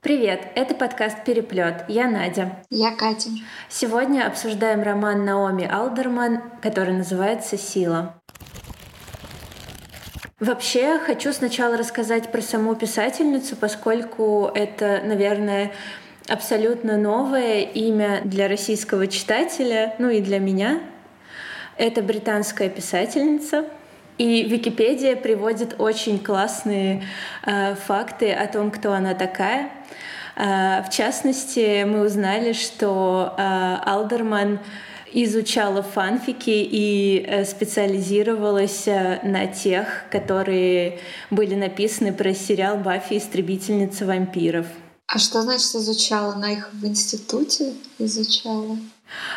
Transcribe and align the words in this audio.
Привет, 0.00 0.52
это 0.54 0.76
подкаст 0.76 1.24
«Переплет». 1.24 1.84
Я 1.88 2.08
Надя. 2.08 2.62
Я 2.70 2.94
Катя. 2.94 3.30
Сегодня 3.68 4.28
обсуждаем 4.28 4.80
роман 4.80 5.24
Наоми 5.24 5.68
Алдерман, 5.68 6.40
который 6.62 6.94
называется 6.94 7.58
«Сила». 7.58 8.14
Вообще, 10.38 11.00
хочу 11.00 11.32
сначала 11.32 11.76
рассказать 11.76 12.30
про 12.30 12.40
саму 12.40 12.76
писательницу, 12.76 13.56
поскольку 13.56 14.48
это, 14.54 15.02
наверное, 15.04 15.72
абсолютно 16.28 16.96
новое 16.96 17.62
имя 17.62 18.20
для 18.24 18.46
российского 18.46 19.08
читателя, 19.08 19.96
ну 19.98 20.10
и 20.10 20.20
для 20.20 20.38
меня. 20.38 20.80
Это 21.76 22.02
британская 22.02 22.68
писательница, 22.68 23.64
и 24.18 24.42
Википедия 24.44 25.16
приводит 25.16 25.76
очень 25.78 26.18
классные 26.18 27.04
э, 27.46 27.74
факты 27.74 28.32
о 28.32 28.46
том, 28.46 28.70
кто 28.70 28.92
она 28.92 29.14
такая. 29.14 29.70
Э, 30.36 30.82
в 30.82 30.90
частности, 30.90 31.84
мы 31.84 32.04
узнали, 32.04 32.52
что 32.52 33.34
э, 33.38 33.76
Алдерман 33.84 34.60
изучала 35.12 35.82
фанфики 35.82 36.50
и 36.50 37.24
э, 37.26 37.44
специализировалась 37.44 38.86
э, 38.86 39.20
на 39.22 39.46
тех, 39.46 40.04
которые 40.10 41.00
были 41.30 41.54
написаны 41.54 42.12
про 42.12 42.34
сериал 42.34 42.76
«Баффи. 42.76 43.18
Истребительница 43.18 44.04
вампиров». 44.04 44.66
А 45.06 45.18
что 45.18 45.40
значит 45.42 45.74
изучала? 45.74 46.34
Она 46.34 46.52
их 46.52 46.70
в 46.72 46.86
институте 46.86 47.72
изучала? 47.98 48.76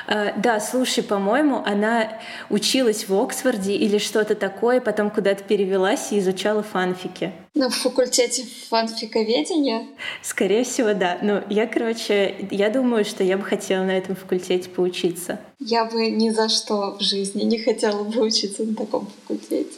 Э, 0.08 0.34
да, 0.38 0.60
слушай, 0.60 1.04
по-моему, 1.04 1.62
она 1.66 2.20
училась 2.50 3.08
в 3.08 3.14
Оксфорде 3.20 3.74
или 3.74 3.98
что-то 3.98 4.36
такое, 4.36 4.82
потом 4.82 5.10
куда-то 5.10 5.44
перевелась 5.44 6.12
и 6.12 6.20
изучала 6.20 6.64
фанфики. 6.64 7.32
На 7.54 7.70
факультете 7.70 8.46
фанфиковедения? 8.70 9.88
Скорее 10.22 10.64
всего, 10.64 10.94
да. 10.94 11.18
Ну, 11.22 11.42
я, 11.50 11.68
короче, 11.68 12.48
я 12.52 12.70
думаю, 12.70 13.06
что 13.06 13.24
я 13.24 13.38
бы 13.38 13.44
хотела 13.44 13.84
на 13.84 13.92
этом 13.92 14.16
факультете 14.16 14.70
поучиться. 14.70 15.40
Я 15.60 15.86
бы 15.86 16.10
ни 16.10 16.30
за 16.30 16.50
что 16.50 16.98
в 16.98 17.02
жизни 17.02 17.44
не 17.44 17.60
хотела 17.60 18.04
бы 18.04 18.22
учиться 18.22 18.64
на 18.64 18.76
таком 18.76 19.08
факультете. 19.08 19.78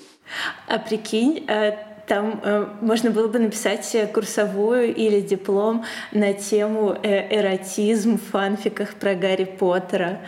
А 0.67 0.79
прикинь, 0.79 1.45
э, 1.47 1.73
там 2.07 2.41
э, 2.43 2.67
можно 2.81 3.11
было 3.11 3.27
бы 3.27 3.39
написать 3.39 3.95
курсовую 4.13 4.93
или 4.93 5.21
диплом 5.21 5.85
на 6.11 6.33
тему 6.33 6.97
э, 7.01 7.35
эротизм 7.35 8.17
в 8.17 8.31
фанфиках 8.31 8.95
про 8.95 9.15
Гарри 9.15 9.45
Поттера. 9.45 10.19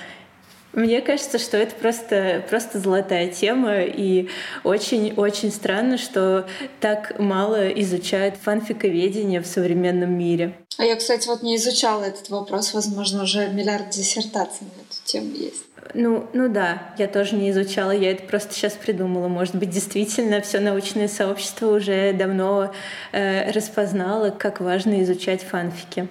Мне 0.75 1.01
кажется, 1.01 1.39
что 1.39 1.55
это 1.55 1.73
просто, 1.73 2.43
просто 2.49 2.79
золотая 2.79 3.29
тема, 3.29 3.83
и 3.83 4.27
очень-очень 4.65 5.49
странно, 5.49 5.97
что 5.97 6.47
так 6.81 7.17
мало 7.17 7.69
изучают 7.69 8.35
фанфиковедение 8.35 9.39
в 9.39 9.47
современном 9.47 10.11
мире. 10.17 10.57
А 10.77 10.83
я, 10.83 10.97
кстати, 10.97 11.27
вот 11.27 11.43
не 11.43 11.55
изучала 11.55 12.03
этот 12.03 12.29
вопрос, 12.29 12.73
возможно, 12.73 13.23
уже 13.23 13.47
миллиард 13.47 13.89
диссертаций 13.89 14.67
на 14.67 14.81
эту 14.81 15.01
тему 15.05 15.31
есть. 15.33 15.63
Ну, 15.93 16.27
ну 16.33 16.49
да, 16.49 16.81
я 16.97 17.07
тоже 17.07 17.35
не 17.35 17.51
изучала, 17.51 17.91
я 17.91 18.11
это 18.11 18.23
просто 18.23 18.53
сейчас 18.53 18.73
придумала. 18.73 19.27
Может 19.27 19.55
быть, 19.55 19.69
действительно, 19.69 20.41
все 20.41 20.59
научное 20.59 21.07
сообщество 21.07 21.67
уже 21.67 22.11
давно 22.13 22.73
э, 23.11 23.51
распознало, 23.51 24.31
как 24.31 24.59
важно 24.59 25.01
изучать 25.03 25.43
фанфики. 25.43 26.07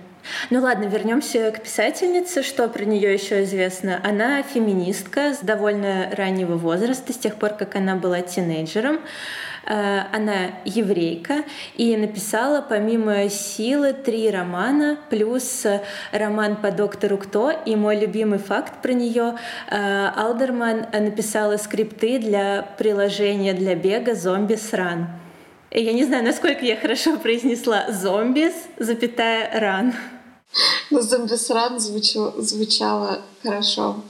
Ну 0.51 0.61
ладно, 0.61 0.85
вернемся 0.85 1.51
к 1.51 1.63
писательнице. 1.63 2.43
Что 2.43 2.69
про 2.69 2.85
нее 2.85 3.13
еще 3.13 3.45
известно? 3.45 4.01
Она 4.03 4.43
феминистка 4.43 5.35
с 5.35 5.41
довольно 5.41 6.11
раннего 6.17 6.57
возраста, 6.57 7.13
с 7.13 7.19
тех 7.19 7.37
пор, 7.37 7.51
как 7.51 7.75
она 7.75 7.97
была 7.97 8.23
тинейджером. 8.23 9.01
Э, 9.67 10.03
она 10.13 10.59
еврейка 10.65 11.45
и 11.77 11.97
написала 11.97 12.61
помимо 12.61 13.29
«Силы» 13.29 13.93
три 13.93 14.31
романа, 14.31 14.99
плюс 15.11 15.65
роман 16.13 16.57
по 16.57 16.71
доктору 16.71 17.19
Кто. 17.19 17.51
И 17.51 17.75
мой 17.77 17.97
любимый 17.99 18.39
факт 18.39 18.83
про 18.83 18.93
нее 18.93 19.39
э, 19.71 20.09
Алдерман 20.17 20.87
написала 20.93 21.57
скрипты 21.57 22.19
для 22.19 22.63
приложения 22.79 23.55
для 23.55 23.75
бега 23.75 24.15
«Зомби 24.15 24.57
Сран». 24.57 25.09
Я 25.71 25.93
не 25.93 26.05
знаю, 26.05 26.25
насколько 26.25 26.65
я 26.65 26.77
хорошо 26.77 27.17
произнесла 27.17 27.91
«зомбис», 27.91 28.55
запятая 28.79 29.59
«ран». 29.59 29.95
Ну, 30.91 31.01
«зомбис 31.01 31.51
ран» 31.51 31.81
звучало, 31.81 32.41
звучало 32.41 33.23
хорошо, 33.43 34.05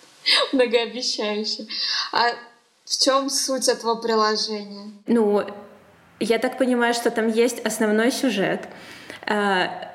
многообещающе. 0.52 1.66
А 2.12 2.30
в 2.84 2.98
чем 2.98 3.30
суть 3.30 3.68
этого 3.68 3.96
приложения? 3.96 4.92
Ну, 5.06 5.44
я 6.20 6.38
так 6.38 6.58
понимаю, 6.58 6.94
что 6.94 7.10
там 7.10 7.28
есть 7.28 7.60
основной 7.60 8.10
сюжет. 8.10 8.68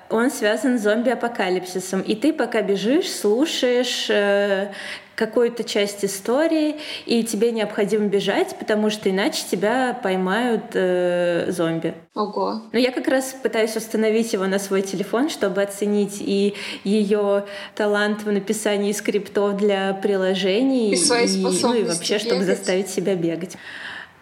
Он 0.09 0.31
связан 0.31 0.79
с 0.79 0.83
зомби-апокалипсисом. 0.83 2.01
И 2.01 2.15
ты 2.15 2.33
пока 2.33 2.61
бежишь, 2.61 3.11
слушаешь 3.11 4.09
э, 4.09 4.71
какую-то 5.17 5.63
часть 5.63 6.05
истории, 6.05 6.75
и 7.07 7.23
тебе 7.23 7.51
необходимо 7.51 8.05
бежать, 8.05 8.55
потому 8.59 8.91
что 8.91 9.09
иначе 9.09 9.43
тебя 9.49 9.99
поймают 10.01 10.65
э, 10.73 11.47
зомби. 11.49 11.95
Ого. 12.13 12.61
Ну, 12.71 12.79
я 12.79 12.91
как 12.91 13.07
раз 13.07 13.35
пытаюсь 13.41 13.75
установить 13.75 14.31
его 14.31 14.45
на 14.45 14.59
свой 14.59 14.83
телефон, 14.83 15.29
чтобы 15.29 15.63
оценить 15.63 16.17
и 16.19 16.53
ее 16.83 17.45
талант 17.75 18.23
в 18.23 18.31
написании 18.31 18.91
скриптов 18.91 19.57
для 19.57 19.93
приложений, 19.95 20.91
и, 20.91 20.95
свои 20.95 21.27
и, 21.27 21.41
ну, 21.41 21.73
и 21.73 21.83
вообще, 21.83 22.13
бегать. 22.13 22.27
чтобы 22.27 22.43
заставить 22.43 22.89
себя 22.89 23.15
бегать. 23.15 23.57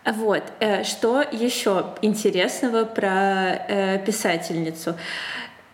Вот. 0.06 0.44
Э, 0.62 0.84
что 0.84 1.22
еще 1.30 1.88
интересного 2.02 2.86
про 2.86 3.66
э, 3.68 4.06
писательницу? 4.06 4.96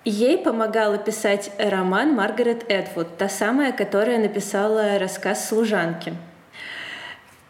Ей 0.03 0.39
помогала 0.39 0.97
писать 0.97 1.51
роман 1.59 2.15
Маргарет 2.15 2.65
Эдвуд, 2.71 3.17
та 3.17 3.29
самая, 3.29 3.71
которая 3.71 4.17
написала 4.17 4.97
рассказ 4.97 5.47
«Служанки». 5.47 6.15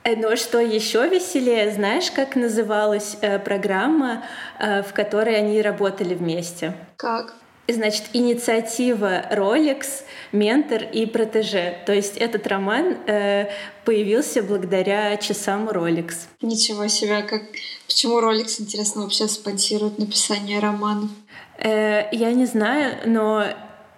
Э, 0.04 0.16
но 0.18 0.36
что 0.36 0.60
еще 0.60 1.08
веселее, 1.08 1.72
знаешь, 1.72 2.12
как 2.12 2.36
называлась 2.36 3.18
э, 3.22 3.40
программа, 3.40 4.26
э, 4.60 4.84
в 4.84 4.92
которой 4.94 5.38
они 5.38 5.62
работали 5.62 6.14
вместе? 6.14 6.74
Как? 6.98 7.36
Значит, 7.70 8.06
инициатива 8.12 9.24
Rolex, 9.32 10.04
ментор 10.34 10.84
и 10.84 11.06
протеже. 11.06 11.78
То 11.86 11.94
есть 11.94 12.18
этот 12.18 12.48
роман 12.48 12.98
э, 13.08 13.50
появился 13.86 14.44
благодаря 14.44 15.16
часам 15.18 15.70
Rolex. 15.70 16.26
Ничего 16.42 16.88
себе, 16.88 17.22
как 17.22 17.44
почему 17.88 18.20
Rolex, 18.20 18.60
интересно, 18.60 19.04
вообще 19.04 19.28
спонсирует 19.28 20.00
написание 20.00 20.60
романов? 20.60 21.12
Э, 21.62 22.10
я 22.12 22.34
не 22.34 22.46
знаю, 22.46 22.98
но 23.06 23.46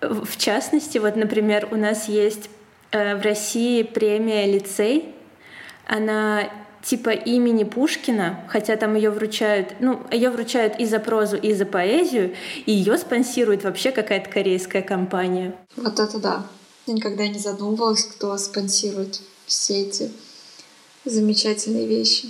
в 0.01 0.37
частности, 0.37 0.97
вот, 0.97 1.15
например, 1.15 1.69
у 1.71 1.75
нас 1.75 2.09
есть 2.09 2.49
э, 2.91 3.15
в 3.15 3.21
России 3.21 3.83
премия 3.83 4.45
«Лицей». 4.45 5.15
Она 5.87 6.49
типа 6.83 7.11
имени 7.11 7.63
Пушкина, 7.63 8.43
хотя 8.49 8.75
там 8.75 8.95
ее 8.95 9.09
вручают, 9.09 9.75
ну, 9.79 10.01
ее 10.11 10.29
вручают 10.29 10.79
и 10.79 10.85
за 10.85 10.99
прозу, 10.99 11.37
и 11.37 11.53
за 11.53 11.65
поэзию, 11.65 12.35
и 12.65 12.73
ее 12.73 12.97
спонсирует 12.97 13.63
вообще 13.63 13.91
какая-то 13.91 14.29
корейская 14.29 14.81
компания. 14.81 15.55
Вот 15.77 15.99
это 15.99 16.19
да. 16.19 16.45
Я 16.85 16.93
никогда 16.93 17.25
не 17.27 17.39
задумывалась, 17.39 18.03
кто 18.03 18.37
спонсирует 18.37 19.21
все 19.45 19.83
эти 19.83 20.11
замечательные 21.05 21.87
вещи. 21.87 22.29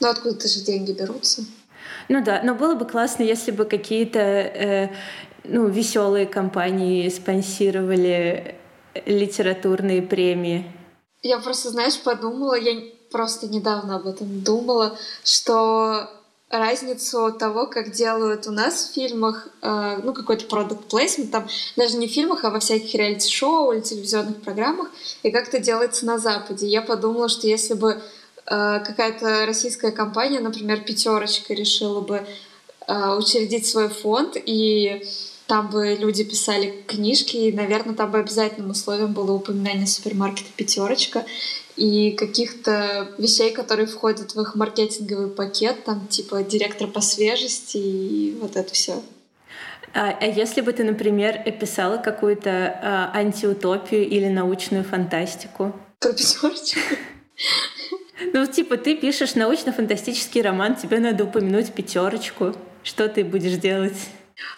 Ну 0.00 0.08
откуда-то 0.08 0.48
же 0.48 0.60
деньги 0.60 0.92
берутся. 0.92 1.44
Ну 2.10 2.24
да, 2.24 2.40
но 2.42 2.56
было 2.56 2.74
бы 2.74 2.86
классно, 2.86 3.22
если 3.22 3.52
бы 3.52 3.64
какие-то 3.64 4.18
э, 4.18 4.88
ну, 5.44 5.68
веселые 5.68 6.26
компании 6.26 7.08
спонсировали 7.08 8.56
литературные 9.06 10.02
премии. 10.02 10.64
Я 11.22 11.38
просто, 11.38 11.70
знаешь, 11.70 12.00
подумала, 12.00 12.58
я 12.58 12.82
просто 13.12 13.46
недавно 13.46 13.94
об 13.94 14.08
этом 14.08 14.40
думала, 14.40 14.98
что 15.22 16.10
разницу 16.48 17.32
того, 17.32 17.68
как 17.68 17.92
делают 17.92 18.48
у 18.48 18.50
нас 18.50 18.88
в 18.88 18.94
фильмах, 18.94 19.46
э, 19.62 20.00
ну, 20.02 20.12
какой-то 20.12 20.46
продукт 20.46 20.88
плейсмент, 20.90 21.30
там 21.30 21.46
даже 21.76 21.96
не 21.96 22.08
в 22.08 22.10
фильмах, 22.10 22.44
а 22.44 22.50
во 22.50 22.58
всяких 22.58 22.92
реалити-шоу 22.92 23.70
или 23.70 23.82
телевизионных 23.82 24.42
программах, 24.42 24.90
и 25.22 25.30
как 25.30 25.46
это 25.46 25.60
делается 25.60 26.06
на 26.06 26.18
Западе. 26.18 26.66
Я 26.66 26.82
подумала, 26.82 27.28
что 27.28 27.46
если 27.46 27.74
бы 27.74 28.02
Э, 28.02 28.19
какая-то 28.50 29.46
российская 29.46 29.92
компания, 29.92 30.40
например, 30.40 30.80
пятерочка, 30.80 31.54
решила 31.54 32.00
бы 32.00 32.26
э, 32.88 33.14
учредить 33.16 33.66
свой 33.66 33.88
фонд, 33.88 34.36
и 34.36 35.04
там 35.46 35.68
бы 35.68 35.96
люди 35.98 36.24
писали 36.24 36.82
книжки, 36.86 37.36
и, 37.36 37.52
наверное, 37.52 37.94
там 37.94 38.10
бы 38.10 38.18
обязательным 38.18 38.70
условием 38.70 39.12
было 39.12 39.32
упоминание 39.32 39.86
супермаркета 39.86 40.48
«Пятерочка» 40.56 41.24
и 41.76 42.12
каких-то 42.12 43.08
вещей, 43.18 43.52
которые 43.52 43.86
входят 43.86 44.34
в 44.34 44.40
их 44.40 44.54
маркетинговый 44.54 45.28
пакет, 45.28 45.84
там 45.84 46.06
типа 46.08 46.42
директор 46.42 46.86
по 46.88 47.00
свежести 47.00 47.78
и 47.78 48.38
вот 48.40 48.56
это 48.56 48.72
все. 48.74 49.02
А, 49.94 50.16
а 50.20 50.26
если 50.26 50.60
бы 50.60 50.72
ты, 50.72 50.84
например, 50.84 51.42
писала 51.58 51.96
какую-то 51.96 52.50
а, 52.82 53.10
антиутопию 53.14 54.08
или 54.08 54.28
научную 54.28 54.84
фантастику? 54.84 55.72
Про 55.98 56.12
пятерочку? 56.12 56.78
Ну, 58.32 58.46
типа, 58.46 58.76
ты 58.76 58.96
пишешь 58.96 59.34
научно-фантастический 59.34 60.42
роман, 60.42 60.76
тебе 60.76 60.98
надо 60.98 61.24
упомянуть 61.24 61.72
пятерочку. 61.72 62.54
Что 62.82 63.08
ты 63.08 63.24
будешь 63.24 63.56
делать? 63.58 63.96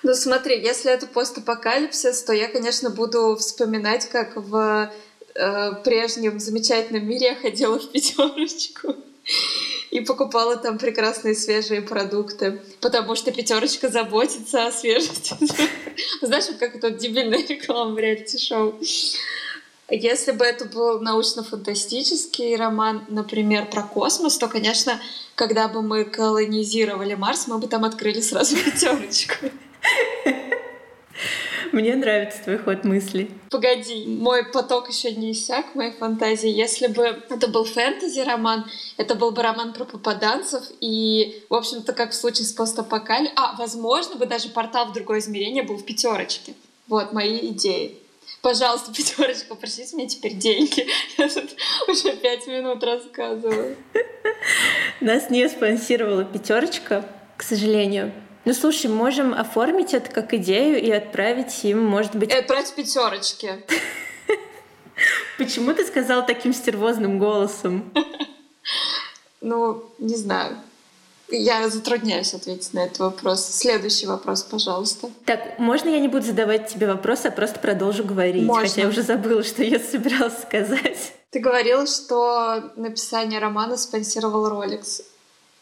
Ну 0.02 0.14
смотри, 0.14 0.60
если 0.60 0.92
это 0.92 1.06
постапокалипсис, 1.06 2.22
то 2.22 2.32
я, 2.32 2.48
конечно, 2.48 2.90
буду 2.90 3.36
вспоминать, 3.36 4.08
как 4.08 4.36
в 4.36 4.92
э, 5.34 5.72
прежнем 5.84 6.38
замечательном 6.38 7.06
мире 7.06 7.28
я 7.28 7.34
ходила 7.34 7.78
в 7.78 7.90
пятерочку 7.90 8.96
и 9.90 10.00
покупала 10.00 10.56
там 10.56 10.78
прекрасные 10.78 11.34
свежие 11.34 11.82
продукты, 11.82 12.60
потому 12.80 13.14
что 13.14 13.32
пятерочка 13.32 13.88
заботится 13.88 14.66
о 14.66 14.72
свежести. 14.72 15.34
Знаешь, 16.22 16.44
как 16.58 16.76
это 16.76 16.90
дебильная 16.90 17.46
реклама 17.46 17.92
в 17.94 17.98
реалити-шоу. 17.98 18.80
Если 19.94 20.32
бы 20.32 20.46
это 20.46 20.64
был 20.64 21.00
научно-фантастический 21.00 22.56
роман, 22.56 23.04
например, 23.08 23.68
про 23.68 23.82
космос, 23.82 24.38
то, 24.38 24.48
конечно, 24.48 24.98
когда 25.34 25.68
бы 25.68 25.82
мы 25.82 26.06
колонизировали 26.06 27.14
Марс, 27.14 27.46
мы 27.46 27.58
бы 27.58 27.68
там 27.68 27.84
открыли 27.84 28.22
сразу 28.22 28.56
пятерочку. 28.64 29.50
Мне 31.72 31.94
нравится 31.94 32.42
твой 32.42 32.56
ход 32.56 32.84
мысли. 32.84 33.30
Погоди, 33.50 34.06
мой 34.06 34.46
поток 34.46 34.88
еще 34.88 35.12
не 35.12 35.32
иссяк, 35.32 35.74
моей 35.74 35.92
фантазии. 35.92 36.48
Если 36.48 36.86
бы 36.86 37.02
это 37.28 37.48
был 37.48 37.64
фэнтези-роман, 37.64 38.64
это 38.96 39.14
был 39.14 39.30
бы 39.30 39.42
роман 39.42 39.74
про 39.74 39.84
попаданцев, 39.84 40.64
и, 40.80 41.44
в 41.50 41.54
общем-то, 41.54 41.92
как 41.92 42.12
в 42.12 42.14
случае 42.14 42.46
с 42.46 42.52
постапокаль... 42.52 43.30
А, 43.36 43.56
возможно, 43.58 44.16
бы 44.16 44.24
даже 44.24 44.48
портал 44.48 44.86
в 44.86 44.94
другое 44.94 45.18
измерение 45.18 45.62
был 45.62 45.76
в 45.76 45.84
пятерочке. 45.84 46.54
Вот 46.88 47.12
мои 47.12 47.38
идеи. 47.48 48.01
Пожалуйста, 48.42 48.92
пятерочка, 48.92 49.54
пришлите 49.54 49.94
мне 49.94 50.08
теперь 50.08 50.34
деньги. 50.34 50.84
Я 51.16 51.28
тут 51.28 51.54
уже 51.86 52.16
пять 52.16 52.46
минут 52.48 52.82
рассказываю. 52.82 53.76
Нас 55.00 55.30
не 55.30 55.48
спонсировала 55.48 56.24
пятерочка, 56.24 57.08
к 57.36 57.44
сожалению. 57.44 58.12
Ну 58.44 58.52
слушай, 58.52 58.90
можем 58.90 59.32
оформить 59.32 59.94
это 59.94 60.10
как 60.10 60.34
идею 60.34 60.82
и 60.82 60.90
отправить 60.90 61.64
им, 61.64 61.84
может 61.84 62.16
быть... 62.16 62.30
И 62.32 62.36
отправить 62.36 62.74
пятерочки. 62.74 63.64
Почему 65.38 65.72
ты 65.72 65.86
сказал 65.86 66.26
таким 66.26 66.52
стервозным 66.52 67.18
голосом? 67.18 67.92
Ну, 69.44 69.90
не 69.98 70.14
знаю. 70.14 70.56
Я 71.28 71.68
затрудняюсь 71.68 72.34
ответить 72.34 72.74
на 72.74 72.84
этот 72.84 72.98
вопрос. 72.98 73.44
Следующий 73.44 74.06
вопрос, 74.06 74.42
пожалуйста. 74.42 75.08
Так, 75.24 75.58
можно 75.58 75.88
я 75.88 75.98
не 75.98 76.08
буду 76.08 76.26
задавать 76.26 76.68
тебе 76.68 76.86
вопросы, 76.86 77.26
а 77.26 77.30
просто 77.30 77.58
продолжу 77.58 78.04
говорить? 78.04 78.44
Можно. 78.44 78.68
Хотя 78.68 78.82
я 78.82 78.88
уже 78.88 79.02
забыла, 79.02 79.42
что 79.42 79.62
я 79.62 79.78
собиралась 79.90 80.42
сказать. 80.42 81.12
Ты 81.30 81.40
говорила, 81.40 81.86
что 81.86 82.72
написание 82.76 83.38
романа 83.40 83.76
спонсировал 83.76 84.50
Rolex. 84.50 85.02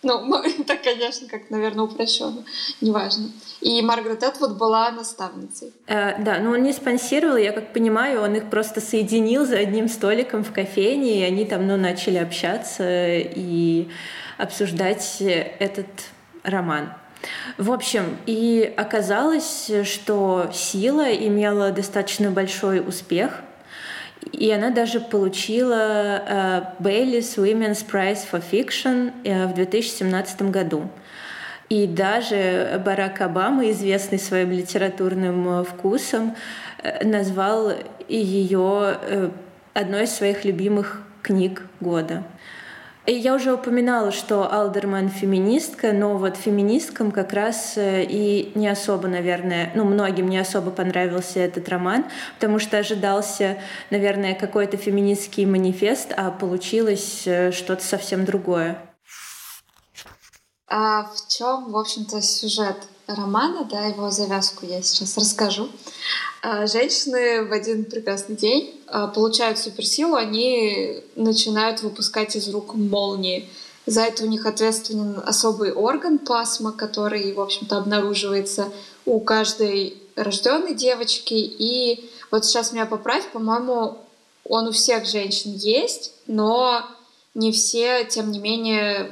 Ну, 0.03 0.43
так, 0.67 0.83
конечно, 0.83 1.29
как, 1.29 1.51
наверное, 1.51 1.85
упрощенно. 1.85 2.45
Неважно. 2.81 3.31
И 3.61 3.83
Маргарет 3.83 4.23
Этвуд 4.23 4.57
была 4.57 4.91
наставницей. 4.91 5.73
Э, 5.87 6.23
да, 6.23 6.39
но 6.39 6.53
он 6.53 6.63
не 6.63 6.73
спонсировал, 6.73 7.37
я 7.37 7.53
как 7.53 7.73
понимаю, 7.73 8.23
он 8.23 8.35
их 8.35 8.49
просто 8.49 8.81
соединил 8.81 9.45
за 9.45 9.59
одним 9.59 9.89
столиком 9.89 10.43
в 10.43 10.53
кофейне, 10.53 11.21
и 11.21 11.23
они 11.23 11.45
там, 11.45 11.67
ну, 11.67 11.77
начали 11.77 12.17
общаться 12.17 12.85
и 12.87 13.89
обсуждать 14.41 15.17
этот 15.21 15.87
роман. 16.43 16.93
В 17.59 17.71
общем, 17.71 18.17
и 18.27 18.73
оказалось, 18.77 19.71
что 19.85 20.51
«Сила» 20.55 21.13
имела 21.13 21.71
достаточно 21.71 22.31
большой 22.31 22.81
успех— 22.81 23.41
и 24.33 24.51
она 24.51 24.71
даже 24.71 25.01
получила 25.01 26.75
Бейлис 26.79 27.37
uh, 27.37 27.45
Women's 27.45 27.85
Prize 27.87 28.21
for 28.31 28.43
Fiction 28.43 29.13
uh, 29.25 29.47
в 29.47 29.55
2017 29.55 30.43
году. 30.43 30.89
И 31.69 31.87
даже 31.87 32.83
Барак 32.85 33.21
Обама, 33.21 33.71
известный 33.71 34.19
своим 34.19 34.51
литературным 34.51 35.65
вкусом, 35.65 36.35
назвал 37.03 37.73
ее 38.09 38.97
одной 39.73 40.05
из 40.05 40.11
своих 40.11 40.45
любимых 40.45 41.03
книг 41.23 41.63
года. 41.79 42.25
Я 43.13 43.35
уже 43.35 43.53
упоминала, 43.53 44.13
что 44.13 44.53
Алдерман 44.53 45.09
феминистка, 45.09 45.93
но 45.93 46.17
вот 46.17 46.37
феминисткам 46.37 47.11
как 47.11 47.33
раз 47.33 47.73
э, 47.77 48.05
и 48.05 48.53
не 48.55 48.69
особо, 48.69 49.09
наверное, 49.09 49.73
ну, 49.75 49.83
многим 49.85 50.29
не 50.29 50.39
особо 50.39 50.71
понравился 50.71 51.41
этот 51.41 51.69
роман, 51.69 52.05
потому 52.37 52.61
что 52.61 52.79
ожидался, 52.79 53.59
наверное, 53.91 54.37
какой-то 54.37 54.77
феминистский 54.77 55.45
манифест, 55.45 56.13
а 56.17 56.31
получилось 56.31 57.23
э, 57.27 57.51
что-то 57.51 57.85
совсем 57.85 58.25
другое. 58.25 58.81
А 60.69 61.03
в 61.03 61.29
чем, 61.29 61.73
в 61.73 61.77
общем-то, 61.77 62.23
сюжет 62.23 62.77
романа, 63.09 63.65
да, 63.65 63.87
его 63.87 64.11
завязку 64.13 64.67
я 64.67 64.83
сейчас 64.83 65.19
расскажу. 65.19 65.69
А, 66.43 66.67
женщины 66.67 67.45
в 67.45 67.53
один 67.53 67.85
прекрасный 67.85 68.35
день 68.35 68.81
а, 68.87 69.09
получают 69.09 69.59
суперсилу, 69.59 70.15
они 70.15 71.03
начинают 71.15 71.83
выпускать 71.83 72.35
из 72.35 72.49
рук 72.49 72.75
молнии. 72.75 73.49
За 73.85 74.03
это 74.03 74.25
у 74.25 74.27
них 74.27 74.47
ответственен 74.47 75.21
особый 75.25 75.73
орган 75.73 76.19
пасма, 76.19 76.73
который, 76.73 77.33
в 77.35 77.41
общем-то, 77.41 77.77
обнаруживается 77.77 78.69
у 79.05 79.21
каждой 79.21 79.99
рожденной 80.17 80.75
девочки. 80.75 81.35
И 81.35 82.11
вот 82.31 82.47
сейчас 82.47 82.73
меня 82.73 82.87
поправь, 82.87 83.31
по-моему, 83.33 83.99
он 84.45 84.69
у 84.69 84.73
всех 84.73 85.07
женщин 85.07 85.53
есть, 85.55 86.15
но 86.27 86.85
не 87.35 87.53
все, 87.53 88.05
тем 88.05 88.31
не 88.31 88.39
менее, 88.39 89.11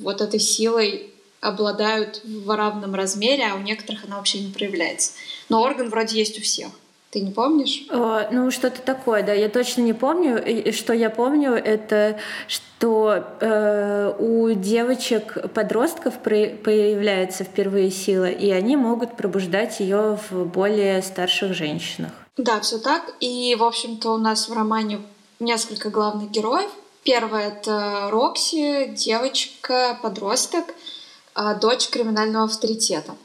вот 0.00 0.20
этой 0.20 0.40
силой 0.40 1.10
обладают 1.40 2.22
в 2.24 2.54
равном 2.54 2.94
размере, 2.94 3.46
а 3.50 3.56
у 3.56 3.60
некоторых 3.60 4.04
она 4.04 4.16
вообще 4.16 4.40
не 4.40 4.52
проявляется. 4.52 5.12
Но 5.50 5.62
орган 5.62 5.90
вроде 5.90 6.18
есть 6.18 6.38
у 6.38 6.42
всех. 6.42 6.70
Ты 7.10 7.20
не 7.20 7.32
помнишь? 7.32 7.86
О, 7.90 8.28
ну, 8.30 8.52
что-то 8.52 8.80
такое, 8.82 9.24
да. 9.24 9.32
Я 9.32 9.48
точно 9.48 9.80
не 9.82 9.92
помню. 9.92 10.40
И 10.42 10.70
что 10.70 10.92
я 10.92 11.10
помню, 11.10 11.54
это 11.54 12.20
что 12.46 13.24
э, 13.40 14.14
у 14.16 14.52
девочек-подростков 14.52 16.20
появляется 16.20 17.42
впервые 17.42 17.90
сила, 17.90 18.30
и 18.30 18.50
они 18.50 18.76
могут 18.76 19.16
пробуждать 19.16 19.80
ее 19.80 20.20
в 20.30 20.44
более 20.44 21.02
старших 21.02 21.52
женщинах. 21.52 22.12
Да, 22.36 22.60
все 22.60 22.78
так. 22.78 23.12
И, 23.18 23.56
в 23.58 23.64
общем-то, 23.64 24.14
у 24.14 24.18
нас 24.18 24.48
в 24.48 24.52
романе 24.52 25.00
несколько 25.40 25.90
главных 25.90 26.30
героев. 26.30 26.70
Первая— 27.02 27.48
это 27.60 28.08
Рокси, 28.10 28.94
девочка-подросток, 28.94 30.64
а, 31.34 31.54
дочь 31.54 31.88
криминального 31.88 32.44
авторитета. 32.44 33.16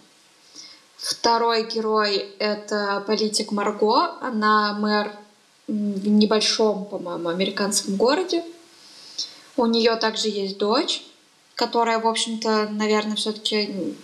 Второй 1.05 1.67
герой— 1.67 2.33
это 2.39 3.03
политик 3.05 3.51
Марго. 3.51 4.15
Она 4.21 4.74
мэр 4.74 5.12
в 5.67 6.07
небольшом, 6.07 6.85
по-моему, 6.85 7.29
американском 7.29 7.95
городе. 7.95 8.43
У 9.55 9.67
нее 9.67 9.97
также 9.97 10.29
есть 10.29 10.57
дочь, 10.57 11.03
которая, 11.53 12.00
в 12.00 12.07
общем-то, 12.07 12.69
наверное, 12.71 13.15
все-таки 13.17 13.95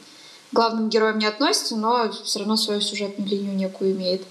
главным 0.52 0.90
героем 0.90 1.18
не 1.18 1.26
относится, 1.26 1.76
но 1.76 2.12
все 2.12 2.38
равно 2.38 2.56
свою 2.56 2.82
сюжетную 2.82 3.28
линию 3.28 3.56
некую 3.56 3.94
имеет. 3.94 4.22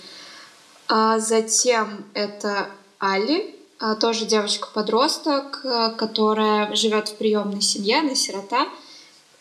А 0.86 1.18
затем 1.18 2.04
это 2.14 2.68
Али, 3.00 3.52
а, 3.80 3.96
тоже 3.96 4.26
девочка-подросток, 4.26 5.66
которая 5.96 6.72
живет 6.76 7.08
в 7.08 7.16
приемной 7.16 7.62
семье, 7.62 7.98
она 7.98 8.14
сирота— 8.14 8.68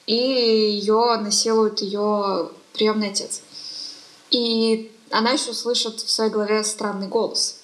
и 0.09 0.15
ее 0.15 1.17
насилует 1.21 1.83
ее 1.83 2.49
приемный 2.79 3.09
отец. 3.09 3.41
И 4.31 4.91
она 5.11 5.31
еще 5.31 5.53
слышит 5.53 5.99
в 5.99 6.09
своей 6.09 6.31
голове 6.31 6.63
странный 6.63 7.07
голос. 7.07 7.57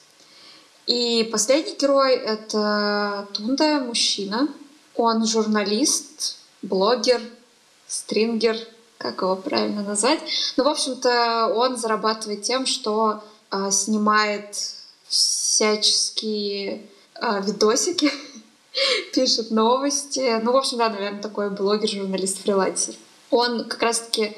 И 0.88 1.28
последний 1.32 1.76
герой— 1.76 2.16
это 2.16 3.28
Тунда, 3.34 3.80
мужчина. 3.80 4.50
Он 4.96 5.26
журналист, 5.26 6.38
блогер, 6.62 7.22
стрингер, 7.88 8.58
как 8.98 9.22
его 9.22 9.36
правильно 9.36 9.84
назвать. 9.84 10.20
Ну, 10.58 10.66
в 10.66 10.68
общем-то, 10.68 11.54
он 11.56 11.78
зарабатывает 11.78 12.44
тем, 12.44 12.66
что 12.66 13.24
э, 13.52 13.72
снимает 13.72 14.58
всяческие 15.08 16.88
э, 17.16 17.42
видосики 17.42 18.12
пишет 19.14 19.52
новости. 19.52 20.40
Ну, 20.44 20.52
в 20.52 20.58
общем, 20.58 20.78
да, 20.78 20.90
наверное, 20.90 21.22
такой 21.22 21.50
блогер, 21.50 21.90
журналист, 21.90 22.44
фрилансер. 22.44 22.96
Он 23.32 23.68
как 23.68 23.82
раз-таки 23.82 24.36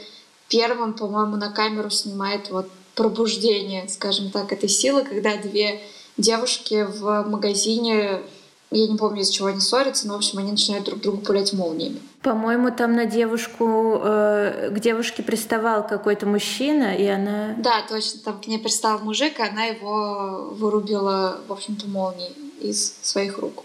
первым, 0.49 0.93
по-моему, 0.93 1.35
на 1.35 1.51
камеру 1.51 1.89
снимает 1.89 2.49
вот 2.49 2.69
пробуждение, 2.95 3.87
скажем 3.89 4.31
так, 4.31 4.51
этой 4.51 4.69
силы, 4.69 5.03
когда 5.03 5.37
две 5.37 5.81
девушки 6.17 6.83
в 6.83 7.23
магазине 7.27 8.21
я 8.69 8.87
не 8.87 8.97
помню, 8.97 9.21
из-за 9.21 9.31
чего 9.31 9.47
они 9.47 9.61
ссорятся, 9.61 10.07
но, 10.07 10.15
в 10.15 10.17
общем, 10.17 10.39
они 10.39 10.51
начинают 10.51 10.85
друг 10.85 10.99
другу 10.99 11.17
пулять 11.19 11.53
молниями. 11.53 12.01
По-моему, 12.21 12.69
там 12.71 12.95
на 12.95 13.05
девушку, 13.05 14.01
э, 14.03 14.71
к 14.71 14.79
девушке 14.79 15.23
приставал 15.23 15.87
какой-то 15.87 16.25
мужчина, 16.25 16.93
и 16.93 17.05
она... 17.05 17.55
Да, 17.57 17.81
точно, 17.87 18.19
там 18.19 18.41
к 18.41 18.47
ней 18.47 18.59
пристал 18.59 18.99
мужик, 18.99 19.39
и 19.39 19.43
она 19.43 19.65
его 19.65 20.49
вырубила, 20.51 21.39
в 21.47 21.53
общем-то, 21.53 21.87
молнией 21.87 22.33
из 22.59 22.93
своих 23.03 23.37
рук. 23.37 23.63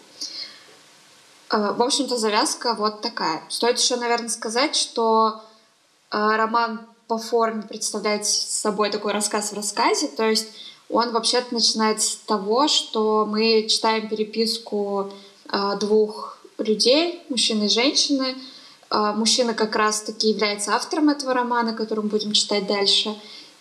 Э, 1.51 1.73
в 1.73 1.83
общем-то, 1.83 2.17
завязка 2.17 2.75
вот 2.75 3.01
такая. 3.01 3.43
Стоит 3.49 3.79
еще, 3.79 3.97
наверное, 3.97 4.29
сказать, 4.29 4.77
что 4.77 5.43
роман 6.13 6.81
по 7.09 7.19
форме 7.19 7.63
представляет 7.63 8.27
собой 8.27 8.91
такой 8.91 9.13
рассказ 9.13 9.53
в 9.53 9.57
рассказе. 9.57 10.09
То 10.09 10.29
есть 10.29 10.49
он 10.89 11.11
вообще-то 11.13 11.55
начинается 11.55 12.13
с 12.13 12.17
того, 12.17 12.69
что 12.69 13.27
мы 13.27 13.67
читаем 13.69 14.09
переписку 14.09 15.11
э, 15.51 15.77
двух 15.81 16.39
людей, 16.59 17.23
мужчины 17.29 17.65
и 17.65 17.69
женщины. 17.69 18.37
Э, 18.91 19.13
мужчина 19.15 19.55
как 19.55 19.75
раз-таки 19.75 20.29
является 20.29 20.75
автором 20.75 21.09
этого 21.09 21.35
романа, 21.35 21.73
который 21.73 22.05
мы 22.05 22.11
будем 22.11 22.33
читать 22.33 22.67
дальше. 22.67 23.15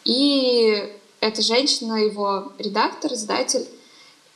И 0.04 0.94
эта 1.22 1.42
женщина, 1.42 1.94
его 1.96 2.52
редактор, 2.58 3.14
издатель. 3.14 3.66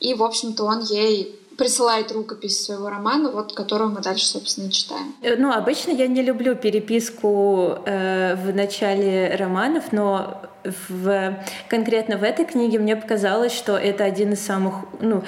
И, 0.00 0.14
в 0.14 0.22
общем-то, 0.22 0.64
он 0.64 0.80
ей 0.82 1.38
присылает 1.56 2.12
рукопись 2.12 2.64
своего 2.64 2.88
романа, 2.88 3.30
вот, 3.30 3.52
которую 3.52 3.90
мы 3.90 4.00
дальше, 4.00 4.26
собственно, 4.26 4.70
читаем. 4.70 5.14
Э, 5.22 5.36
ну, 5.36 5.52
обычно 5.52 5.90
я 5.90 6.06
не 6.06 6.22
люблю 6.22 6.54
переписку 6.54 7.78
э, 7.84 8.34
в 8.36 8.54
начале 8.54 9.34
романов, 9.36 9.92
но 9.92 10.42
в, 10.88 11.36
конкретно 11.68 12.18
в 12.18 12.22
этой 12.22 12.44
книге 12.44 12.78
мне 12.78 12.96
показалось, 12.96 13.52
что 13.52 13.76
это 13.76 14.04
один 14.04 14.32
из 14.32 14.40
самых, 14.40 14.74
ну, 15.00 15.22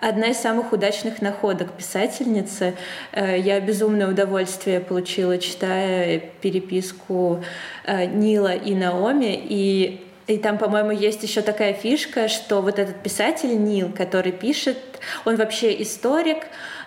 одна 0.00 0.28
из 0.28 0.38
самых 0.38 0.72
удачных 0.72 1.22
находок 1.22 1.72
писательницы. 1.72 2.74
Э, 3.12 3.38
я 3.38 3.60
безумное 3.60 4.08
удовольствие 4.08 4.80
получила, 4.80 5.38
читая 5.38 6.18
переписку 6.18 7.42
э, 7.84 8.06
Нила 8.06 8.54
и 8.54 8.74
Наоми, 8.74 9.40
и 9.48 10.06
и 10.30 10.38
там, 10.38 10.58
по-моему, 10.58 10.92
есть 10.92 11.24
еще 11.24 11.42
такая 11.42 11.72
фишка, 11.72 12.28
что 12.28 12.62
вот 12.62 12.78
этот 12.78 13.02
писатель 13.02 13.60
Нил, 13.60 13.90
который 13.92 14.30
пишет, 14.30 14.78
он 15.24 15.34
вообще 15.34 15.82
историк, 15.82 16.38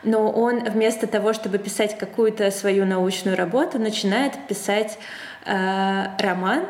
но 0.04 0.32
он 0.32 0.64
вместо 0.64 1.08
того, 1.08 1.34
чтобы 1.34 1.58
писать 1.58 1.98
какую-то 1.98 2.50
свою 2.52 2.86
научную 2.86 3.36
работу, 3.36 3.80
начинает 3.80 4.34
писать 4.48 4.98
э, 5.46 6.06
роман, 6.20 6.66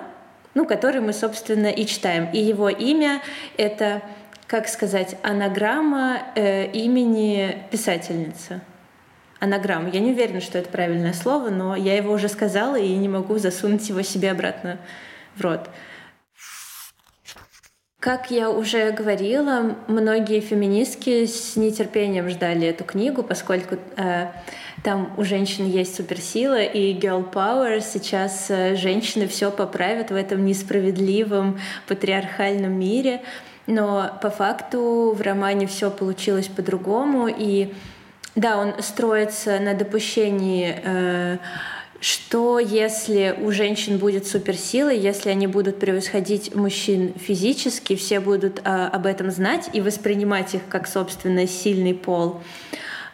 ну, 0.55 0.65
который 0.65 0.99
мы, 0.99 1.13
собственно, 1.13 1.67
и 1.67 1.85
читаем. 1.85 2.29
И 2.33 2.39
его 2.39 2.69
имя— 2.69 3.21
это, 3.57 4.01
как 4.47 4.67
сказать, 4.67 5.15
анаграмма 5.21 6.23
э, 6.35 6.71
имени 6.71 7.63
писательницы. 7.69 8.61
Анаграмма. 9.39 9.89
Я 9.89 9.99
не 9.99 10.11
уверена, 10.11 10.41
что 10.41 10.57
это 10.57 10.69
правильное 10.69 11.13
слово, 11.13 11.49
но 11.49 11.75
я 11.75 11.95
его 11.95 12.13
уже 12.13 12.29
сказала 12.29 12.79
и 12.79 12.95
не 12.95 13.09
могу 13.09 13.37
засунуть 13.37 13.87
его 13.89 14.01
себе 14.01 14.31
обратно 14.31 14.79
в 15.35 15.41
рот. 15.41 15.69
Как 18.03 18.31
я 18.31 18.49
уже 18.49 18.91
говорила, 18.91 19.77
многие 19.87 20.41
феминистки 20.41 21.25
с 21.25 21.55
нетерпением 21.55 22.27
ждали 22.27 22.67
эту 22.67 22.83
книгу, 22.83 23.23
поскольку 23.23 23.77
э, 23.95 24.27
там 24.83 25.13
у 25.15 25.23
женщин 25.23 25.69
есть 25.69 25.95
суперсила 25.95 26.61
и 26.61 26.93
girl 26.99 27.31
power. 27.31 27.79
Сейчас 27.79 28.47
э, 28.49 28.75
женщины 28.75 29.25
все 29.29 29.51
поправят 29.51 30.11
в 30.11 30.15
этом 30.15 30.43
несправедливом 30.43 31.61
патриархальном 31.87 32.73
мире. 32.73 33.21
Но 33.67 34.11
по 34.21 34.29
факту 34.29 35.15
в 35.17 35.21
романе 35.21 35.65
все 35.65 35.89
получилось 35.89 36.49
по-другому. 36.49 37.29
И 37.29 37.73
да, 38.35 38.57
он 38.57 38.83
строится 38.83 39.61
на 39.61 39.75
допущении 39.75 40.75
э, 40.83 41.37
что 42.03 42.59
если 42.59 43.33
у 43.41 43.53
женщин 43.53 43.97
будет 43.97 44.27
суперсила, 44.27 44.89
если 44.89 45.29
они 45.29 45.47
будут 45.47 45.79
превосходить 45.79 46.53
мужчин 46.53 47.13
физически, 47.13 47.95
все 47.95 48.19
будут 48.19 48.59
а, 48.65 48.89
об 48.89 49.05
этом 49.05 49.31
знать 49.31 49.69
и 49.71 49.79
воспринимать 49.79 50.53
их 50.53 50.63
как 50.67 50.85
собственно 50.89 51.47
сильный 51.47 51.93
пол. 51.93 52.41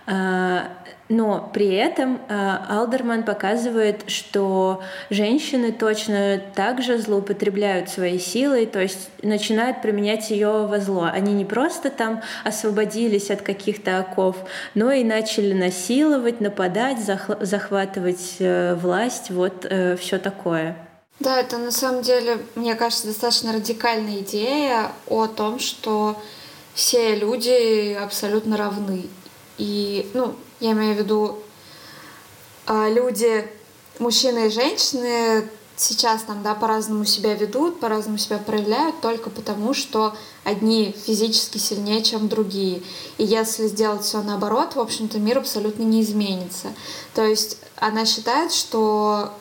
А, 0.07 0.71
но 1.09 1.49
при 1.51 1.73
этом 1.73 2.21
э, 2.29 2.57
Алдерман 2.69 3.23
показывает, 3.23 4.09
что 4.09 4.83
женщины 5.09 5.71
точно 5.71 6.39
так 6.53 6.83
же 6.83 6.99
злоупотребляют 6.99 7.89
своей 7.89 8.19
силой, 8.19 8.67
то 8.67 8.79
есть 8.79 9.09
начинают 9.23 9.81
применять 9.81 10.29
ее 10.29 10.67
во 10.67 10.79
зло. 10.79 11.09
Они 11.11 11.33
не 11.33 11.45
просто 11.45 11.89
там 11.89 12.21
освободились 12.43 13.31
от 13.31 13.41
каких-то 13.41 13.99
оков, 13.99 14.37
но 14.75 14.91
и 14.91 15.03
начали 15.03 15.53
насиловать, 15.53 16.41
нападать, 16.41 16.99
захватывать 16.99 18.35
э, 18.37 18.75
власть, 18.75 19.31
вот 19.31 19.65
э, 19.67 19.97
все 19.97 20.19
такое. 20.19 20.77
Да, 21.19 21.39
это 21.39 21.57
на 21.57 21.71
самом 21.71 22.03
деле, 22.03 22.37
мне 22.53 22.75
кажется, 22.75 23.07
достаточно 23.07 23.51
радикальная 23.51 24.19
идея 24.19 24.91
о 25.07 25.25
том, 25.25 25.59
что 25.59 26.15
все 26.75 27.15
люди 27.15 27.93
абсолютно 27.93 28.55
равны. 28.55 29.07
И, 29.57 30.09
ну, 30.13 30.35
я 30.59 30.71
имею 30.71 30.95
в 30.95 30.99
виду 30.99 31.39
а, 32.65 32.89
люди, 32.89 33.47
мужчины 33.99 34.47
и 34.47 34.49
женщины, 34.49 35.49
сейчас 35.79 36.23
там, 36.23 36.43
да, 36.43 36.55
по-разному 36.55 37.05
себя 37.05 37.33
ведут, 37.33 37.79
по-разному 37.79 38.17
себя 38.17 38.37
проявляют 38.37 38.99
только 39.01 39.29
потому, 39.29 39.73
что 39.73 40.15
одни 40.43 40.95
физически 41.05 41.57
сильнее, 41.57 42.03
чем 42.03 42.27
другие. 42.27 42.83
И 43.17 43.23
если 43.23 43.67
сделать 43.67 44.03
все 44.03 44.21
наоборот, 44.21 44.75
в 44.75 44.79
общем-то, 44.79 45.19
мир 45.19 45.37
абсолютно 45.37 45.83
не 45.83 46.01
изменится. 46.01 46.73
То 47.15 47.25
есть 47.25 47.57
она 47.77 48.05
считает, 48.05 48.51
что 48.51 49.33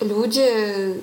люди, 0.00 1.02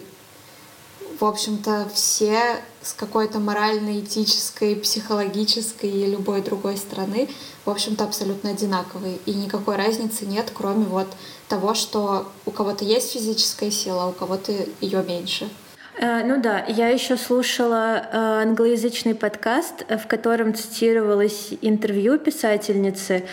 в 1.20 1.25
общем-то, 1.25 1.89
все 1.94 2.62
с 2.84 2.94
какой-то 2.94 3.40
моральной, 3.40 4.00
этической, 4.00 4.76
психологической 4.76 5.90
и 5.90 6.06
любой 6.08 6.42
другой 6.42 6.78
стороны 6.78 7.30
в 7.66 7.70
общем-то, 7.70 8.04
абсолютно 8.04 8.52
одинаковые. 8.52 9.20
И 9.26 9.34
никакой 9.34 9.76
разницы 9.76 10.26
нет, 10.26 10.52
кроме 10.54 10.86
вот 10.86 11.08
того, 11.48 11.74
что 11.74 12.32
у 12.46 12.52
кого-то 12.52 12.84
есть 12.84 13.12
физическая 13.12 13.72
сила, 13.72 14.04
а 14.04 14.08
у 14.08 14.12
кого-то 14.12 14.52
ее 14.82 15.04
меньше. 15.04 15.50
Э, 15.98 16.24
ну 16.24 16.42
да, 16.42 16.64
я 16.68 16.90
еще 16.90 17.18
слушала 17.18 17.98
э, 17.98 18.18
англоязычный 18.44 19.14
подкаст, 19.14 19.86
в 19.90 20.08
котором 20.08 20.54
цитировалось 20.54 21.54
интервью 21.62 22.18
писательницы. 22.18 23.24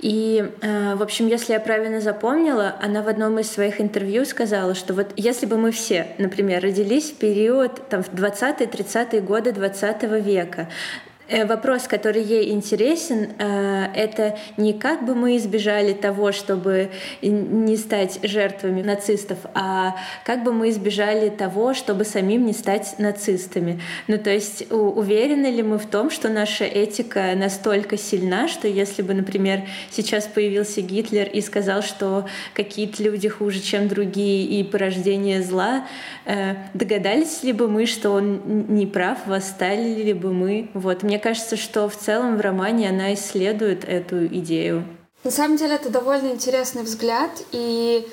И, 0.00 0.44
э, 0.60 0.94
в 0.94 1.02
общем, 1.02 1.26
если 1.26 1.54
я 1.54 1.60
правильно 1.60 2.00
запомнила, 2.00 2.76
она 2.80 3.02
в 3.02 3.08
одном 3.08 3.38
из 3.38 3.50
своих 3.50 3.80
интервью 3.80 4.24
сказала, 4.24 4.74
что 4.74 4.94
вот 4.94 5.12
если 5.16 5.46
бы 5.46 5.56
мы 5.56 5.70
все, 5.72 6.08
например, 6.18 6.62
родились 6.62 7.10
в 7.10 7.16
период 7.16 7.88
там, 7.88 8.02
в 8.02 8.12
20-30-е 8.12 9.20
годы 9.20 9.52
20 9.52 10.02
века, 10.24 10.68
Э, 10.68 11.11
вопрос, 11.46 11.84
который 11.84 12.22
ей 12.22 12.52
интересен, 12.52 13.32
э, 13.38 13.86
это 13.94 14.38
не 14.56 14.72
как 14.72 15.04
бы 15.04 15.14
мы 15.14 15.36
избежали 15.36 15.92
того, 15.92 16.32
чтобы 16.32 16.90
не 17.22 17.76
стать 17.76 18.20
жертвами 18.22 18.82
нацистов, 18.82 19.38
а 19.54 19.96
как 20.24 20.44
бы 20.44 20.52
мы 20.52 20.70
избежали 20.70 21.28
того, 21.28 21.74
чтобы 21.74 22.04
самим 22.04 22.46
не 22.46 22.52
стать 22.52 22.94
нацистами. 22.98 23.80
Ну, 24.08 24.18
то 24.18 24.30
есть 24.30 24.66
уверены 24.70 25.46
ли 25.46 25.62
мы 25.62 25.78
в 25.78 25.86
том, 25.86 26.10
что 26.10 26.28
наша 26.28 26.64
этика 26.64 27.34
настолько 27.36 27.96
сильна, 27.96 28.48
что 28.48 28.68
если 28.68 29.02
бы, 29.02 29.14
например, 29.14 29.62
сейчас 29.90 30.26
появился 30.26 30.80
Гитлер 30.80 31.28
и 31.28 31.40
сказал, 31.40 31.82
что 31.82 32.26
какие-то 32.54 33.02
люди 33.02 33.28
хуже, 33.28 33.60
чем 33.60 33.88
другие, 33.88 34.44
и 34.44 34.64
порождение 34.64 35.42
зла, 35.42 35.86
э, 36.24 36.54
догадались 36.74 37.42
ли 37.42 37.52
бы 37.52 37.68
мы, 37.68 37.86
что 37.86 38.10
он 38.10 38.66
не 38.68 38.86
прав, 38.86 39.18
восстали 39.26 40.02
ли 40.02 40.12
бы 40.12 40.32
мы? 40.32 40.68
Вот, 40.74 41.02
мне 41.02 41.18
кажется, 41.22 41.56
что 41.56 41.88
в 41.88 41.96
целом 41.96 42.36
в 42.36 42.40
романе 42.40 42.90
она 42.90 43.14
исследует 43.14 43.84
эту 43.84 44.26
идею. 44.26 44.84
На 45.24 45.30
самом 45.30 45.56
деле 45.56 45.76
это 45.76 45.88
довольно 45.88 46.28
интересный 46.28 46.82
взгляд, 46.82 47.30
и 47.52 48.08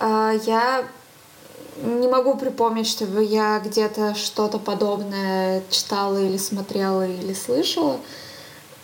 э, 0.00 0.40
я 0.46 0.84
не 1.82 2.08
могу 2.08 2.36
припомнить, 2.36 2.88
чтобы 2.88 3.22
я 3.22 3.60
где-то 3.64 4.14
что-то 4.14 4.58
подобное 4.58 5.62
читала 5.70 6.18
или 6.18 6.38
смотрела 6.38 7.06
или 7.06 7.34
слышала, 7.34 7.98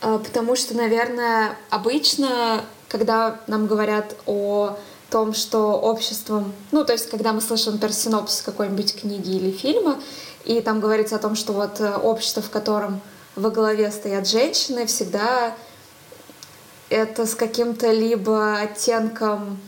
э, 0.02 0.18
потому 0.22 0.54
что, 0.54 0.76
наверное, 0.76 1.56
обычно, 1.70 2.62
когда 2.88 3.40
нам 3.46 3.66
говорят 3.66 4.16
о 4.26 4.76
том, 5.10 5.34
что 5.34 5.72
обществом, 5.72 6.52
ну, 6.72 6.84
то 6.84 6.92
есть, 6.92 7.08
когда 7.08 7.32
мы 7.32 7.40
слышим, 7.40 7.72
например, 7.72 7.94
синопсис 7.94 8.42
какой-нибудь 8.42 9.00
книги 9.00 9.30
или 9.30 9.50
фильма, 9.50 9.98
и 10.44 10.60
там 10.60 10.80
говорится 10.80 11.16
о 11.16 11.18
том, 11.18 11.36
что 11.36 11.52
вот 11.52 11.80
э, 11.80 11.96
общество, 11.96 12.42
в 12.42 12.50
котором 12.50 13.00
во 13.36 13.50
главе 13.50 13.90
стоят 13.90 14.26
женщины, 14.26 14.86
всегда 14.86 15.54
это 16.88 17.26
с 17.26 17.34
каким-то 17.34 17.92
либо 17.92 18.58
оттенком 18.58 19.58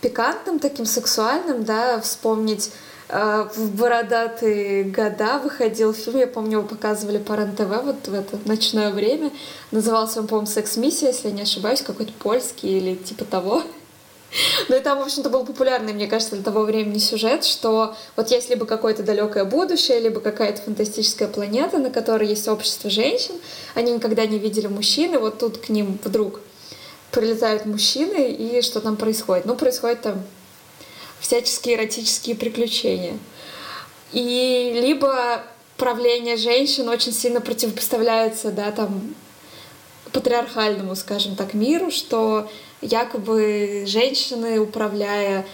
пикантным, 0.00 0.58
таким 0.58 0.86
сексуальным, 0.86 1.64
да, 1.64 2.00
вспомнить 2.00 2.72
э, 3.08 3.48
в 3.54 3.76
бородатые 3.76 4.84
года 4.84 5.38
выходил 5.38 5.92
фильм, 5.92 6.18
я 6.18 6.26
помню, 6.26 6.58
его 6.58 6.68
показывали 6.68 7.18
по 7.18 7.34
РЕН-ТВ 7.34 7.84
вот 7.84 8.08
в 8.08 8.14
это 8.14 8.38
ночное 8.44 8.90
время. 8.90 9.30
Назывался 9.70 10.20
он, 10.20 10.26
по-моему, 10.26 10.46
«Секс-миссия», 10.46 11.08
если 11.08 11.28
я 11.28 11.34
не 11.34 11.42
ошибаюсь, 11.42 11.82
какой-то 11.82 12.12
польский 12.14 12.78
или 12.78 12.94
типа 12.96 13.24
того. 13.24 13.62
Ну 14.68 14.76
и 14.76 14.80
там, 14.80 14.98
в 14.98 15.02
общем-то, 15.02 15.28
был 15.28 15.44
популярный, 15.44 15.92
мне 15.92 16.06
кажется, 16.06 16.36
для 16.36 16.44
того 16.44 16.62
времени 16.62 16.98
сюжет, 16.98 17.44
что 17.44 17.94
вот 18.16 18.30
есть 18.30 18.48
либо 18.48 18.64
какое-то 18.64 19.02
далекое 19.02 19.44
будущее, 19.44 20.00
либо 20.00 20.20
какая-то 20.20 20.62
фантастическая 20.62 21.28
планета, 21.28 21.78
на 21.78 21.90
которой 21.90 22.28
есть 22.28 22.48
общество 22.48 22.88
женщин, 22.88 23.34
они 23.74 23.92
никогда 23.92 24.24
не 24.26 24.38
видели 24.38 24.68
мужчины, 24.68 25.18
вот 25.18 25.38
тут 25.38 25.58
к 25.58 25.68
ним 25.68 25.98
вдруг 26.02 26.40
прилетают 27.10 27.66
мужчины, 27.66 28.32
и 28.32 28.62
что 28.62 28.80
там 28.80 28.96
происходит? 28.96 29.44
Ну, 29.44 29.54
происходит 29.54 30.00
там 30.00 30.22
всяческие 31.20 31.76
эротические 31.76 32.34
приключения. 32.34 33.18
И 34.12 34.72
либо 34.74 35.42
правление 35.76 36.36
женщин 36.36 36.88
очень 36.88 37.12
сильно 37.12 37.40
противопоставляется, 37.40 38.50
да, 38.50 38.72
там, 38.72 39.14
патриархальному, 40.12 40.94
скажем 40.96 41.36
так, 41.36 41.54
миру, 41.54 41.90
что 41.90 42.48
якобы 42.82 43.84
женщины, 43.86 44.60
управляя 44.60 45.46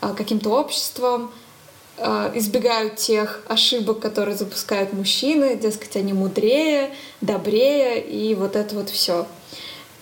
а, 0.00 0.14
каким-то 0.14 0.50
обществом, 0.50 1.32
а, 1.98 2.32
избегают 2.34 2.96
тех 2.96 3.42
ошибок, 3.48 4.00
которые 4.00 4.36
запускают 4.36 4.92
мужчины, 4.92 5.56
дескать, 5.56 5.96
они 5.96 6.12
мудрее, 6.12 6.94
добрее, 7.20 8.00
и 8.00 8.34
вот 8.34 8.56
это 8.56 8.74
вот 8.74 8.88
все. 8.88 9.26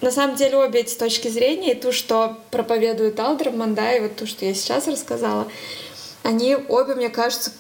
На 0.01 0.11
самом 0.11 0.37
деле 0.37 0.59
обе 0.59 0.81
эти 0.81 0.95
точки 0.95 1.29
зрения, 1.29 1.73
и 1.73 1.81
ту, 1.81 1.91
что 1.91 2.37
проповедует 2.51 3.19
Алдерман, 3.19 3.75
да, 3.75 3.93
и 3.93 4.01
вот 4.01 4.17
то, 4.17 4.27
что 4.27 4.45
я 4.45 4.55
сейчас 4.55 4.87
рассказала, 4.87 5.49
они 6.23 6.57
обе, 6.57 6.95
мне 6.95 7.09
кажутся, 7.09 7.53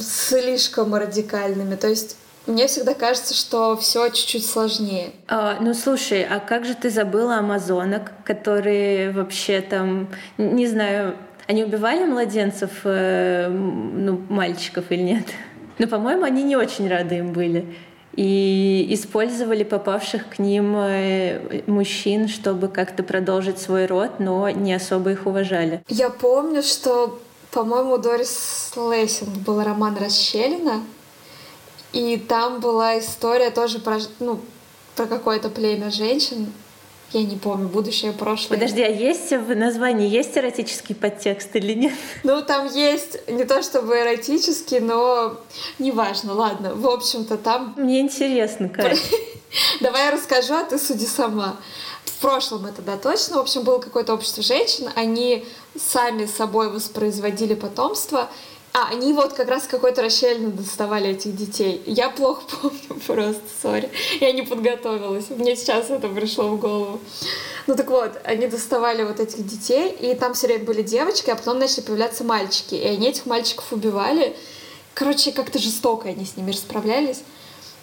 слишком 0.00 0.94
радикальными. 0.94 1.76
То 1.76 1.88
есть 1.88 2.16
мне 2.46 2.66
всегда 2.66 2.94
кажется, 2.94 3.34
что 3.34 3.76
все 3.76 4.08
чуть-чуть 4.08 4.46
сложнее. 4.46 5.10
А, 5.28 5.58
ну 5.60 5.74
слушай, 5.74 6.24
а 6.24 6.38
как 6.40 6.64
же 6.64 6.74
ты 6.74 6.90
забыла 6.90 7.38
амазонок, 7.38 8.12
которые 8.24 9.10
вообще 9.10 9.60
там, 9.60 10.08
не 10.38 10.66
знаю, 10.66 11.16
они 11.46 11.64
убивали 11.64 12.04
младенцев, 12.04 12.70
э, 12.84 13.48
ну, 13.48 14.20
мальчиков 14.28 14.90
или 14.90 15.02
нет? 15.02 15.24
Но, 15.78 15.86
по-моему, 15.86 16.24
они 16.24 16.42
не 16.42 16.56
очень 16.56 16.88
рады 16.88 17.16
им 17.16 17.32
были. 17.32 17.74
И 18.14 18.86
использовали 18.90 19.62
попавших 19.62 20.28
к 20.30 20.38
ним 20.38 20.74
э, 20.78 21.62
мужчин, 21.66 22.28
чтобы 22.28 22.68
как-то 22.68 23.02
продолжить 23.02 23.58
свой 23.58 23.84
род, 23.84 24.20
но 24.20 24.48
не 24.48 24.72
особо 24.72 25.10
их 25.10 25.26
уважали. 25.26 25.82
Я 25.88 26.08
помню, 26.08 26.62
что, 26.62 27.20
по-моему, 27.50 27.98
Дорис 27.98 28.72
Лессинг 28.74 29.36
был 29.44 29.62
роман 29.62 29.98
«Расщелина», 30.00 30.80
и 31.96 32.18
там 32.18 32.60
была 32.60 32.98
история 32.98 33.50
тоже 33.50 33.78
про, 33.78 33.98
ну, 34.20 34.38
про 34.96 35.06
какое-то 35.06 35.48
племя 35.48 35.90
женщин, 35.90 36.52
я 37.12 37.24
не 37.24 37.36
помню, 37.36 37.68
будущее, 37.68 38.12
прошлое. 38.12 38.58
Подожди, 38.58 38.82
а 38.82 38.88
есть 38.88 39.30
в 39.30 39.54
названии 39.54 40.06
есть 40.06 40.36
эротический 40.36 40.94
подтекст 40.94 41.56
или 41.56 41.72
нет? 41.72 41.94
Ну, 42.22 42.42
там 42.42 42.66
есть 42.66 43.26
не 43.28 43.44
то 43.44 43.62
чтобы 43.62 43.98
эротический, 43.98 44.80
но 44.80 45.38
неважно, 45.78 46.34
ладно. 46.34 46.74
В 46.74 46.86
общем-то, 46.86 47.38
там... 47.38 47.72
Мне 47.78 48.00
интересно, 48.00 48.68
как. 48.68 48.92
Давай 49.80 50.06
я 50.06 50.10
расскажу, 50.10 50.52
а 50.52 50.64
ты 50.64 50.78
суди 50.78 51.06
сама. 51.06 51.56
В 52.04 52.20
прошлом 52.20 52.66
это, 52.66 52.82
да, 52.82 52.98
точно. 52.98 53.36
В 53.36 53.40
общем, 53.40 53.62
было 53.62 53.78
какое-то 53.78 54.12
общество 54.12 54.42
женщин, 54.42 54.90
они 54.96 55.46
сами 55.78 56.26
собой 56.26 56.70
воспроизводили 56.70 57.54
потомство, 57.54 58.28
а, 58.76 58.90
они 58.90 59.14
вот 59.14 59.32
как 59.32 59.48
раз 59.48 59.66
какой-то 59.66 60.02
расщелину 60.02 60.50
доставали 60.50 61.08
этих 61.08 61.34
детей. 61.34 61.82
Я 61.86 62.10
плохо 62.10 62.42
помню 62.60 63.00
просто, 63.06 63.42
сори. 63.62 63.90
Я 64.20 64.32
не 64.32 64.42
подготовилась. 64.42 65.30
Мне 65.30 65.56
сейчас 65.56 65.88
это 65.88 66.08
пришло 66.08 66.48
в 66.48 66.60
голову. 66.60 67.00
Ну 67.66 67.74
так 67.74 67.88
вот, 67.88 68.20
они 68.24 68.46
доставали 68.48 69.02
вот 69.02 69.18
этих 69.18 69.46
детей, 69.46 69.90
и 69.98 70.14
там 70.14 70.34
все 70.34 70.48
время 70.48 70.66
были 70.66 70.82
девочки, 70.82 71.30
а 71.30 71.36
потом 71.36 71.58
начали 71.58 71.80
появляться 71.80 72.22
мальчики. 72.22 72.74
И 72.74 72.86
они 72.86 73.08
этих 73.08 73.24
мальчиков 73.24 73.72
убивали. 73.72 74.36
Короче, 74.92 75.32
как-то 75.32 75.58
жестоко 75.58 76.10
они 76.10 76.26
с 76.26 76.36
ними 76.36 76.50
расправлялись. 76.50 77.22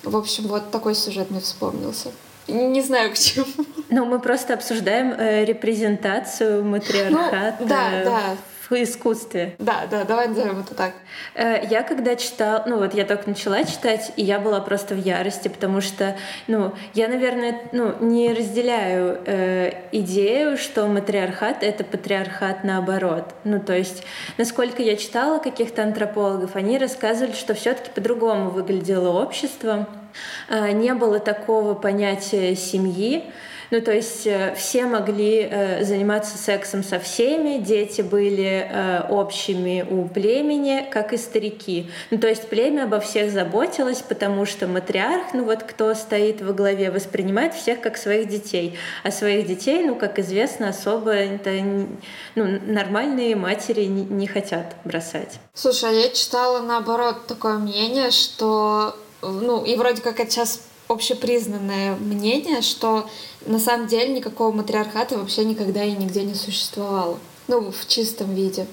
В 0.03 0.15
общем, 0.15 0.43
вот 0.43 0.69
такой 0.69 0.93
сюжет 0.93 1.31
мне 1.31 1.39
вспомнился. 1.39 2.11
Не 2.47 2.81
знаю, 2.83 3.11
к 3.13 3.17
чему. 3.17 3.47
Ну, 3.89 4.05
мы 4.05 4.19
просто 4.19 4.53
обсуждаем 4.53 5.11
э, 5.13 5.43
репрезентацию 5.43 6.63
матриархата. 6.63 7.57
Ну, 7.61 7.67
да, 7.67 8.03
да 8.03 8.37
в 8.73 8.83
искусстве. 8.83 9.55
Да, 9.59 9.83
да, 9.89 10.03
давай 10.03 10.27
назовем 10.27 10.61
это 10.61 10.73
так. 10.73 10.93
Э, 11.35 11.65
я 11.69 11.83
когда 11.83 12.15
читала, 12.15 12.63
ну 12.67 12.79
вот 12.79 12.93
я 12.93 13.05
только 13.05 13.29
начала 13.29 13.63
читать, 13.63 14.11
и 14.15 14.23
я 14.23 14.39
была 14.39 14.59
просто 14.61 14.95
в 14.95 14.99
ярости, 14.99 15.47
потому 15.47 15.81
что, 15.81 16.15
ну, 16.47 16.73
я, 16.93 17.07
наверное, 17.07 17.61
ну, 17.71 17.93
не 17.99 18.33
разделяю 18.33 19.19
э, 19.25 19.73
идею, 19.91 20.57
что 20.57 20.87
матриархат— 20.87 21.57
это 21.63 21.83
патриархат 21.83 22.63
наоборот. 22.63 23.33
Ну, 23.43 23.59
то 23.59 23.73
есть, 23.73 24.03
насколько 24.37 24.81
я 24.81 24.95
читала 24.95 25.39
каких-то 25.39 25.83
антропологов, 25.83 26.55
они 26.55 26.77
рассказывали, 26.77 27.33
что 27.33 27.53
все 27.53 27.73
таки 27.73 27.91
по-другому 27.91 28.49
выглядело 28.49 29.21
общество, 29.21 29.87
э, 30.49 30.71
не 30.71 30.93
было 30.93 31.19
такого 31.19 31.73
понятия 31.75 32.55
семьи, 32.55 33.25
ну, 33.73 33.81
то 33.81 33.91
есть 33.91 34.27
э, 34.27 34.53
все 34.55 34.85
могли 34.85 35.47
э, 35.49 35.83
заниматься 35.83 36.37
сексом 36.37 36.83
со 36.83 36.99
всеми, 36.99 37.57
дети 37.57 38.03
были 38.03 38.69
э, 38.69 39.07
общими 39.09 39.83
у 39.89 40.07
племени, 40.07 40.87
как 40.91 41.11
и 41.11 41.17
старики. 41.17 41.89
Ну, 42.11 42.19
то 42.19 42.27
есть 42.27 42.49
племя 42.49 42.83
обо 42.83 42.99
всех 42.99 43.31
заботилось, 43.31 44.03
потому 44.03 44.45
что 44.45 44.67
матриарх, 44.67 45.33
ну 45.33 45.45
вот 45.45 45.63
кто 45.63 45.95
стоит 45.95 46.39
во 46.39 46.53
главе, 46.53 46.91
воспринимает 46.91 47.55
всех 47.55 47.81
как 47.81 47.97
своих 47.97 48.29
детей. 48.29 48.77
А 49.03 49.09
своих 49.09 49.47
детей, 49.47 49.83
ну, 49.83 49.95
как 49.95 50.19
известно, 50.19 50.69
особо 50.69 51.09
это 51.09 51.49
ну, 52.35 52.59
нормальные 52.67 53.35
матери 53.35 53.85
не, 53.85 54.03
не 54.03 54.27
хотят 54.27 54.75
бросать. 54.85 55.39
Слушай, 55.55 55.89
а 55.89 55.93
я 55.93 56.09
читала 56.09 56.61
наоборот 56.61 57.25
такое 57.25 57.57
мнение, 57.57 58.11
что 58.11 58.95
ну, 59.23 59.65
и 59.65 59.75
вроде 59.77 60.03
как 60.03 60.19
это 60.19 60.29
сейчас 60.29 60.61
общепризнанное 60.93 61.95
мнение, 61.95 62.61
что 62.61 63.09
на 63.45 63.59
самом 63.59 63.87
деле 63.87 64.13
никакого 64.13 64.51
матриархата 64.51 65.17
вообще 65.17 65.43
никогда 65.45 65.83
и 65.83 65.91
нигде 65.91 66.23
не 66.23 66.35
существовало. 66.35 67.19
Ну, 67.47 67.71
в 67.71 67.87
чистом 67.87 68.33
виде. 68.33 68.67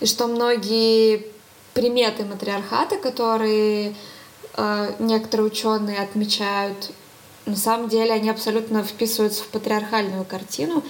И 0.00 0.06
что 0.06 0.26
многие 0.26 1.26
приметы 1.74 2.24
матриархата, 2.24 2.96
которые 2.96 3.94
э, 4.56 4.94
некоторые 5.00 5.46
ученые 5.46 6.00
отмечают, 6.00 6.92
на 7.46 7.56
самом 7.56 7.88
деле 7.88 8.12
они 8.12 8.30
абсолютно 8.30 8.84
вписываются 8.84 9.42
в 9.42 9.48
патриархальную 9.48 10.24
картину. 10.24 10.84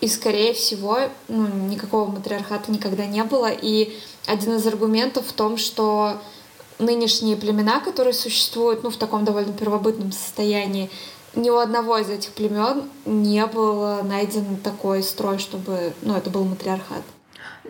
И, 0.00 0.08
скорее 0.08 0.52
всего, 0.52 0.98
ну, 1.28 1.46
никакого 1.46 2.10
матриархата 2.10 2.72
никогда 2.72 3.06
не 3.06 3.22
было. 3.22 3.50
И 3.50 3.96
один 4.26 4.56
из 4.56 4.66
аргументов 4.66 5.28
в 5.28 5.32
том, 5.32 5.56
что 5.56 6.20
нынешние 6.78 7.36
племена, 7.36 7.80
которые 7.80 8.14
существуют 8.14 8.82
ну, 8.82 8.90
в 8.90 8.96
таком 8.96 9.24
довольно 9.24 9.52
первобытном 9.52 10.12
состоянии, 10.12 10.90
ни 11.34 11.48
у 11.48 11.56
одного 11.56 11.98
из 11.98 12.10
этих 12.10 12.32
племен 12.32 12.84
не 13.06 13.44
был 13.46 14.02
найден 14.02 14.56
такой 14.62 15.02
строй, 15.02 15.38
чтобы 15.38 15.92
ну, 16.02 16.14
это 16.16 16.28
был 16.28 16.44
матриархат. 16.44 17.02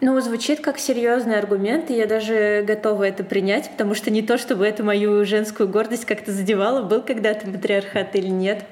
Ну, 0.00 0.20
звучит 0.20 0.60
как 0.60 0.78
серьезный 0.78 1.38
аргумент, 1.38 1.90
и 1.90 1.94
я 1.94 2.06
даже 2.06 2.64
готова 2.66 3.04
это 3.04 3.22
принять, 3.22 3.70
потому 3.70 3.94
что 3.94 4.10
не 4.10 4.22
то, 4.22 4.36
чтобы 4.38 4.66
это 4.66 4.82
мою 4.82 5.24
женскую 5.24 5.68
гордость 5.68 6.06
как-то 6.06 6.32
задевало, 6.32 6.82
был 6.82 7.02
когда-то 7.02 7.46
матриархат 7.46 8.16
или 8.16 8.28
нет. 8.28 8.64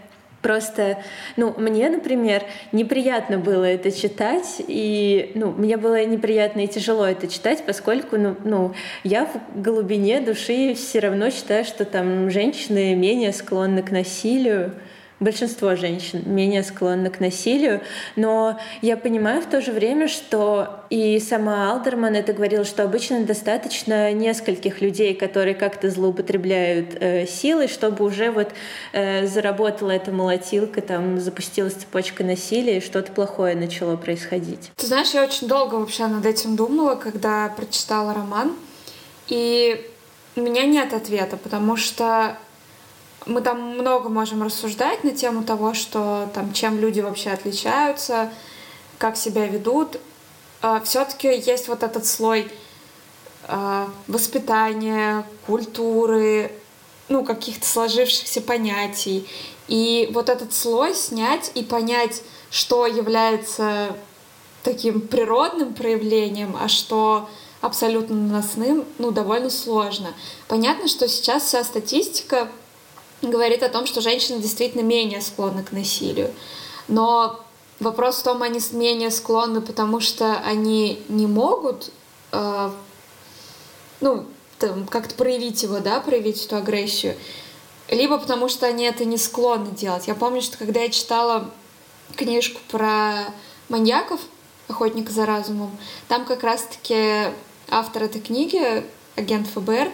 Просто, 0.43 1.03
ну, 1.37 1.55
мне, 1.59 1.91
например, 1.91 2.43
неприятно 2.73 3.39
было 3.39 3.65
это 3.65 3.91
читать, 3.91 4.57
и, 4.67 5.33
ну, 5.35 5.51
мне 5.53 5.77
было 5.77 6.03
неприятно 6.07 6.61
и 6.61 6.67
тяжело 6.67 7.05
это 7.07 7.29
читать, 7.29 7.63
поскольку, 7.67 8.17
ну, 8.17 8.37
ну 8.45 8.75
я 9.05 9.27
в 9.27 9.63
глубине 9.63 10.21
души 10.21 10.75
все 10.75 11.01
равно 11.01 11.31
считаю, 11.31 11.65
что 11.67 11.85
там 11.85 12.31
женщины 12.31 12.95
менее 12.95 13.33
склонны 13.35 13.83
к 13.83 13.91
насилию, 13.91 14.73
большинство 15.21 15.77
женщин 15.77 16.23
менее 16.25 16.63
склонны 16.63 17.11
к 17.11 17.21
насилию, 17.21 17.83
но 18.17 18.59
я 18.81 18.97
понимаю 18.97 19.43
в 19.43 19.47
то 19.47 19.61
же 19.61 19.71
время, 19.71 20.09
что 20.09 20.81
и 20.89 21.21
сама 21.21 21.71
Алдерман 21.71 22.15
это 22.15 22.33
говорила, 22.33 22.65
что 22.65 22.83
обычно 22.83 23.25
достаточно 23.25 24.13
нескольких 24.13 24.81
людей, 24.81 25.15
которые 25.15 25.55
как-то 25.55 25.91
злоупотребляют 25.91 26.97
э, 26.99 27.27
силой, 27.27 27.69
чтобы 27.69 28.05
уже 28.05 28.31
вот 28.31 28.49
э, 28.93 29.27
заработала 29.27 29.91
эта 29.91 30.11
молотилка, 30.11 30.81
там 30.81 31.21
запустилась 31.21 31.75
цепочка 31.75 32.25
насилия, 32.25 32.79
и 32.79 32.81
что-то 32.81 33.13
плохое 33.13 33.55
начало 33.55 33.97
происходить. 33.97 34.73
Ты 34.77 34.87
знаешь, 34.87 35.11
я 35.11 35.23
очень 35.23 35.47
долго 35.47 35.75
вообще 35.75 36.07
над 36.07 36.25
этим 36.25 36.57
думала, 36.57 36.95
когда 36.95 37.49
прочитала 37.57 38.15
роман, 38.15 38.55
и 39.29 39.87
у 40.37 40.41
меня 40.41 40.65
нет 40.65 40.95
ответа, 40.95 41.37
потому 41.37 41.77
что 41.77 42.37
мы 43.31 43.41
там 43.43 43.79
много 43.79 44.09
можем 44.09 44.43
рассуждать 44.43 45.05
на 45.05 45.13
тему 45.13 45.45
того, 45.45 45.73
что 45.73 46.29
там 46.35 46.53
чем 46.53 46.79
люди 46.81 47.01
вообще 47.01 47.31
отличаются, 47.31 48.31
как 48.99 49.17
себя 49.17 49.47
ведут. 49.47 49.99
А, 50.61 50.81
Все-таки 50.81 51.29
есть 51.29 51.69
вот 51.69 51.85
этот 51.85 52.05
слой 52.07 52.51
а, 53.45 53.89
воспитания, 54.09 55.25
культуры, 55.47 56.51
ну, 57.09 57.25
каких-то 57.25 57.67
сложившихся 57.67 58.41
понятий. 58.41 59.29
И 59.69 60.11
вот 60.13 60.29
этот 60.29 60.53
слой 60.53 60.95
снять 60.95 61.53
и 61.55 61.63
понять, 61.63 62.23
что 62.51 62.87
является 62.87 63.97
таким 64.65 65.01
природным 65.01 65.73
проявлением, 65.73 66.57
а 66.61 66.67
что 66.67 67.29
абсолютно 67.61 68.17
наносным, 68.17 68.85
ну, 68.99 69.13
довольно 69.13 69.51
сложно. 69.51 70.15
Понятно, 70.49 70.89
что 70.89 71.07
сейчас 71.09 71.45
вся 71.45 71.63
статистика 71.63 72.49
говорит 73.23 73.63
о 73.63 73.69
том, 73.69 73.87
что 73.87 74.01
женщины 74.01 74.41
действительно 74.41 74.83
менее 74.83 75.21
склонны 75.21 75.63
к 75.63 75.73
насилию. 75.73 76.33
Но 76.89 77.41
вопрос 77.79 78.19
в 78.19 78.23
том, 78.23 78.43
они 78.43 78.61
менее 78.73 79.11
склонны, 79.11 79.61
потому 79.61 80.01
что 80.01 80.39
они 80.41 81.03
не 81.09 81.27
могут, 81.27 81.91
э, 82.33 82.71
ну, 84.01 84.27
как-то 84.91 85.15
проявить 85.15 85.63
его, 85.63 85.79
да, 85.79 86.01
проявить 86.01 86.45
эту 86.45 86.57
агрессию, 86.57 87.17
либо 87.89 88.19
потому 88.19 88.49
что 88.49 88.67
они 88.67 88.85
это 88.85 89.05
не 89.05 89.17
склонны 89.17 89.71
делать. 89.71 90.07
Я 90.07 90.15
помню, 90.15 90.43
что 90.43 90.59
когда 90.59 90.81
я 90.81 90.91
читала 90.91 91.51
книжку 92.17 92.61
про 92.71 93.33
маньяков, 93.69 94.21
охотника 94.69 95.11
за 95.11 95.27
разумом, 95.27 95.77
там 96.09 96.25
как 96.25 96.43
раз-таки 96.43 97.33
автор 97.69 98.05
этой 98.05 98.21
книги, 98.21 98.85
агент 99.17 99.49
ФБР, 99.49 99.91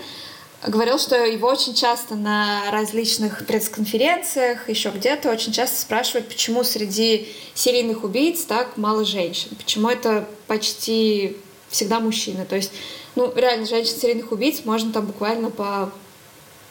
говорил, 0.67 0.99
что 0.99 1.17
его 1.17 1.49
очень 1.49 1.75
часто 1.75 2.15
на 2.15 2.71
различных 2.71 3.47
пресс-конференциях, 3.47 4.69
еще 4.69 4.91
где-то, 4.91 5.31
очень 5.31 5.53
часто 5.53 5.81
спрашивают, 5.81 6.29
почему 6.29 6.65
среди 6.65 7.29
серийных 7.55 8.05
убийц 8.05 8.45
так 8.45 8.77
мало 8.77 9.05
женщин, 9.05 9.51
почему 9.57 9.89
это 9.89 10.29
почти 10.47 11.37
всегда 11.69 12.01
мужчины. 12.01 12.45
То 12.45 12.57
есть, 12.57 12.73
ну, 13.15 13.33
реально, 13.35 13.67
женщин 13.67 13.97
серийных 13.97 14.33
убийц 14.33 14.63
можно 14.65 14.93
там 14.93 15.07
буквально 15.07 15.51
по 15.51 15.93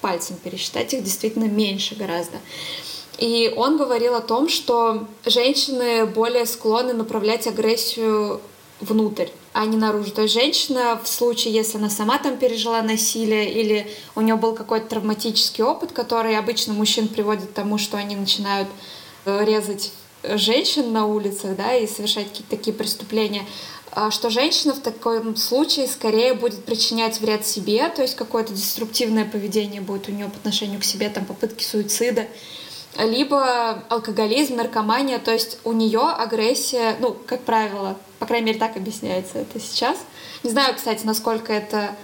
пальцам 0.02 0.38
пересчитать, 0.38 0.94
их 0.94 1.04
действительно 1.04 1.46
меньше 1.46 1.96
гораздо. 1.96 2.38
И 3.18 3.54
он 3.56 3.78
говорил 3.78 4.16
о 4.16 4.22
том, 4.22 4.50
что 4.50 5.08
женщины 5.26 6.06
более 6.06 6.46
склонны 6.46 6.94
направлять 6.94 7.48
агрессию 7.48 8.42
внутрь, 8.82 9.28
а 9.56 9.66
не 9.66 9.78
наружу. 9.78 10.12
То 10.12 10.24
есть 10.24 10.34
женщина 10.34 11.00
в 11.02 11.08
случае, 11.08 11.54
если 11.54 11.78
она 11.78 11.90
сама 11.90 12.18
там 12.18 12.36
пережила 12.36 12.82
насилие 12.82 13.50
или 13.50 13.90
у 14.14 14.20
нее 14.20 14.36
был 14.36 14.54
какой-то 14.54 14.88
травматический 14.88 15.64
опыт, 15.64 15.94
который 15.94 16.38
обычно 16.38 16.74
мужчин 16.74 17.08
приводит 17.08 17.46
к 17.46 17.54
тому, 17.54 17.78
что 17.78 17.96
они 17.96 18.18
начинают 18.18 18.68
э, 19.24 19.46
резать 19.46 19.94
женщин 20.24 20.92
на 20.92 21.06
улицах, 21.06 21.56
да, 21.56 21.74
и 21.74 21.88
совершать 21.88 22.28
какие-то 22.28 22.50
такие 22.50 22.76
преступления, 22.76 23.46
а 23.92 24.12
что 24.12 24.30
женщина 24.30 24.74
в 24.74 24.82
таком 24.82 25.38
случае 25.38 25.88
скорее 25.88 26.34
будет 26.34 26.66
причинять 26.66 27.22
вред 27.22 27.48
себе, 27.48 27.88
то 27.88 28.02
есть 28.02 28.18
какое-то 28.18 28.52
деструктивное 28.52 29.24
поведение 29.24 29.80
будет 29.80 30.10
у 30.10 30.12
нее 30.12 30.28
по 30.28 30.36
отношению 30.36 30.82
к 30.82 30.84
себе, 30.84 31.08
там 31.08 31.24
попытки 31.24 31.64
суицида, 31.64 32.28
либо 33.00 33.84
алкоголизм, 33.88 34.58
наркомания, 34.58 35.18
то 35.18 35.32
есть 35.32 35.60
у 35.64 35.72
нее 35.72 36.02
агрессия, 36.02 36.98
ну, 37.00 37.16
как 37.26 37.44
правило, 37.44 37.96
по 38.20 38.26
крайней 38.26 38.48
мере, 38.48 38.60
так 38.60 38.78
объясняется 38.78 39.40
это 39.40 39.60
сейчас. 39.60 39.98
Не 40.44 40.50
знаю, 40.50 40.76
кстати, 40.76 41.06
насколько 41.06 41.52
это 41.54 41.96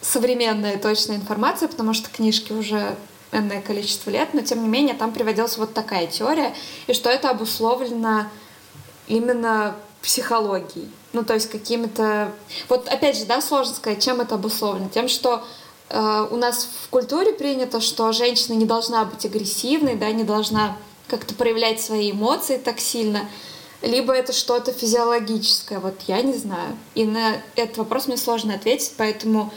современная 0.00 0.78
точная 0.78 1.16
информация, 1.16 1.68
потому 1.68 1.94
что 1.94 2.10
книжки 2.10 2.52
уже 2.52 2.96
энное 3.32 3.60
количество 3.60 4.10
лет, 4.10 4.34
но 4.34 4.42
тем 4.42 4.62
не 4.62 4.68
менее 4.68 4.94
там 4.94 5.12
приводилась 5.12 5.58
вот 5.58 5.74
такая 5.74 6.06
теория, 6.06 6.54
и 6.86 6.92
что 6.92 7.10
это 7.10 7.30
обусловлено 7.30 8.26
именно 9.08 9.76
психологией. 10.02 10.88
Ну, 11.12 11.24
то 11.24 11.34
есть 11.34 11.50
какими-то... 11.50 12.32
Вот 12.68 12.88
опять 12.88 13.16
же, 13.16 13.24
да, 13.24 13.40
сложно 13.40 13.74
сказать, 13.74 14.04
чем 14.04 14.20
это 14.20 14.36
обусловлено. 14.36 14.88
Тем, 14.88 15.08
что 15.08 15.44
э, 15.88 16.28
у 16.30 16.36
нас 16.36 16.68
в 16.84 16.88
культуре 16.90 17.32
принято, 17.32 17.80
что 17.80 18.12
женщина 18.12 18.54
не 18.54 18.66
должна 18.66 19.04
быть 19.04 19.24
агрессивной, 19.24 19.96
да, 19.96 20.10
не 20.12 20.24
должна 20.24 20.76
как-то 21.08 21.34
проявлять 21.34 21.80
свои 21.80 22.12
эмоции 22.12 22.58
так 22.58 22.80
сильно, 22.80 23.28
либо 23.86 24.12
это 24.12 24.32
что-то 24.32 24.72
физиологическое, 24.72 25.78
вот 25.78 25.94
я 26.06 26.22
не 26.22 26.34
знаю. 26.34 26.76
И 26.94 27.04
на 27.04 27.42
этот 27.54 27.78
вопрос 27.78 28.06
мне 28.06 28.16
сложно 28.16 28.54
ответить, 28.54 28.92
поэтому 28.96 29.52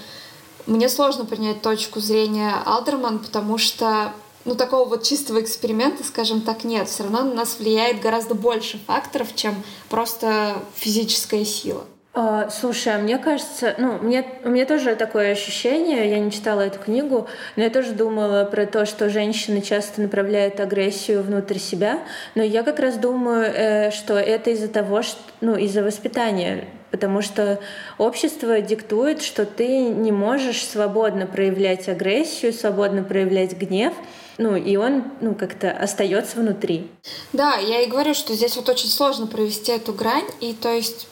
мне 0.66 0.90
сложно 0.90 1.26
принять 1.26 1.62
точку 1.62 2.00
зрения 2.00 2.54
Алдерман, 2.66 3.20
потому 3.20 3.58
что 3.58 4.14
ну, 4.46 4.56
такого 4.56 4.88
вот 4.88 5.04
чистого 5.04 5.42
эксперимента, 5.42 6.04
скажем 6.04 6.42
так, 6.42 6.64
нет. 6.64 6.88
Все 6.88 7.04
равно 7.04 7.24
на 7.24 7.34
нас 7.34 7.58
влияет 7.60 8.02
гораздо 8.02 8.36
больше 8.36 8.80
факторов, 8.88 9.36
чем 9.36 9.64
просто 9.90 10.62
физическая 10.76 11.46
сила. 11.46 11.86
А, 12.12 12.50
слушай, 12.50 12.96
а 12.96 12.98
мне 12.98 13.20
кажется, 13.20 13.76
ну, 13.78 14.00
мне, 14.00 14.26
у 14.44 14.50
меня 14.50 14.66
тоже 14.66 14.96
такое 14.96 15.32
ощущение, 15.32 16.10
я 16.10 16.20
не 16.20 16.32
читала 16.32 16.62
эту 16.62 16.80
книгу, 16.80 17.28
но 17.56 17.64
я 17.64 17.70
тоже 17.70 17.92
думала 17.92 18.46
про 18.46 18.66
то, 18.66 18.88
что 18.88 19.10
женщины 19.10 19.62
часто 19.62 20.02
направляют 20.02 20.60
агрессию 20.60 21.22
внутрь 21.22 21.60
себя, 21.60 22.00
но 22.34 22.42
я 22.42 22.64
как 22.64 22.80
раз 22.80 22.98
думаю, 22.98 23.44
э, 23.46 23.92
что 23.92 24.18
это 24.18 24.50
из-за 24.50 24.70
того, 24.70 25.04
что, 25.04 25.20
ну, 25.42 25.56
из-за 25.56 25.84
воспитания, 25.84 26.66
потому 26.90 27.22
что 27.22 27.60
общество 28.00 28.60
диктует, 28.60 29.22
что 29.22 29.46
ты 29.46 29.68
не 29.84 30.12
можешь 30.12 30.66
свободно 30.66 31.28
проявлять 31.28 31.88
агрессию, 31.88 32.54
свободно 32.54 33.04
проявлять 33.04 33.54
гнев, 33.54 33.94
ну, 34.40 34.56
и 34.56 34.78
он, 34.78 35.04
ну, 35.22 35.36
как-то 35.36 35.70
остается 35.70 36.40
внутри. 36.40 36.90
Да, 37.34 37.58
я 37.58 37.82
и 37.82 37.88
говорю, 37.88 38.16
что 38.16 38.34
здесь 38.34 38.56
вот 38.56 38.68
очень 38.68 38.90
сложно 38.90 39.28
провести 39.28 39.72
эту 39.72 39.94
грань, 39.94 40.26
и 40.40 40.54
то 40.54 40.74
есть 40.74 41.08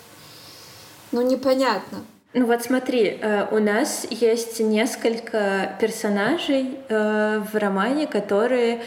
ну, 1.12 1.22
непонятно. 1.22 2.00
Ну 2.34 2.46
вот 2.46 2.62
смотри, 2.62 3.18
э, 3.20 3.48
у 3.52 3.60
нас 3.60 4.06
есть 4.10 4.60
несколько 4.60 5.76
персонажей 5.80 6.78
э, 6.90 7.42
в 7.52 7.56
романе, 7.56 8.06
которые 8.06 8.82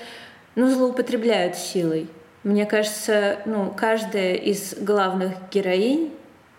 ну, 0.54 0.70
злоупотребляют 0.70 1.56
силой. 1.56 2.08
Мне 2.42 2.66
кажется, 2.66 3.38
ну, 3.46 3.72
каждая 3.76 4.34
из 4.34 4.74
главных 4.74 5.32
героинь 5.50 6.12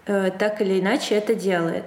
э, 0.05 0.31
так 0.37 0.61
или 0.61 0.79
иначе 0.79 1.15
это 1.15 1.35
делает. 1.35 1.85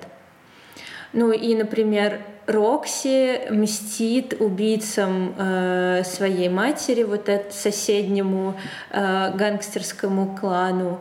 Ну 1.12 1.32
и, 1.32 1.54
например, 1.54 2.20
Рокси 2.46 3.50
мстит 3.50 4.34
убийцам 4.38 5.34
э, 5.38 6.02
своей 6.04 6.48
матери, 6.48 7.02
вот 7.02 7.28
этому 7.28 7.52
соседнему 7.52 8.54
э, 8.90 9.32
гангстерскому 9.34 10.36
клану 10.38 11.00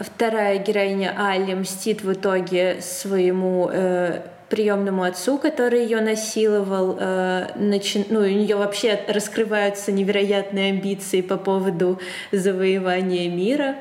вторая 0.00 0.58
героиня 0.58 1.14
Али 1.16 1.54
мстит 1.54 2.02
в 2.02 2.12
итоге 2.12 2.80
своему 2.80 3.68
э, 3.72 4.22
приемному 4.48 5.04
отцу, 5.04 5.38
который 5.38 5.82
ее 5.82 6.00
насиловал. 6.00 6.96
Э, 6.98 7.48
начи... 7.56 8.04
Ну, 8.08 8.20
у 8.20 8.24
нее 8.24 8.56
вообще 8.56 9.00
раскрываются 9.08 9.92
невероятные 9.92 10.72
амбиции 10.72 11.20
по 11.20 11.36
поводу 11.36 12.00
завоевания 12.32 13.30
мира. 13.30 13.76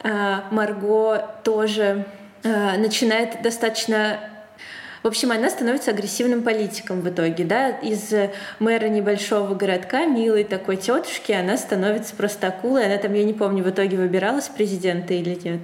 А 0.00 0.44
Марго 0.50 1.26
тоже 1.42 2.04
э, 2.42 2.76
начинает 2.78 3.42
достаточно 3.42 4.20
в 5.02 5.06
общем, 5.06 5.32
она 5.32 5.48
становится 5.50 5.90
агрессивным 5.90 6.42
политиком 6.42 7.00
в 7.00 7.08
итоге, 7.08 7.44
да, 7.44 7.70
из 7.70 8.12
мэра 8.58 8.86
небольшого 8.86 9.54
городка, 9.54 10.06
милой 10.06 10.44
такой 10.44 10.76
тетушки, 10.76 11.32
она 11.32 11.56
становится 11.56 12.14
просто 12.16 12.48
акулой, 12.48 12.86
она 12.86 12.96
там, 12.98 13.14
я 13.14 13.24
не 13.24 13.32
помню, 13.32 13.62
в 13.62 13.70
итоге 13.70 13.96
выбиралась 13.96 14.48
президента 14.48 15.14
или 15.14 15.38
нет. 15.42 15.60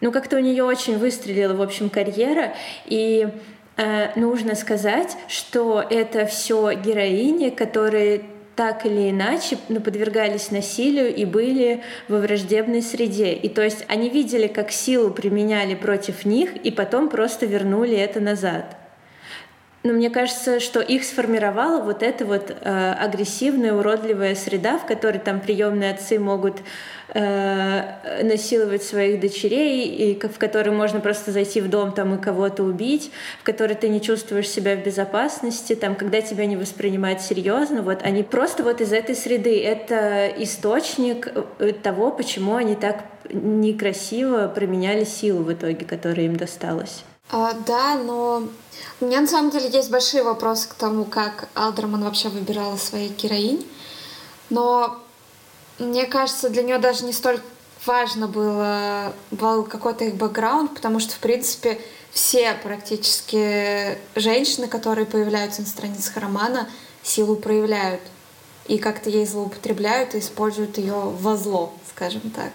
Ну, 0.00 0.12
как-то 0.12 0.36
у 0.36 0.40
нее 0.40 0.64
очень 0.64 0.98
выстрелила, 0.98 1.54
в 1.54 1.62
общем, 1.62 1.88
карьера, 1.88 2.54
и 2.84 3.28
э, 3.76 4.20
нужно 4.20 4.54
сказать, 4.54 5.16
что 5.28 5.82
это 5.88 6.26
все 6.26 6.74
героини, 6.74 7.48
которые 7.50 8.22
так 8.56 8.86
или 8.86 9.10
иначе 9.10 9.58
ну, 9.68 9.80
подвергались 9.80 10.50
насилию 10.50 11.14
и 11.14 11.24
были 11.24 11.82
во 12.08 12.18
враждебной 12.18 12.82
среде. 12.82 13.32
И 13.32 13.48
то 13.48 13.62
есть 13.62 13.84
они 13.88 14.08
видели, 14.08 14.46
как 14.46 14.70
силу 14.70 15.10
применяли 15.10 15.74
против 15.74 16.24
них, 16.24 16.56
и 16.56 16.70
потом 16.70 17.08
просто 17.08 17.46
вернули 17.46 17.96
это 17.96 18.20
назад. 18.20 18.76
Но 19.84 19.92
мне 19.92 20.08
кажется, 20.08 20.60
что 20.60 20.80
их 20.80 21.04
сформировала 21.04 21.82
вот 21.82 22.02
эта 22.02 22.24
вот 22.24 22.50
э, 22.50 22.92
агрессивная, 22.98 23.74
уродливая 23.74 24.34
среда, 24.34 24.78
в 24.78 24.86
которой 24.86 25.18
там 25.18 25.40
приемные 25.40 25.90
отцы 25.90 26.18
могут 26.18 26.62
э, 27.10 28.22
насиловать 28.22 28.82
своих 28.82 29.20
дочерей, 29.20 29.86
и 29.86 30.18
в 30.18 30.38
которой 30.38 30.70
можно 30.70 31.00
просто 31.00 31.32
зайти 31.32 31.60
в 31.60 31.68
дом 31.68 31.92
там 31.92 32.14
и 32.14 32.18
кого-то 32.18 32.62
убить, 32.62 33.10
в 33.42 33.44
которой 33.44 33.74
ты 33.74 33.90
не 33.90 34.00
чувствуешь 34.00 34.48
себя 34.48 34.74
в 34.74 34.82
безопасности, 34.82 35.74
там, 35.74 35.96
когда 35.96 36.22
тебя 36.22 36.46
не 36.46 36.56
воспринимают 36.56 37.20
серьезно, 37.20 37.82
вот 37.82 38.00
они 38.04 38.22
просто 38.22 38.62
вот 38.62 38.80
из 38.80 38.90
этой 38.90 39.14
среды. 39.14 39.62
Это 39.62 40.28
источник 40.38 41.30
э, 41.58 41.72
того, 41.72 42.10
почему 42.10 42.56
они 42.56 42.74
так 42.74 43.04
некрасиво 43.30 44.48
применяли 44.48 45.04
силу 45.04 45.42
в 45.42 45.52
итоге, 45.52 45.84
которая 45.84 46.24
им 46.24 46.36
досталась. 46.36 47.04
А, 47.30 47.52
да, 47.52 47.96
но 47.96 48.48
у 49.00 49.04
меня 49.04 49.20
на 49.20 49.26
самом 49.26 49.50
деле 49.50 49.68
есть 49.68 49.90
большие 49.90 50.22
вопросы 50.22 50.68
к 50.68 50.74
тому, 50.74 51.04
как 51.04 51.48
Алдерман 51.54 52.04
вообще 52.04 52.28
выбирала 52.28 52.76
своих 52.76 53.16
героинь. 53.16 53.66
Но 54.50 54.98
мне 55.78 56.06
кажется, 56.06 56.50
для 56.50 56.62
нее 56.62 56.78
даже 56.78 57.04
не 57.04 57.12
столь 57.12 57.40
важно 57.86 58.28
было 58.28 59.12
был 59.30 59.64
какой-то 59.64 60.04
их 60.04 60.14
бэкграунд, 60.14 60.74
потому 60.74 61.00
что, 61.00 61.14
в 61.14 61.18
принципе, 61.18 61.80
все 62.12 62.54
практически 62.62 63.98
женщины, 64.14 64.68
которые 64.68 65.06
появляются 65.06 65.62
на 65.62 65.66
страницах 65.66 66.16
романа, 66.16 66.68
силу 67.02 67.36
проявляют. 67.36 68.00
И 68.66 68.78
как-то 68.78 69.10
ей 69.10 69.26
злоупотребляют 69.26 70.14
и 70.14 70.20
используют 70.20 70.78
ее 70.78 70.94
во 70.94 71.36
зло, 71.36 71.74
скажем 71.90 72.30
так. 72.30 72.52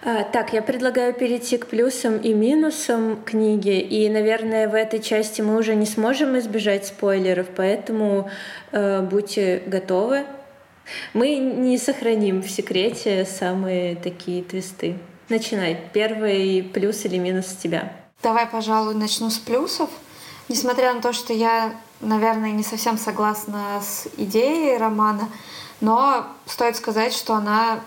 А, 0.00 0.22
так, 0.22 0.52
я 0.52 0.62
предлагаю 0.62 1.12
перейти 1.12 1.58
к 1.58 1.66
плюсам 1.66 2.18
и 2.18 2.32
минусам 2.32 3.20
книги. 3.24 3.80
И, 3.80 4.08
наверное, 4.08 4.68
в 4.68 4.74
этой 4.74 5.00
части 5.00 5.40
мы 5.40 5.56
уже 5.56 5.74
не 5.74 5.86
сможем 5.86 6.38
избежать 6.38 6.86
спойлеров, 6.86 7.48
поэтому 7.56 8.30
э, 8.70 9.02
будьте 9.02 9.62
готовы. 9.66 10.24
Мы 11.14 11.36
не 11.36 11.78
сохраним 11.78 12.42
в 12.42 12.50
секрете 12.50 13.24
самые 13.24 13.96
такие 13.96 14.42
твисты. 14.42 14.98
Начинай. 15.28 15.78
Первый 15.92 16.62
плюс 16.62 17.04
или 17.04 17.18
минус 17.18 17.46
тебя. 17.46 17.92
Давай, 18.22 18.46
пожалуй, 18.46 18.94
начну 18.94 19.30
с 19.30 19.38
плюсов. 19.38 19.90
Несмотря 20.48 20.94
на 20.94 21.02
то, 21.02 21.12
что 21.12 21.32
я, 21.32 21.74
наверное, 22.00 22.52
не 22.52 22.62
совсем 22.62 22.96
согласна 22.96 23.82
с 23.82 24.06
идеей 24.16 24.78
романа, 24.78 25.28
но 25.80 26.26
стоит 26.46 26.76
сказать, 26.76 27.12
что 27.12 27.34
она 27.34 27.80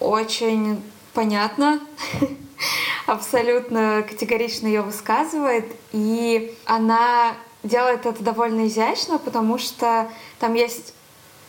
очень 0.00 0.82
понятна, 1.14 1.80
абсолютно 3.06 4.04
категорично 4.08 4.66
ее 4.66 4.82
высказывает, 4.82 5.64
и 5.92 6.54
она 6.64 7.34
делает 7.62 8.06
это 8.06 8.22
довольно 8.22 8.66
изящно, 8.66 9.18
потому 9.18 9.58
что 9.58 10.08
там 10.38 10.54
есть 10.54 10.92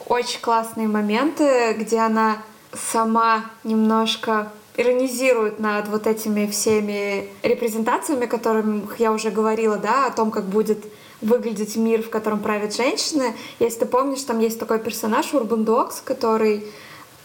очень 0.08 0.40
классные 0.40 0.88
моменты, 0.88 1.74
где 1.74 2.00
она 2.00 2.38
сама 2.74 3.46
немножко 3.64 4.52
иронизирует 4.78 5.60
над 5.60 5.88
вот 5.88 6.06
этими 6.06 6.48
всеми 6.48 7.30
репрезентациями, 7.44 8.26
о 8.26 8.28
которых 8.28 9.00
я 9.00 9.12
уже 9.12 9.32
говорила, 9.32 9.78
да, 9.78 10.08
о 10.08 10.12
том, 10.12 10.32
как 10.32 10.46
будет 10.46 10.86
выглядеть 11.22 11.76
мир, 11.78 12.04
в 12.04 12.10
котором 12.10 12.40
правят 12.40 12.76
женщины. 12.76 13.34
Если 13.60 13.80
ты 13.80 13.86
помнишь, 13.86 14.22
там 14.22 14.40
есть 14.40 14.60
такой 14.60 14.80
персонаж 14.80 15.34
Урбан 15.34 15.64
Докс, 15.64 16.02
который 16.02 16.66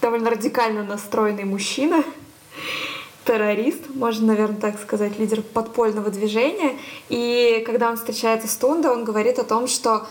довольно 0.00 0.30
радикально 0.30 0.84
настроенный 0.84 1.44
мужчина, 1.44 2.04
террорист, 3.24 3.94
можно, 3.94 4.28
наверное, 4.28 4.60
так 4.60 4.80
сказать, 4.80 5.18
лидер 5.18 5.42
подпольного 5.42 6.10
движения. 6.10 6.76
И 7.08 7.62
когда 7.66 7.90
он 7.90 7.96
встречается 7.96 8.48
с 8.48 8.56
Тунда, 8.56 8.92
он 8.92 9.04
говорит 9.04 9.38
о 9.38 9.44
том, 9.44 9.68
что 9.68 10.06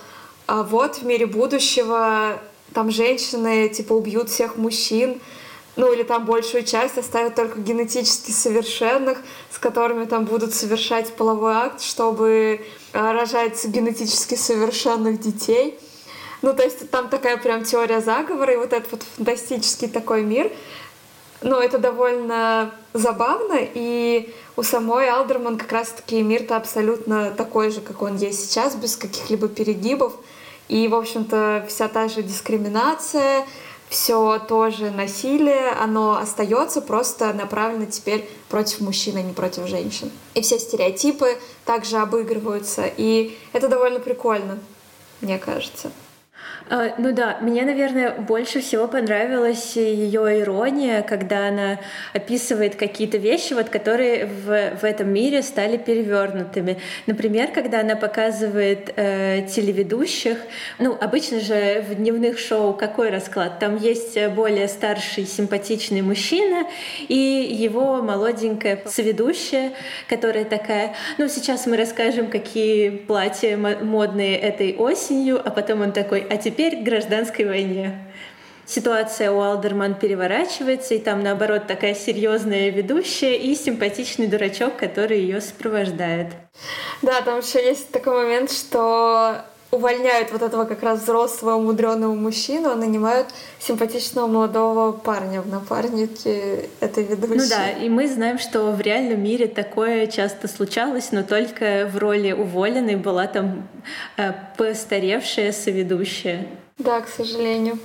а, 0.48 0.64
вот 0.64 0.98
в 0.98 1.06
мире 1.06 1.26
будущего 1.26 2.40
там 2.74 2.92
женщины 2.92 3.68
типа 3.70 3.94
убьют 3.94 4.30
всех 4.30 4.56
мужчин, 4.58 5.20
ну 5.76 5.94
или 5.94 6.04
там 6.04 6.26
большую 6.26 6.64
часть 6.64 6.98
оставят 6.98 7.36
только 7.36 7.60
генетически 7.60 8.32
совершенных, 8.32 9.20
с 9.52 9.58
которыми 9.58 10.06
там 10.06 10.26
будут 10.26 10.54
совершать 10.54 11.14
половой 11.14 11.54
акт, 11.54 11.82
чтобы 11.82 12.62
а, 12.94 13.14
рожать 13.14 13.64
генетически 13.66 14.36
совершенных 14.36 15.20
детей. 15.20 15.80
Ну, 16.42 16.54
то 16.54 16.64
есть 16.64 16.90
там 16.90 17.10
такая 17.10 17.38
прям 17.38 17.64
теория 17.64 18.00
заговора, 18.00 18.54
и 18.54 18.58
вот 18.58 18.72
этот 18.72 18.92
вот 18.92 19.04
фантастический 19.18 19.90
такой 19.90 20.24
мир. 20.24 20.52
Но 21.42 21.62
это 21.62 21.78
довольно 21.78 22.72
забавно, 22.94 23.58
и 23.60 24.34
у 24.58 24.64
самой 24.64 25.10
Алдерман 25.10 25.58
как 25.58 25.72
раз-таки 25.72 26.22
мир-то 26.22 26.58
абсолютно 26.58 27.32
такой 27.32 27.72
же, 27.72 27.80
как 27.80 28.02
он 28.02 28.18
есть 28.18 28.50
сейчас, 28.50 28.76
без 28.76 28.98
каких-либо 28.98 29.48
перегибов. 29.48 30.14
И, 30.68 30.88
в 30.88 30.96
общем-то, 30.96 31.66
вся 31.70 31.88
та 31.88 32.10
же 32.10 32.24
дискриминация, 32.24 33.46
все 33.88 34.38
тоже 34.38 34.92
насилие, 34.92 35.72
оно 35.72 36.18
остается 36.18 36.82
просто 36.82 37.34
направлено 37.34 37.86
теперь 37.86 38.30
против 38.50 38.82
мужчин, 38.82 39.18
а 39.18 39.22
не 39.22 39.34
против 39.34 39.68
женщин. 39.68 40.12
И 40.36 40.42
все 40.42 40.60
стереотипы 40.60 41.38
также 41.66 41.98
обыгрываются, 41.98 42.84
и 42.86 43.38
это 43.54 43.68
довольно 43.68 44.00
прикольно, 44.00 44.60
мне 45.22 45.40
кажется. 45.40 45.92
А, 46.72 46.94
ну 47.00 47.12
да, 47.14 47.38
мне, 47.42 47.64
наверное, 47.64 48.12
больше 48.12 48.62
всего 48.62 48.88
понравилась 48.88 49.76
ее 49.76 50.40
ирония, 50.42 51.02
когда 51.02 51.48
она 51.48 51.80
описывает 52.14 52.76
какие-то 52.76 53.18
вещи, 53.18 53.54
вот, 53.54 53.70
которые 53.70 54.28
в, 54.28 54.78
в 54.80 54.84
этом 54.84 55.12
мире 55.12 55.42
стали 55.42 55.78
перевернутыми. 55.78 56.78
Например, 57.08 57.48
когда 57.52 57.80
она 57.80 57.96
показывает 57.96 58.94
э, 58.96 59.48
телеведущих, 59.50 60.38
ну, 60.78 60.96
обычно 61.02 61.40
же 61.40 61.84
в 61.90 61.96
дневных 61.96 62.38
шоу 62.38 62.74
какой 62.76 63.10
расклад? 63.10 63.58
Там 63.58 63.76
есть 63.76 64.24
более 64.36 64.68
старший 64.68 65.26
симпатичный 65.26 66.04
мужчина 66.04 66.68
и 67.08 67.16
его 67.16 68.04
молоденькая 68.04 68.80
соведущая, 68.86 69.72
которая 70.08 70.46
такая, 70.46 70.94
ну, 71.18 71.30
сейчас 71.30 71.66
мы 71.66 71.78
расскажем, 71.78 72.28
какие 72.28 72.90
платья 72.92 73.58
модные 73.58 74.38
этой 74.38 74.76
осенью, 74.76 75.42
а 75.44 75.50
потом 75.50 75.82
он 75.82 75.94
такой, 75.94 76.20
а 76.30 76.38
теперь 76.38 76.59
теперь 76.60 76.82
к 76.82 76.84
гражданской 76.84 77.46
войне. 77.46 77.98
Ситуация 78.66 79.32
у 79.32 79.40
Алдерман 79.40 79.96
переворачивается, 79.96 80.94
и 80.94 81.00
там, 81.00 81.24
наоборот, 81.24 81.68
такая 81.68 81.96
серьезная 81.96 82.70
ведущая 82.70 83.38
и 83.38 83.56
симпатичный 83.56 84.28
дурачок, 84.28 84.76
который 84.76 85.22
ее 85.22 85.40
сопровождает. 85.40 86.28
Да, 87.02 87.22
там 87.22 87.40
еще 87.40 87.66
есть 87.66 87.92
такой 87.92 88.26
момент, 88.26 88.52
что 88.52 89.46
увольняют 89.72 90.32
вот 90.32 90.42
этого 90.42 90.66
как 90.66 90.82
раз 90.82 91.02
взрослого 91.02 91.56
умудренного 91.56 92.16
мужчину, 92.16 92.70
а 92.70 92.76
нанимают 92.76 93.28
симпатичного 93.60 94.28
молодого 94.28 94.92
парня 94.92 95.42
в 95.42 95.48
напарнике 95.48 96.70
этой 96.80 97.04
ведущей. 97.04 97.36
Ну 97.36 97.50
да, 97.50 97.70
и 97.72 97.90
мы 97.90 98.08
знаем, 98.08 98.40
что 98.40 98.72
в 98.72 98.82
реальном 98.82 99.22
мире 99.22 99.48
такое 99.48 100.08
часто 100.08 100.48
случалось, 100.48 101.12
но 101.12 101.24
только 101.24 101.90
в 101.92 101.98
роли 101.98 102.32
уволенной 102.32 102.96
была 102.96 103.28
там 103.28 103.68
э, 104.18 104.34
постаревшая 104.58 105.52
соведущая. 105.52 106.48
Да, 106.78 107.02
к 107.02 107.08
сожалению. 107.08 107.78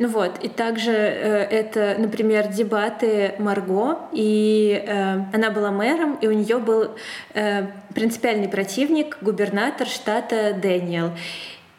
Ну 0.00 0.08
вот, 0.08 0.38
и 0.42 0.48
также 0.48 0.92
э, 0.92 1.44
это, 1.50 1.94
например, 1.98 2.48
дебаты 2.48 3.34
Марго, 3.38 3.98
и 4.12 4.82
э, 4.82 5.24
она 5.30 5.50
была 5.50 5.70
мэром, 5.70 6.14
и 6.22 6.26
у 6.26 6.32
нее 6.32 6.56
был 6.56 6.92
э, 7.34 7.66
принципиальный 7.94 8.48
противник, 8.48 9.18
губернатор 9.20 9.86
штата 9.86 10.54
Дэниел. 10.54 11.10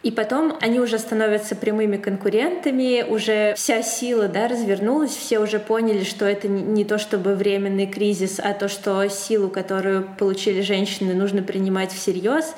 И 0.04 0.12
потом 0.12 0.56
они 0.62 0.80
уже 0.80 1.00
становятся 1.00 1.56
прямыми 1.56 1.98
конкурентами, 1.98 3.04
уже 3.10 3.56
вся 3.56 3.82
сила 3.82 4.28
да, 4.28 4.48
развернулась, 4.48 5.16
все 5.16 5.40
уже 5.40 5.58
поняли, 5.58 6.04
что 6.04 6.26
это 6.26 6.48
не 6.48 6.86
то 6.86 7.00
чтобы 7.00 7.34
временный 7.34 7.88
кризис, 7.88 8.40
а 8.40 8.54
то, 8.54 8.68
что 8.68 9.10
силу, 9.10 9.50
которую 9.50 10.08
получили 10.20 10.62
женщины, 10.62 11.16
нужно 11.16 11.42
принимать 11.42 11.92
всерьез. 11.92 12.54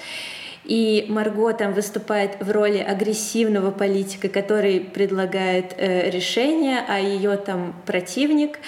И 0.66 1.06
Марго 1.10 1.52
там 1.54 1.74
выступает 1.74 2.38
в 2.40 2.50
роли 2.50 2.78
агрессивного 2.78 3.72
политика, 3.72 4.30
который 4.30 4.80
предлагает 4.80 5.74
э, 5.78 6.10
решения, 6.10 6.86
а 6.88 7.00
ее 7.00 7.36
там 7.36 7.76
противник 7.86 8.60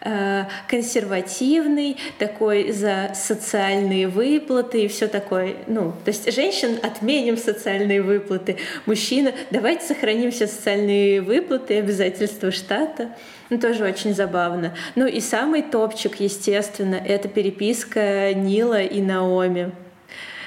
э, 0.00 0.44
консервативный, 0.66 1.98
такой 2.18 2.72
за 2.72 3.10
социальные 3.14 4.08
выплаты 4.08 4.84
и 4.84 4.88
все 4.88 5.08
такое. 5.08 5.56
Ну, 5.66 5.92
то 6.04 6.08
есть 6.08 6.32
женщин 6.32 6.78
отменим 6.82 7.36
социальные 7.36 8.00
выплаты, 8.00 8.56
мужчина 8.86 9.32
давайте 9.50 9.84
сохраним 9.84 10.30
все 10.30 10.46
социальные 10.46 11.20
выплаты 11.20 11.74
и 11.74 11.78
обязательства 11.78 12.50
штата. 12.50 13.10
Ну, 13.50 13.58
тоже 13.58 13.84
очень 13.84 14.14
забавно. 14.14 14.74
Ну 14.94 15.06
и 15.06 15.20
самый 15.20 15.60
топчик, 15.60 16.20
естественно, 16.20 16.94
это 16.94 17.28
переписка 17.28 18.32
Нила 18.32 18.80
и 18.80 19.02
Наоми. 19.02 19.72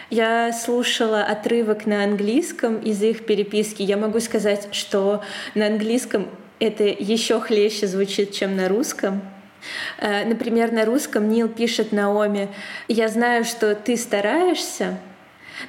Я 0.09 0.53
слушала 0.53 1.23
отрывок 1.23 1.85
на 1.85 2.03
английском 2.03 2.79
из 2.79 3.01
их 3.01 3.25
переписки. 3.25 3.81
Я 3.81 3.97
могу 3.97 4.19
сказать, 4.19 4.67
что 4.71 5.23
на 5.55 5.65
английском 5.65 6.27
это 6.59 6.83
еще 6.83 7.39
хлеще 7.39 7.87
звучит, 7.87 8.31
чем 8.31 8.55
на 8.55 8.69
русском. 8.69 9.21
Э, 9.97 10.25
например, 10.25 10.71
на 10.71 10.85
русском 10.85 11.29
Нил 11.29 11.49
пишет 11.49 11.91
Наоми, 11.91 12.49
«Я 12.87 13.07
знаю, 13.07 13.43
что 13.45 13.73
ты 13.75 13.97
стараешься, 13.97 14.99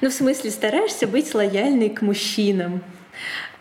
ну, 0.01 0.09
в 0.09 0.13
смысле, 0.13 0.51
стараешься 0.51 1.07
быть 1.07 1.33
лояльной 1.33 1.89
к 1.89 2.01
мужчинам». 2.01 2.83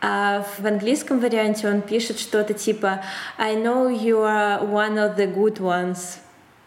А 0.03 0.47
в 0.59 0.67
английском 0.67 1.21
варианте 1.21 1.69
он 1.69 1.81
пишет 1.81 2.19
что-то 2.19 2.53
типа 2.53 3.03
«I 3.39 3.55
know 3.55 3.89
you 3.89 4.19
are 4.19 4.61
one 4.61 4.97
of 4.97 5.17
the 5.17 5.33
good 5.33 5.59
ones». 5.59 6.19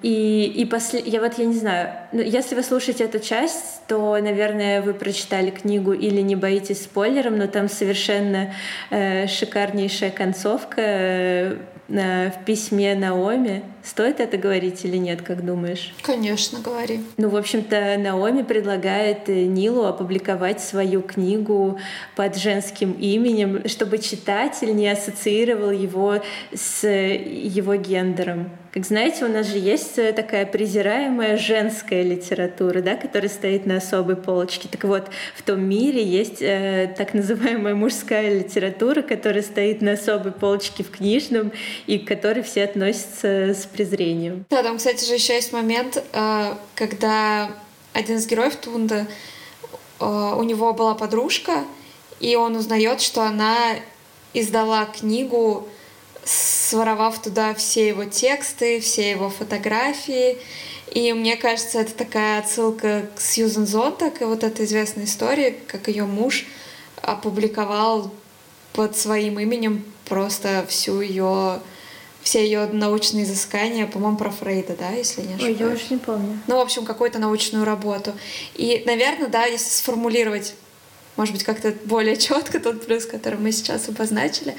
И, 0.01 0.45
и 0.55 0.65
после, 0.65 1.01
я 1.01 1.19
вот 1.19 1.37
я 1.37 1.45
не 1.45 1.55
знаю, 1.55 1.89
ну, 2.13 2.21
если 2.21 2.55
вы 2.55 2.63
слушаете 2.63 3.03
эту 3.03 3.19
часть, 3.19 3.81
то, 3.87 4.17
наверное, 4.21 4.81
вы 4.81 4.93
прочитали 4.93 5.49
книгу 5.49 5.91
или 5.91 6.21
не 6.21 6.37
боитесь 6.37 6.83
спойлером, 6.83 7.37
но 7.37 7.47
там 7.47 7.67
совершенно 7.67 8.53
э, 8.91 9.27
шикарнейшая 9.27 10.11
концовка 10.11 10.81
э, 10.81 11.57
в 11.89 12.45
письме 12.45 12.95
Наоми. 12.95 13.63
Стоит 13.83 14.19
это 14.19 14.37
говорить 14.37 14.83
или 14.85 14.97
нет, 14.97 15.21
как 15.21 15.45
думаешь? 15.45 15.93
Конечно, 16.01 16.59
говори. 16.59 17.01
Ну, 17.17 17.29
в 17.29 17.35
общем-то, 17.35 17.97
Наоми 17.97 18.43
предлагает 18.43 19.29
э, 19.29 19.45
Нилу 19.45 19.85
опубликовать 19.85 20.61
свою 20.61 21.01
книгу 21.01 21.79
под 22.15 22.35
женским 22.35 22.91
именем, 22.93 23.67
чтобы 23.67 23.97
читатель 23.99 24.75
не 24.75 24.89
ассоциировал 24.89 25.71
его 25.71 26.21
с 26.53 26.83
э, 26.83 27.15
его 27.17 27.75
гендером. 27.75 28.51
Как 28.71 28.85
знаете, 28.85 29.25
у 29.25 29.27
нас 29.27 29.47
же 29.47 29.57
есть 29.57 29.97
э, 29.97 30.13
такая 30.13 30.45
презираемая 30.45 31.37
женская 31.37 32.03
литература, 32.03 32.81
да, 32.81 32.95
которая 32.95 33.29
стоит 33.29 33.65
на 33.65 33.77
особой 33.77 34.15
полочке. 34.15 34.67
Так 34.71 34.83
вот, 34.83 35.09
в 35.35 35.41
том 35.41 35.63
мире 35.63 36.03
есть 36.03 36.41
э, 36.41 36.93
так 36.95 37.15
называемая 37.15 37.73
мужская 37.73 38.37
литература, 38.37 39.01
которая 39.01 39.41
стоит 39.41 39.81
на 39.81 39.93
особой 39.93 40.31
полочке 40.33 40.83
в 40.83 40.91
книжном 40.91 41.51
и 41.87 41.97
к 41.97 42.07
которой 42.07 42.43
все 42.43 42.65
относятся 42.65 43.55
с 43.55 43.65
презрением. 43.79 44.45
Да, 44.49 44.61
там, 44.61 44.77
кстати, 44.77 45.05
же 45.05 45.13
еще 45.13 45.35
есть 45.35 45.53
момент, 45.53 46.03
э, 46.11 46.55
когда 46.75 47.49
один 47.93 48.17
из 48.17 48.27
героев 48.27 48.57
Тунда, 48.57 49.07
э, 49.99 50.33
у 50.37 50.43
него 50.43 50.73
была 50.73 50.95
подружка, 50.95 51.63
и 52.19 52.35
он 52.35 52.57
узнает, 52.57 52.99
что 52.99 53.23
она 53.23 53.75
издала 54.33 54.85
книгу 54.85 55.69
своровав 56.25 57.21
туда 57.21 57.53
все 57.53 57.87
его 57.87 58.03
тексты, 58.03 58.81
все 58.81 59.11
его 59.11 59.29
фотографии. 59.29 60.37
И 60.91 61.13
мне 61.13 61.37
кажется, 61.37 61.79
это 61.79 61.93
такая 61.93 62.39
отсылка 62.39 63.09
к 63.15 63.21
Сьюзен 63.21 63.65
Зонтак 63.65 64.21
и 64.21 64.25
вот 64.25 64.43
этой 64.43 64.65
известной 64.65 65.05
истории, 65.05 65.55
как 65.67 65.87
ее 65.87 66.03
муж 66.03 66.45
опубликовал 67.01 68.11
под 68.73 68.97
своим 68.97 69.39
именем 69.39 69.85
просто 70.05 70.65
всю 70.67 70.99
ее 70.99 71.61
все 72.29 72.43
ее 72.43 72.67
научные 72.67 73.23
изыскания, 73.23 73.87
по-моему, 73.87 74.15
про 74.15 74.29
Фрейда, 74.29 74.75
да, 74.77 74.91
если 74.91 75.21
не 75.21 75.33
ошибаюсь. 75.33 75.59
Ой, 75.59 75.67
я 75.67 75.73
уже 75.73 75.83
не 75.89 75.97
помню. 75.97 76.39
Ну, 76.45 76.57
в 76.57 76.59
общем, 76.59 76.85
какую-то 76.85 77.17
научную 77.17 77.65
работу. 77.65 78.13
И, 78.53 78.83
наверное, 78.85 79.29
да, 79.29 79.45
если 79.45 79.69
сформулировать, 79.71 80.53
может 81.17 81.33
быть, 81.33 81.43
как-то 81.43 81.73
более 81.85 82.17
четко 82.27 82.59
тот 82.59 82.85
плюс, 82.85 83.07
который 83.07 83.39
мы 83.39 83.51
сейчас 83.51 83.89
обозначили, 83.89 84.55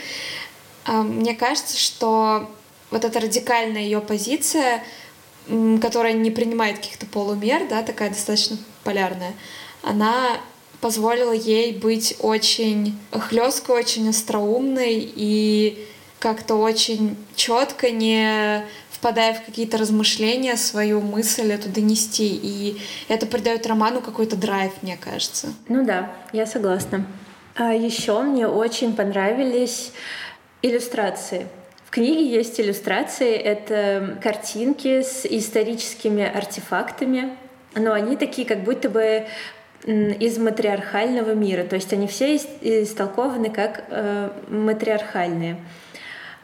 а, 0.84 1.04
мне 1.04 1.36
кажется, 1.36 1.78
что 1.78 2.50
вот 2.90 3.04
эта 3.04 3.20
радикальная 3.20 3.82
ее 3.82 4.00
позиция, 4.00 4.82
которая 5.80 6.14
не 6.14 6.32
принимает 6.32 6.78
каких-то 6.78 7.06
полумер, 7.06 7.68
да, 7.68 7.84
такая 7.84 8.10
достаточно 8.10 8.58
полярная, 8.82 9.34
она 9.82 10.40
позволила 10.80 11.32
ей 11.32 11.72
быть 11.78 12.16
очень 12.18 12.98
хлесткой, 13.12 13.76
очень 13.76 14.08
остроумной 14.08 15.12
и 15.14 15.86
как-то 16.20 16.54
очень 16.54 17.16
четко, 17.34 17.90
не 17.90 18.62
впадая 18.90 19.34
в 19.34 19.44
какие-то 19.44 19.78
размышления, 19.78 20.56
свою 20.56 21.00
мысль 21.00 21.50
эту 21.50 21.70
донести. 21.70 22.38
И 22.40 22.80
это 23.08 23.26
придает 23.26 23.66
роману 23.66 24.02
какой-то 24.02 24.36
драйв, 24.36 24.72
мне 24.82 24.96
кажется. 24.96 25.48
Ну 25.68 25.84
да, 25.84 26.12
я 26.32 26.46
согласна. 26.46 27.06
А 27.56 27.72
еще 27.72 28.20
мне 28.20 28.46
очень 28.46 28.94
понравились 28.94 29.92
иллюстрации. 30.62 31.46
В 31.86 31.90
книге 31.90 32.24
есть 32.24 32.60
иллюстрации, 32.60 33.34
это 33.34 34.18
картинки 34.22 35.02
с 35.02 35.26
историческими 35.26 36.24
артефактами, 36.24 37.36
но 37.74 37.92
они 37.92 38.16
такие, 38.16 38.46
как 38.46 38.62
будто 38.62 38.88
бы 38.88 39.26
из 39.84 40.38
матриархального 40.38 41.32
мира, 41.32 41.64
то 41.64 41.74
есть 41.74 41.92
они 41.92 42.06
все 42.06 42.36
истолкованы 42.36 43.50
как 43.50 43.84
э, 43.88 44.30
матриархальные. 44.48 45.56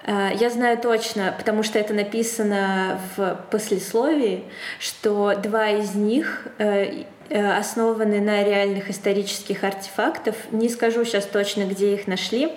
Э, 0.07 0.31
я 0.39 0.51
знаю 0.51 0.79
точно, 0.79 1.35
потому 1.37 1.63
что 1.63 1.79
это 1.79 1.93
написано 1.93 3.01
в 3.17 3.41
послесловии, 3.51 4.45
что 4.79 5.35
два 5.35 5.69
из 5.71 5.95
них 5.95 6.47
э, 6.59 7.05
основаны 7.29 8.21
на 8.21 8.45
реальных 8.45 8.89
исторических 8.89 9.65
артефактах. 9.65 10.35
Не 10.53 10.69
скажу 10.69 11.05
сейчас 11.05 11.25
точно, 11.27 11.65
где 11.65 11.95
их 11.95 12.07
нашли, 12.07 12.53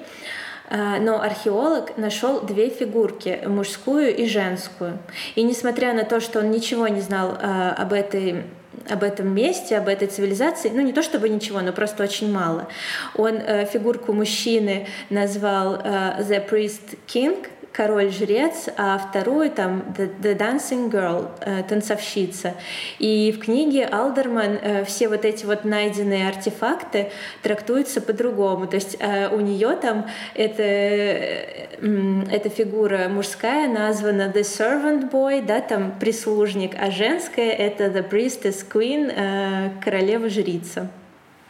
но 0.70 1.20
археолог 1.20 1.98
нашел 1.98 2.42
две 2.42 2.70
фигурки, 2.70 3.42
мужскую 3.48 4.16
и 4.16 4.28
женскую. 4.28 5.00
И 5.34 5.42
несмотря 5.42 5.94
на 5.94 6.04
то, 6.04 6.20
что 6.20 6.38
он 6.38 6.52
ничего 6.52 6.88
не 6.88 7.02
знал 7.02 7.36
об 7.42 7.94
этой 7.94 8.44
об 8.90 9.04
этом 9.04 9.34
месте, 9.34 9.78
об 9.78 9.88
этой 9.88 10.08
цивилизации, 10.08 10.70
ну 10.70 10.82
не 10.82 10.94
то 10.94 11.02
чтобы 11.02 11.30
ничего, 11.30 11.62
но 11.62 11.74
просто 11.74 12.04
очень 12.04 12.32
мало. 12.32 12.68
Он 13.16 13.36
э, 13.36 13.66
фигурку 13.66 14.14
мужчины 14.14 14.88
назвал 15.10 15.76
э, 15.76 16.22
The 16.22 16.50
Priest 16.50 16.98
King, 17.08 17.48
король-жрец, 17.80 18.68
а 18.76 18.98
вторую 18.98 19.50
там 19.52 19.96
The, 19.98 20.12
The 20.22 20.38
Dancing 20.38 20.92
Girl, 20.92 21.30
э, 21.40 21.64
танцовщица. 21.64 22.56
И 23.00 23.32
в 23.32 23.40
книге 23.40 23.86
Алдерман 23.86 24.60
э, 24.62 24.84
все 24.84 25.08
вот 25.08 25.24
эти 25.24 25.46
вот 25.46 25.64
найденные 25.64 26.28
артефакты 26.28 27.10
трактуются 27.42 28.02
по-другому. 28.02 28.68
То 28.68 28.76
есть 28.76 28.98
э, 29.00 29.34
у 29.34 29.40
нее 29.40 29.78
там 29.82 30.08
это, 30.36 30.62
э, 30.62 32.26
эта 32.30 32.50
фигура 32.50 33.08
мужская 33.08 33.70
названа 33.70 34.24
The 34.24 34.42
Servant 34.42 35.10
Boy, 35.10 35.42
да, 35.42 35.62
там 35.62 35.98
прислужник, 36.02 36.76
а 36.78 36.92
женская 36.92 37.52
это 37.52 37.86
The 37.86 38.10
Priestess 38.10 38.66
Queen, 38.70 39.80
королева-жрица. 39.82 40.90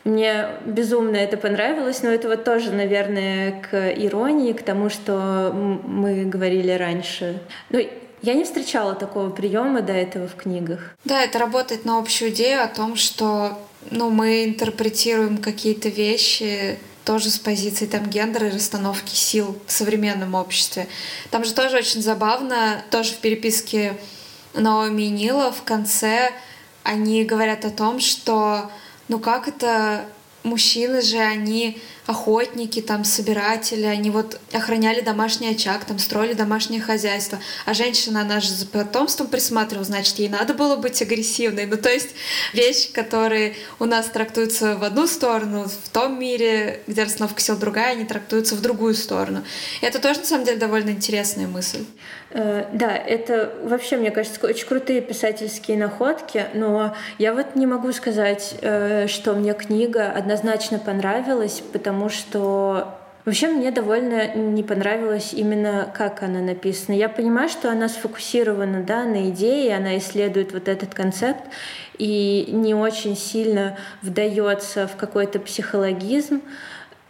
Мне 0.04 0.48
безумно 0.66 1.18
это 1.18 1.38
понравилось, 1.38 2.04
но 2.04 2.10
это 2.10 2.30
вот 2.30 2.44
тоже, 2.44 2.72
наверное, 2.72 3.62
к 3.62 3.92
иронии, 3.92 4.54
к 4.54 4.64
тому, 4.64 4.90
что 4.90 5.52
мы 5.54 6.26
говорили 6.26 6.72
раньше. 6.72 7.42
Ну, 7.70 7.86
я 8.22 8.34
не 8.34 8.44
встречала 8.44 8.96
такого 8.96 9.30
приема 9.30 9.82
до 9.82 9.94
этого 9.94 10.28
в 10.28 10.36
книгах. 10.36 10.96
Да, 11.06 11.24
это 11.24 11.40
работает 11.40 11.86
на 11.86 11.98
общую 11.98 12.32
идею 12.32 12.64
о 12.64 12.68
том, 12.68 12.96
что 12.96 13.58
ну, 13.92 14.10
мы 14.10 14.46
интерпретируем 14.46 15.38
какие-то 15.38 15.90
вещи 15.90 16.78
тоже 17.06 17.30
с 17.30 17.40
позиции 17.40 17.86
там 17.86 18.06
гендера 18.06 18.48
и 18.48 18.52
расстановки 18.52 19.16
сил 19.16 19.58
в 19.66 19.72
современном 19.72 20.36
обществе. 20.36 20.88
Там 21.32 21.44
же 21.44 21.54
тоже 21.54 21.78
очень 21.78 22.02
забавно, 22.02 22.84
тоже 22.92 23.14
в 23.14 23.18
переписке 23.18 23.98
Наоми 24.54 25.04
и 25.04 25.10
Нила 25.10 25.52
в 25.52 25.64
конце 25.64 26.32
они 26.84 27.24
говорят 27.24 27.66
о 27.66 27.70
том, 27.70 28.00
что 28.00 28.70
ну 29.10 29.20
как 29.20 29.48
это 29.48 30.06
мужчины 30.44 31.02
же, 31.02 31.18
они 31.18 31.82
охотники, 32.10 32.82
там, 32.82 33.04
собиратели, 33.04 33.86
они 33.86 34.10
вот 34.10 34.40
охраняли 34.52 35.02
домашний 35.02 35.50
очаг, 35.50 35.86
там, 35.86 36.00
строили 36.00 36.34
домашнее 36.34 36.82
хозяйство. 36.82 37.38
А 37.68 37.76
женщина, 37.76 38.22
она 38.22 38.40
же 38.40 38.50
за 38.50 38.66
потомством 38.66 39.28
присматривала, 39.28 39.86
значит, 39.86 40.18
ей 40.18 40.28
надо 40.28 40.56
было 40.56 40.76
быть 40.76 41.00
агрессивной. 41.04 41.68
Ну, 41.68 41.78
то 41.78 41.90
есть 41.90 42.10
вещи, 42.52 42.92
которые 42.92 43.54
у 43.78 43.86
нас 43.86 44.08
трактуются 44.08 44.76
в 44.76 44.84
одну 44.84 45.06
сторону, 45.06 45.66
в 45.66 45.90
том 45.90 46.20
мире, 46.20 46.82
где 46.88 47.04
расстановка 47.04 47.42
сил 47.42 47.58
другая, 47.58 47.92
они 47.92 48.06
трактуются 48.06 48.56
в 48.56 48.62
другую 48.62 48.96
сторону. 48.96 49.44
И 49.82 49.86
это 49.86 50.00
тоже, 50.00 50.22
на 50.22 50.26
самом 50.26 50.46
деле, 50.46 50.58
довольно 50.58 50.90
интересная 50.90 51.48
мысль. 51.48 51.86
Э, 52.32 52.66
да, 52.74 52.96
это 52.96 53.54
вообще, 53.64 53.98
мне 53.98 54.12
кажется, 54.12 54.40
очень 54.46 54.68
крутые 54.68 55.02
писательские 55.02 55.78
находки, 55.78 56.46
но 56.54 56.96
я 57.18 57.34
вот 57.34 57.56
не 57.56 57.66
могу 57.66 57.92
сказать, 57.92 58.56
э, 58.62 59.08
что 59.08 59.34
мне 59.34 59.54
книга 59.54 60.12
однозначно 60.12 60.80
понравилась, 60.80 61.62
потому 61.74 61.99
потому 62.00 62.10
что 62.10 62.96
Вообще 63.26 63.48
мне 63.50 63.70
довольно 63.70 64.34
не 64.34 64.64
понравилось 64.64 65.34
именно, 65.34 65.94
как 65.96 66.24
она 66.24 66.40
написана. 66.40 66.96
Я 66.96 67.10
понимаю, 67.10 67.48
что 67.48 67.70
она 67.70 67.88
сфокусирована 67.88 68.82
да, 68.82 69.04
на 69.04 69.30
идее, 69.30 69.76
она 69.76 69.98
исследует 70.00 70.52
вот 70.54 70.68
этот 70.68 70.96
концепт 70.96 71.44
и 72.00 72.48
не 72.50 72.74
очень 72.74 73.16
сильно 73.16 73.78
вдается 74.02 74.88
в 74.88 74.96
какой-то 74.96 75.40
психологизм. 75.40 76.42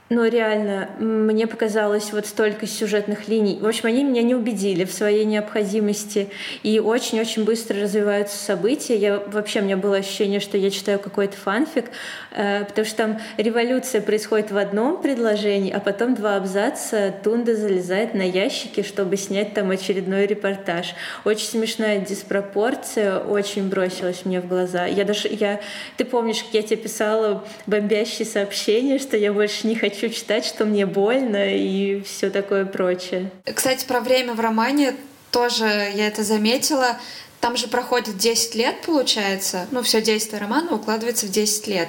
Но 0.09 0.25
реально, 0.25 0.89
мне 0.97 1.45
показалось 1.45 2.11
вот 2.11 2.25
столько 2.25 2.65
сюжетных 2.65 3.27
линий. 3.27 3.59
В 3.61 3.67
общем, 3.67 3.85
они 3.85 4.03
меня 4.03 4.23
не 4.23 4.33
убедили 4.33 4.83
в 4.83 4.91
своей 4.91 5.23
необходимости. 5.23 6.29
И 6.63 6.79
очень-очень 6.79 7.43
быстро 7.43 7.79
развиваются 7.79 8.35
события. 8.35 8.97
Я, 8.97 9.19
вообще, 9.27 9.59
у 9.59 9.63
меня 9.63 9.77
было 9.77 9.97
ощущение, 9.97 10.39
что 10.39 10.57
я 10.57 10.71
читаю 10.71 10.97
какой-то 10.97 11.37
фанфик, 11.37 11.91
э, 12.31 12.65
потому 12.65 12.85
что 12.87 12.97
там 12.97 13.19
революция 13.37 14.01
происходит 14.01 14.49
в 14.49 14.57
одном 14.57 14.99
предложении, 14.99 15.71
а 15.71 15.79
потом 15.79 16.15
два 16.15 16.37
абзаца 16.37 17.13
Тунда 17.23 17.55
залезает 17.55 18.15
на 18.15 18.23
ящики, 18.23 18.81
чтобы 18.81 19.15
снять 19.15 19.53
там 19.53 19.69
очередной 19.69 20.25
репортаж. 20.25 20.95
Очень 21.23 21.47
смешная 21.47 21.99
диспропорция, 21.99 23.19
очень 23.19 23.69
бросилась 23.69 24.25
мне 24.25 24.41
в 24.41 24.47
глаза. 24.47 24.87
Я 24.87 25.05
даже, 25.05 25.27
я, 25.27 25.59
ты 25.97 26.05
помнишь, 26.05 26.43
как 26.43 26.55
я 26.55 26.63
тебе 26.63 26.77
писала 26.77 27.45
бомбящие 27.67 28.25
сообщения, 28.25 28.97
что 28.97 29.15
я 29.15 29.31
больше 29.33 29.67
не 29.67 29.75
хочу 29.75 29.98
хочу 29.99 30.13
читать, 30.13 30.45
что 30.45 30.65
мне 30.65 30.85
больно 30.85 31.55
и 31.55 32.01
все 32.01 32.29
такое 32.29 32.65
прочее. 32.65 33.31
Кстати, 33.53 33.85
про 33.85 33.99
время 33.99 34.33
в 34.33 34.39
романе 34.39 34.95
тоже 35.31 35.65
я 35.65 36.07
это 36.07 36.23
заметила. 36.23 36.97
Там 37.41 37.57
же 37.57 37.67
проходит 37.67 38.17
10 38.17 38.55
лет, 38.55 38.81
получается. 38.85 39.67
Ну, 39.71 39.81
все 39.81 40.01
действие 40.01 40.39
романа 40.39 40.75
укладывается 40.75 41.25
в 41.25 41.31
10 41.31 41.67
лет. 41.67 41.87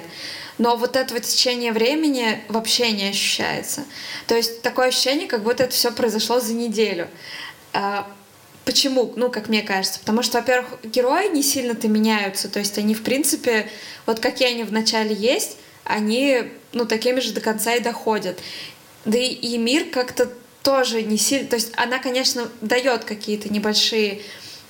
Но 0.57 0.75
вот 0.75 0.95
это 0.95 1.13
вот 1.13 1.23
течение 1.23 1.71
времени 1.71 2.41
вообще 2.47 2.91
не 2.91 3.09
ощущается. 3.09 3.83
То 4.27 4.35
есть 4.35 4.61
такое 4.61 4.87
ощущение, 4.87 5.27
как 5.27 5.43
будто 5.43 5.63
это 5.63 5.73
все 5.73 5.91
произошло 5.91 6.39
за 6.39 6.53
неделю. 6.53 7.07
А, 7.73 8.07
почему? 8.65 9.13
Ну, 9.15 9.29
как 9.29 9.49
мне 9.49 9.61
кажется. 9.61 9.99
Потому 9.99 10.21
что, 10.21 10.39
во-первых, 10.39 10.79
герои 10.83 11.29
не 11.33 11.43
сильно-то 11.43 11.87
меняются. 11.87 12.49
То 12.49 12.59
есть 12.59 12.77
они, 12.77 12.93
в 12.93 13.03
принципе, 13.03 13.69
вот 14.05 14.19
какие 14.19 14.49
они 14.49 14.63
в 14.63 14.71
начале 14.71 15.15
есть, 15.15 15.57
они 15.91 16.43
ну, 16.73 16.85
такими 16.85 17.19
же 17.19 17.33
до 17.33 17.41
конца 17.41 17.75
и 17.75 17.81
доходят. 17.81 18.39
Да 19.05 19.17
и, 19.17 19.27
и 19.27 19.57
мир 19.57 19.85
как-то 19.91 20.31
тоже 20.63 21.03
не 21.03 21.17
сильно... 21.17 21.47
То 21.47 21.55
есть 21.55 21.71
она, 21.75 21.99
конечно, 21.99 22.47
дает 22.61 23.03
какие-то 23.03 23.51
небольшие 23.51 24.21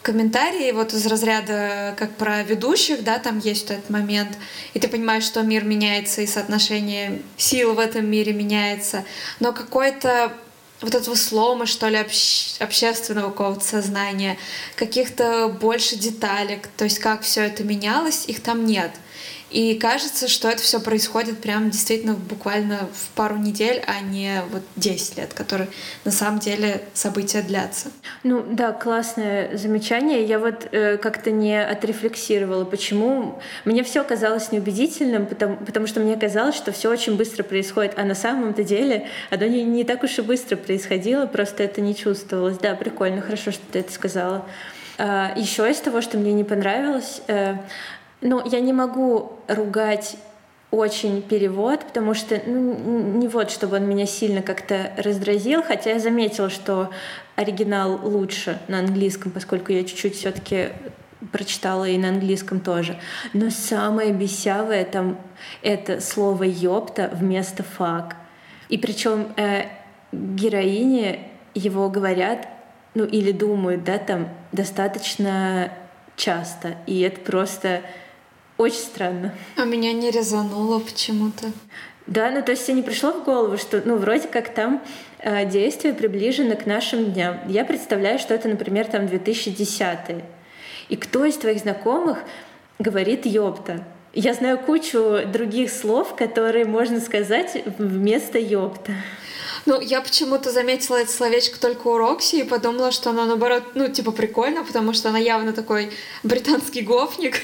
комментарии 0.01 0.71
вот 0.71 0.93
из 0.93 1.05
разряда 1.05 1.93
как 1.97 2.15
про 2.15 2.43
ведущих, 2.43 3.03
да, 3.03 3.19
там 3.19 3.39
есть 3.39 3.69
этот 3.69 3.89
момент, 3.89 4.35
и 4.73 4.79
ты 4.79 4.87
понимаешь, 4.87 5.23
что 5.23 5.41
мир 5.43 5.63
меняется, 5.63 6.21
и 6.21 6.27
соотношение 6.27 7.21
сил 7.37 7.75
в 7.75 7.79
этом 7.79 8.09
мире 8.09 8.33
меняется, 8.33 9.05
но 9.39 9.53
какой-то 9.53 10.33
вот 10.81 10.95
этого 10.95 11.13
слома, 11.13 11.67
что 11.67 11.87
ли, 11.87 11.97
общ... 11.97 12.55
общественного 12.59 13.29
какого-то 13.29 13.63
сознания, 13.63 14.37
каких-то 14.75 15.47
больше 15.49 15.95
деталек, 15.95 16.67
то 16.77 16.85
есть 16.85 16.97
как 16.97 17.21
все 17.21 17.41
это 17.41 17.63
менялось, 17.63 18.25
их 18.25 18.41
там 18.41 18.65
нет. 18.65 18.91
И 19.51 19.75
кажется, 19.75 20.29
что 20.29 20.49
это 20.49 20.61
все 20.61 20.79
происходит 20.79 21.39
прям 21.39 21.69
действительно 21.69 22.13
буквально 22.13 22.87
в 22.93 23.09
пару 23.15 23.35
недель, 23.35 23.83
а 23.85 23.99
не 23.99 24.41
вот 24.49 24.61
10 24.77 25.17
лет, 25.17 25.33
которые 25.33 25.67
на 26.05 26.11
самом 26.11 26.39
деле 26.39 26.81
события 26.93 27.41
длятся. 27.41 27.89
Ну 28.23 28.45
да, 28.49 28.71
классное 28.71 29.57
замечание. 29.57 30.23
Я 30.23 30.39
вот 30.39 30.69
э, 30.71 30.97
как-то 30.97 31.31
не 31.31 31.61
отрефлексировала, 31.61 32.63
почему 32.63 33.41
мне 33.65 33.83
все 33.83 34.05
казалось 34.05 34.53
неубедительным, 34.53 35.25
потому, 35.25 35.57
потому 35.57 35.85
что 35.85 35.99
мне 35.99 36.15
казалось, 36.15 36.55
что 36.55 36.71
все 36.71 36.89
очень 36.89 37.17
быстро 37.17 37.43
происходит, 37.43 37.93
а 37.97 38.05
на 38.05 38.15
самом-то 38.15 38.63
деле 38.63 39.07
оно 39.29 39.45
не, 39.47 39.63
не 39.63 39.83
так 39.83 40.03
уж 40.03 40.17
и 40.17 40.21
быстро 40.21 40.55
происходило, 40.55 41.25
просто 41.25 41.63
это 41.63 41.81
не 41.81 41.93
чувствовалось. 41.93 42.57
Да, 42.57 42.75
прикольно, 42.75 43.21
хорошо, 43.21 43.51
что 43.51 43.63
ты 43.69 43.79
это 43.79 43.91
сказала. 43.91 44.45
А, 44.97 45.33
Еще 45.35 45.69
из 45.69 45.77
того, 45.77 46.01
что 46.01 46.17
мне 46.17 46.31
не 46.31 46.43
понравилось, 46.43 47.21
э, 47.27 47.55
ну, 48.21 48.41
я 48.45 48.59
не 48.59 48.73
могу 48.73 49.33
ругать 49.47 50.17
очень 50.71 51.21
перевод, 51.21 51.81
потому 51.81 52.13
что 52.13 52.41
ну, 52.45 53.17
не 53.17 53.27
вот, 53.27 53.51
чтобы 53.51 53.75
он 53.75 53.87
меня 53.87 54.05
сильно 54.05 54.41
как-то 54.41 54.93
раздразил, 54.97 55.61
хотя 55.63 55.91
я 55.91 55.99
заметила, 55.99 56.49
что 56.49 56.89
оригинал 57.35 57.99
лучше 58.03 58.57
на 58.69 58.79
английском, 58.79 59.31
поскольку 59.31 59.73
я 59.73 59.83
чуть-чуть 59.83 60.15
все-таки 60.15 60.69
прочитала 61.31 61.85
и 61.85 61.97
на 61.97 62.09
английском 62.09 62.61
тоже. 62.61 62.97
Но 63.33 63.49
самое 63.49 64.13
бесявое 64.13 64.85
там 64.85 65.17
это 65.61 65.99
слово 65.99 66.43
«ёпта» 66.43 67.09
вместо 67.13 67.63
«фак». 67.63 68.15
И 68.69 68.77
причем 68.77 69.27
э, 69.35 69.65
героини 70.13 71.27
его 71.53 71.89
говорят, 71.89 72.47
ну 72.93 73.03
или 73.03 73.33
думают, 73.33 73.83
да, 73.83 73.97
там 73.97 74.29
достаточно 74.53 75.71
часто. 76.15 76.75
И 76.87 77.01
это 77.01 77.19
просто 77.19 77.81
очень 78.61 78.79
странно. 78.79 79.33
А 79.57 79.65
меня 79.65 79.93
не 79.93 80.11
резануло 80.11 80.79
почему-то. 80.79 81.51
Да, 82.07 82.31
ну 82.31 82.41
то 82.43 82.51
есть 82.51 82.65
тебе 82.65 82.77
не 82.77 82.81
пришло 82.81 83.11
в 83.11 83.23
голову, 83.23 83.57
что 83.57 83.81
ну 83.85 83.97
вроде 83.97 84.27
как 84.27 84.53
там 84.53 84.81
э, 85.19 85.45
действие 85.45 85.93
приближено 85.93 86.55
к 86.55 86.65
нашим 86.65 87.11
дням. 87.11 87.39
Я 87.47 87.63
представляю, 87.63 88.19
что 88.19 88.33
это, 88.33 88.47
например, 88.47 88.87
там 88.87 89.07
2010 89.07 90.23
И 90.89 90.95
кто 90.95 91.25
из 91.25 91.37
твоих 91.37 91.59
знакомых 91.59 92.19
говорит 92.79 93.25
«ёпта»? 93.25 93.83
Я 94.13 94.33
знаю 94.33 94.59
кучу 94.59 95.21
других 95.31 95.71
слов, 95.71 96.15
которые 96.15 96.65
можно 96.65 96.99
сказать 96.99 97.63
вместо 97.77 98.37
«ёпта». 98.37 98.91
Ну, 99.65 99.79
я 99.79 100.01
почему-то 100.01 100.51
заметила 100.51 100.97
это 100.97 101.11
словечко 101.11 101.59
только 101.59 101.87
у 101.87 101.97
Рокси 101.97 102.37
и 102.37 102.43
подумала, 102.43 102.91
что 102.91 103.11
оно, 103.11 103.25
наоборот, 103.25 103.63
ну, 103.75 103.87
типа, 103.87 104.11
прикольно, 104.11 104.63
потому 104.63 104.91
что 104.93 105.09
она 105.09 105.19
явно 105.19 105.53
такой 105.53 105.91
британский 106.23 106.81
гофник. 106.81 107.35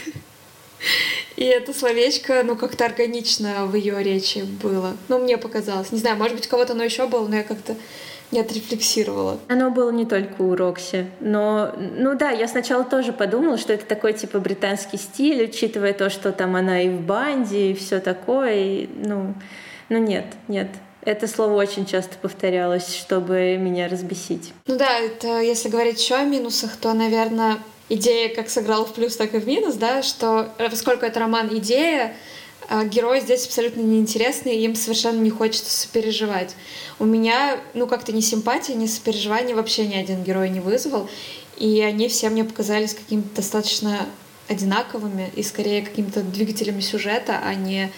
И 1.36 1.44
это 1.44 1.74
словечко, 1.74 2.42
ну, 2.44 2.56
как-то 2.56 2.86
органично 2.86 3.66
в 3.66 3.76
ее 3.76 4.02
речи 4.02 4.40
было. 4.40 4.96
Ну, 5.08 5.20
мне 5.20 5.38
показалось. 5.38 5.92
Не 5.92 6.00
знаю, 6.00 6.18
может 6.18 6.36
быть, 6.36 6.48
кого-то 6.48 6.74
оно 6.74 6.84
еще 6.84 7.08
было, 7.08 7.28
но 7.28 7.36
я 7.36 7.44
как-то 7.44 7.76
не 8.32 8.40
отрефлексировала. 8.40 9.40
Оно 9.48 9.72
было 9.72 9.92
не 9.92 10.06
только 10.06 10.42
у 10.42 10.56
Рокси, 10.56 11.08
но, 11.20 11.74
ну 11.78 12.18
да, 12.18 12.32
я 12.32 12.48
сначала 12.48 12.84
тоже 12.84 13.14
подумала, 13.14 13.58
что 13.58 13.74
это 13.74 13.86
такой 13.86 14.14
типа 14.14 14.40
британский 14.40 14.98
стиль, 14.98 15.46
учитывая 15.46 15.94
то, 15.94 16.10
что 16.10 16.32
там 16.32 16.56
она 16.56 16.82
и 16.82 16.90
в 16.90 17.02
банде, 17.02 17.72
и 17.72 17.74
все 17.74 18.00
такое, 18.00 18.56
и, 18.56 18.90
ну, 18.96 19.34
ну 19.90 19.98
нет, 19.98 20.26
нет. 20.48 20.68
Это 21.04 21.26
слово 21.26 21.54
очень 21.54 21.86
часто 21.86 22.18
повторялось, 22.22 22.94
чтобы 22.94 23.56
меня 23.58 23.88
разбесить. 23.88 24.52
Ну 24.66 24.78
да, 24.78 25.00
это 25.00 25.40
если 25.40 25.70
говорить 25.70 26.02
еще 26.02 26.16
о 26.16 26.26
минусах, 26.26 26.76
то, 26.76 26.92
наверное, 26.94 27.60
идея 27.90 28.34
как 28.34 28.50
сыграла 28.50 28.86
в 28.86 28.94
плюс, 28.94 29.16
так 29.16 29.34
и 29.34 29.40
в 29.40 29.48
минус, 29.48 29.76
да, 29.76 30.04
что 30.04 30.50
э, 30.58 30.70
поскольку 30.70 31.06
это 31.06 31.20
роман 31.20 31.50
идея, 31.58 32.16
а 32.70 32.84
герой 32.84 33.22
здесь 33.22 33.46
абсолютно 33.46 33.82
неинтересный, 33.82 34.56
и 34.56 34.64
им 34.66 34.76
совершенно 34.76 35.20
не 35.20 35.30
хочется 35.30 35.72
сопереживать. 35.72 36.56
У 37.00 37.06
меня, 37.06 37.60
ну, 37.74 37.88
как-то 37.88 38.12
ни 38.12 38.20
симпатии, 38.20 38.74
ни 38.74 38.88
сопереживания 38.88 39.56
вообще 39.56 39.88
ни 39.88 39.96
один 39.96 40.24
герой 40.24 40.50
не 40.50 40.60
вызвал, 40.60 41.10
и 41.58 41.82
они 41.82 42.10
все 42.10 42.30
мне 42.30 42.44
показались 42.44 42.94
какими-то 42.94 43.38
достаточно 43.38 44.06
одинаковыми 44.50 45.32
и 45.36 45.44
скорее 45.44 45.82
какими-то 45.82 46.22
двигателями 46.22 46.82
сюжета, 46.82 47.40
а 47.44 47.54
не 47.54 47.92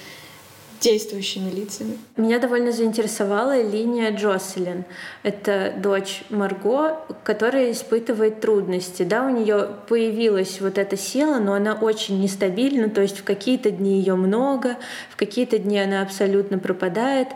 действующими 0.79 1.49
лицами. 1.49 1.97
Меня 2.17 2.39
довольно 2.39 2.71
заинтересовала 2.71 3.61
линия 3.61 4.11
Джоселин. 4.11 4.85
Это 5.23 5.73
дочь 5.77 6.23
Марго, 6.29 6.99
которая 7.23 7.71
испытывает 7.71 8.41
трудности. 8.41 9.03
Да, 9.03 9.25
у 9.25 9.29
нее 9.29 9.67
появилась 9.87 10.61
вот 10.61 10.77
эта 10.77 10.97
сила, 10.97 11.39
но 11.39 11.53
она 11.53 11.73
очень 11.73 12.21
нестабильна, 12.21 12.89
то 12.89 13.01
есть 13.01 13.19
в 13.19 13.23
какие-то 13.23 13.71
дни 13.71 13.99
ее 13.99 14.15
много, 14.15 14.77
в 15.09 15.15
какие-то 15.15 15.57
дни 15.57 15.79
она 15.79 16.01
абсолютно 16.01 16.59
пропадает. 16.59 17.27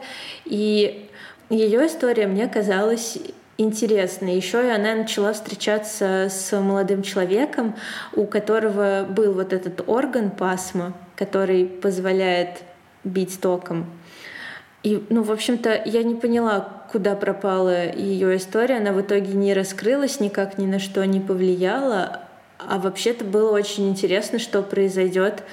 И 0.46 1.10
ее 1.50 1.88
история 1.88 2.28
мне 2.28 2.48
казалась 2.48 3.18
интересной. 3.58 4.36
Еще 4.36 4.66
и 4.66 4.70
она 4.70 4.96
начала 4.96 5.34
встречаться 5.34 6.28
с 6.30 6.58
молодым 6.60 7.04
человеком, 7.04 7.76
у 8.14 8.26
которого 8.26 9.06
был 9.08 9.34
вот 9.34 9.54
этот 9.54 9.88
орган 9.88 10.32
пасма, 10.32 10.94
который 11.16 11.66
позволяет 11.66 12.64
бить 13.04 13.40
током. 13.40 13.86
И, 14.84 15.02
ну, 15.10 15.24
в 15.24 15.32
общем-то, 15.32 15.82
я 15.86 16.04
не 16.04 16.16
поняла, 16.16 16.84
куда 16.92 17.16
пропала 17.16 17.92
ее 17.92 18.36
история. 18.36 18.78
Она 18.78 18.92
в 18.92 19.02
итоге 19.02 19.34
не 19.34 19.54
раскрылась, 19.54 20.20
никак 20.20 20.58
ни 20.58 20.66
на 20.66 20.80
что 20.80 21.06
не 21.06 21.22
повлияла. 21.22 22.22
А 22.60 22.80
вообще-то 22.80 23.24
было 23.24 23.52
очень 23.52 23.90
интересно, 23.90 24.40
что 24.40 24.62
произойдет 24.62 25.44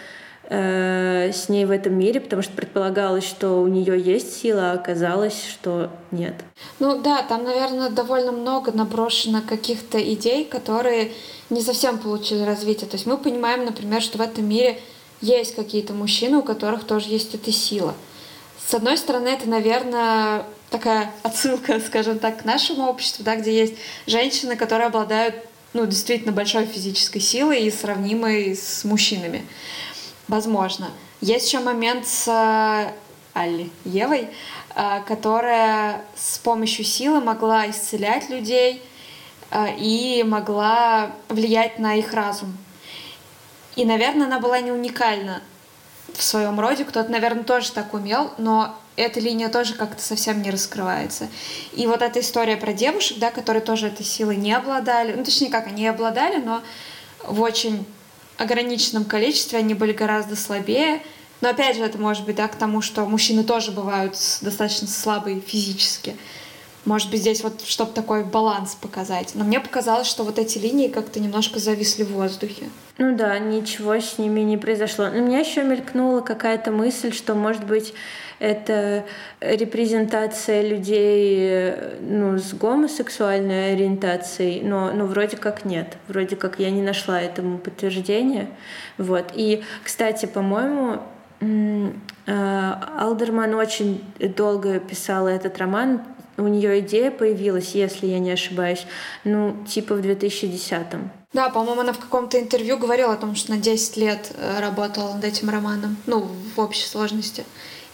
э, 0.49 1.31
с 1.33 1.49
ней 1.49 1.65
в 1.65 1.71
этом 1.71 1.97
мире, 1.97 2.21
потому 2.21 2.43
что 2.43 2.53
предполагалось, 2.53 3.25
что 3.25 3.63
у 3.63 3.69
нее 3.69 4.01
есть 4.01 4.41
сила, 4.41 4.73
а 4.73 4.75
оказалось, 4.75 5.45
что 5.49 5.91
нет. 6.11 6.35
Ну 6.81 7.01
да, 7.01 7.23
там, 7.23 7.45
наверное, 7.45 7.91
довольно 7.91 8.33
много 8.33 8.73
наброшено 8.73 9.43
каких-то 9.49 10.01
идей, 10.13 10.45
которые 10.45 11.13
не 11.51 11.63
совсем 11.63 11.99
получили 11.99 12.43
развитие. 12.43 12.89
То 12.89 12.97
есть 12.97 13.07
мы 13.07 13.17
понимаем, 13.17 13.65
например, 13.65 14.03
что 14.03 14.19
в 14.19 14.21
этом 14.21 14.49
мире 14.49 14.79
есть 15.21 15.55
какие-то 15.55 15.93
мужчины, 15.93 16.39
у 16.39 16.43
которых 16.43 16.85
тоже 16.85 17.09
есть 17.09 17.35
эта 17.35 17.53
сила. 17.53 17.95
С 18.67 18.75
одной 18.75 18.97
стороны, 18.97 19.29
это, 19.29 19.49
наверное, 19.49 20.45
такая 20.71 21.13
отсылка, 21.23 21.81
скажем 21.87 22.19
так, 22.19 22.43
к 22.43 22.45
нашему 22.45 22.87
обществу, 22.89 23.25
да, 23.25 23.37
где 23.37 23.57
есть 23.57 23.75
женщины, 24.07 24.57
которые 24.57 24.87
обладают 24.87 25.35
ну, 25.73 25.87
действительно 25.87 26.33
большой 26.33 26.67
физической 26.67 27.21
силой 27.21 27.63
и 27.63 27.71
сравнимой 27.71 28.57
с 28.57 28.85
мужчинами. 28.85 29.47
Возможно. 30.29 30.91
Есть 31.21 31.47
еще 31.47 31.61
момент 31.61 32.07
с 32.07 32.27
э, 32.29 32.93
Алли, 33.39 33.71
Евой, 33.85 34.29
э, 34.75 35.01
которая 35.07 36.05
с 36.17 36.39
помощью 36.39 36.85
силы 36.85 37.21
могла 37.21 37.69
исцелять 37.71 38.31
людей 38.31 38.83
э, 39.51 39.77
и 39.77 40.23
могла 40.25 41.13
влиять 41.29 41.79
на 41.79 41.97
их 41.97 42.13
разум. 42.15 42.57
И, 43.77 43.85
наверное, 43.85 44.27
она 44.27 44.41
была 44.41 44.61
не 44.61 44.73
уникальна 44.73 45.43
в 46.15 46.23
своем 46.23 46.59
роде. 46.59 46.85
Кто-то, 46.85 47.11
наверное, 47.11 47.45
тоже 47.45 47.73
так 47.73 47.95
умел, 47.95 48.33
но 48.39 48.77
эта 48.97 49.21
линия 49.21 49.49
тоже 49.49 49.75
как-то 49.75 50.03
совсем 50.03 50.43
не 50.43 50.51
раскрывается. 50.51 51.29
И 51.73 51.87
вот 51.87 52.03
эта 52.03 52.21
история 52.21 52.57
про 52.57 52.73
девушек, 52.73 53.19
да, 53.19 53.31
которые 53.31 53.63
тоже 53.63 53.87
этой 53.87 54.05
силой 54.05 54.37
не 54.37 54.53
обладали, 54.53 55.13
ну, 55.13 55.25
точнее, 55.25 55.51
как, 55.51 55.69
они 55.69 55.87
обладали, 55.87 56.37
но 56.37 56.63
в 57.25 57.41
очень 57.41 57.87
ограниченном 58.37 59.05
количестве 59.05 59.59
они 59.59 59.75
были 59.75 59.93
гораздо 59.93 60.37
слабее. 60.37 61.03
Но 61.41 61.49
опять 61.49 61.77
же, 61.77 61.83
это 61.83 61.99
может 61.99 62.25
быть, 62.25 62.37
да, 62.37 62.49
к 62.49 62.57
тому, 62.57 62.83
что 62.83 63.07
мужчины 63.07 63.45
тоже 63.45 63.73
бывают 63.73 64.15
достаточно 64.43 64.89
слабые 64.89 65.41
физически. 65.41 66.17
Может 66.85 67.11
быть, 67.11 67.21
здесь 67.21 67.43
вот, 67.43 67.61
чтобы 67.63 67.93
такой 67.93 68.25
баланс 68.25 68.75
показать. 68.75 69.33
Но 69.35 69.45
мне 69.45 69.61
показалось, 69.61 70.07
что 70.07 70.25
вот 70.25 70.39
эти 70.39 70.59
линии 70.59 70.89
как-то 70.89 71.21
немножко 71.21 71.59
зависли 71.59 72.05
в 72.05 72.13
воздухе. 72.13 72.71
Ну 72.97 73.17
да, 73.17 73.39
ничего 73.39 73.95
с 73.95 74.19
ними 74.19 74.41
не 74.41 74.57
произошло. 74.57 75.09
Но 75.09 75.21
меня 75.21 75.41
еще 75.41 75.63
мелькнула 75.63 76.21
какая-то 76.21 76.71
мысль, 76.71 77.13
что, 77.13 77.35
может 77.35 77.65
быть, 77.65 77.93
это 78.39 79.05
репрезентация 79.41 80.67
людей 80.67 81.75
ну, 82.01 82.39
с 82.39 82.55
гомосексуальной 82.55 83.75
ориентацией, 83.75 84.63
но 84.63 84.91
ну, 84.93 85.05
вроде 85.05 85.37
как 85.37 85.67
нет. 85.67 85.99
Вроде 86.09 86.37
как 86.37 86.59
я 86.59 86.71
не 86.71 86.81
нашла 86.81 87.21
этому 87.21 87.59
подтверждения. 87.59 88.49
Вот. 88.97 89.33
И, 89.35 89.63
кстати, 89.85 90.25
по-моему, 90.25 91.03
а, 92.27 92.99
Алдерман 92.99 93.55
очень 93.55 94.03
долго 94.19 94.79
писала 94.81 95.29
этот 95.29 95.59
роман 95.59 96.03
у 96.37 96.49
нее 96.49 96.81
идея 96.81 97.11
появилась, 97.11 97.75
если 97.75 98.07
я 98.07 98.19
не 98.19 98.31
ошибаюсь, 98.31 98.87
ну, 99.25 99.57
типа 99.69 99.95
в 99.95 100.01
2010-м. 100.01 101.11
Да, 101.33 101.49
по-моему, 101.49 101.83
она 101.83 101.93
в 101.93 101.99
каком-то 101.99 102.41
интервью 102.41 102.77
говорила 102.77 103.13
о 103.13 103.17
том, 103.17 103.37
что 103.37 103.53
на 103.53 103.59
10 103.59 103.97
лет 103.97 104.33
э, 104.35 104.61
работала 104.61 105.15
над 105.15 105.25
этим 105.25 105.49
романом, 105.49 105.97
ну, 106.07 106.29
в 106.57 106.61
общей 106.61 106.87
сложности 106.87 107.45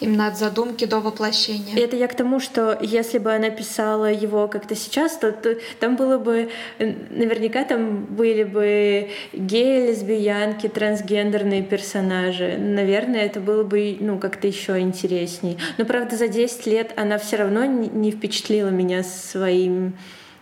именно 0.01 0.29
от 0.29 0.39
задумки 0.39 0.85
до 0.85 1.01
воплощения. 1.01 1.77
Это 1.77 1.97
я 1.97 2.09
к 2.09 2.15
тому, 2.15 2.41
что 2.41 2.79
если 2.81 3.19
бы 3.19 3.33
она 3.33 3.51
писала 3.51 4.11
его 4.11 4.49
как-то 4.49 4.75
сейчас, 4.75 5.17
то, 5.17 5.33
то 5.33 5.57
там 5.81 5.97
было 5.97 6.19
бы, 6.19 6.51
наверняка 6.79 7.65
там 7.65 8.05
были 8.05 8.45
бы 8.45 9.09
геи, 9.33 9.89
лесбиянки, 9.89 10.69
трансгендерные 10.69 11.63
персонажи. 11.63 12.57
Наверное, 12.59 13.25
это 13.25 13.41
было 13.41 13.65
бы 13.65 13.97
ну, 14.01 14.19
как-то 14.19 14.47
еще 14.47 14.79
интересней. 14.81 15.59
Но, 15.79 15.85
правда, 15.85 16.17
за 16.17 16.29
10 16.29 16.67
лет 16.67 16.93
она 16.97 17.19
все 17.19 17.37
равно 17.37 17.65
не 17.65 18.11
впечатлила 18.11 18.69
меня 18.69 19.03
своим 19.03 19.95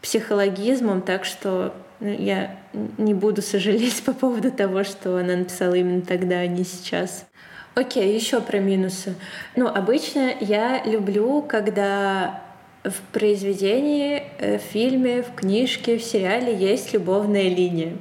психологизмом, 0.03 1.01
так 1.01 1.25
что 1.25 1.75
ну, 2.01 2.11
я 2.11 2.59
не 2.99 3.15
буду 3.15 3.41
сожалеть 3.41 4.03
по 4.05 4.13
поводу 4.13 4.51
того, 4.51 4.85
что 4.85 5.17
она 5.19 5.37
написала 5.37 5.75
именно 5.75 6.03
тогда, 6.03 6.41
а 6.41 6.47
не 6.47 6.65
сейчас. 6.65 7.27
Окей, 7.75 8.15
еще 8.15 8.41
про 8.41 8.59
минусы. 8.59 9.17
Ну, 9.57 9.67
обычно 9.67 10.33
я 10.41 10.85
люблю, 10.85 11.43
когда 11.43 12.41
в 12.85 13.01
произведении, 13.13 14.23
э, 14.39 14.59
в 14.59 14.63
фильме, 14.63 15.23
в 15.23 15.35
книжке, 15.35 15.99
в 15.99 16.03
сериале 16.03 16.55
есть 16.55 16.93
любовная 16.93 17.49
линия. 17.49 17.97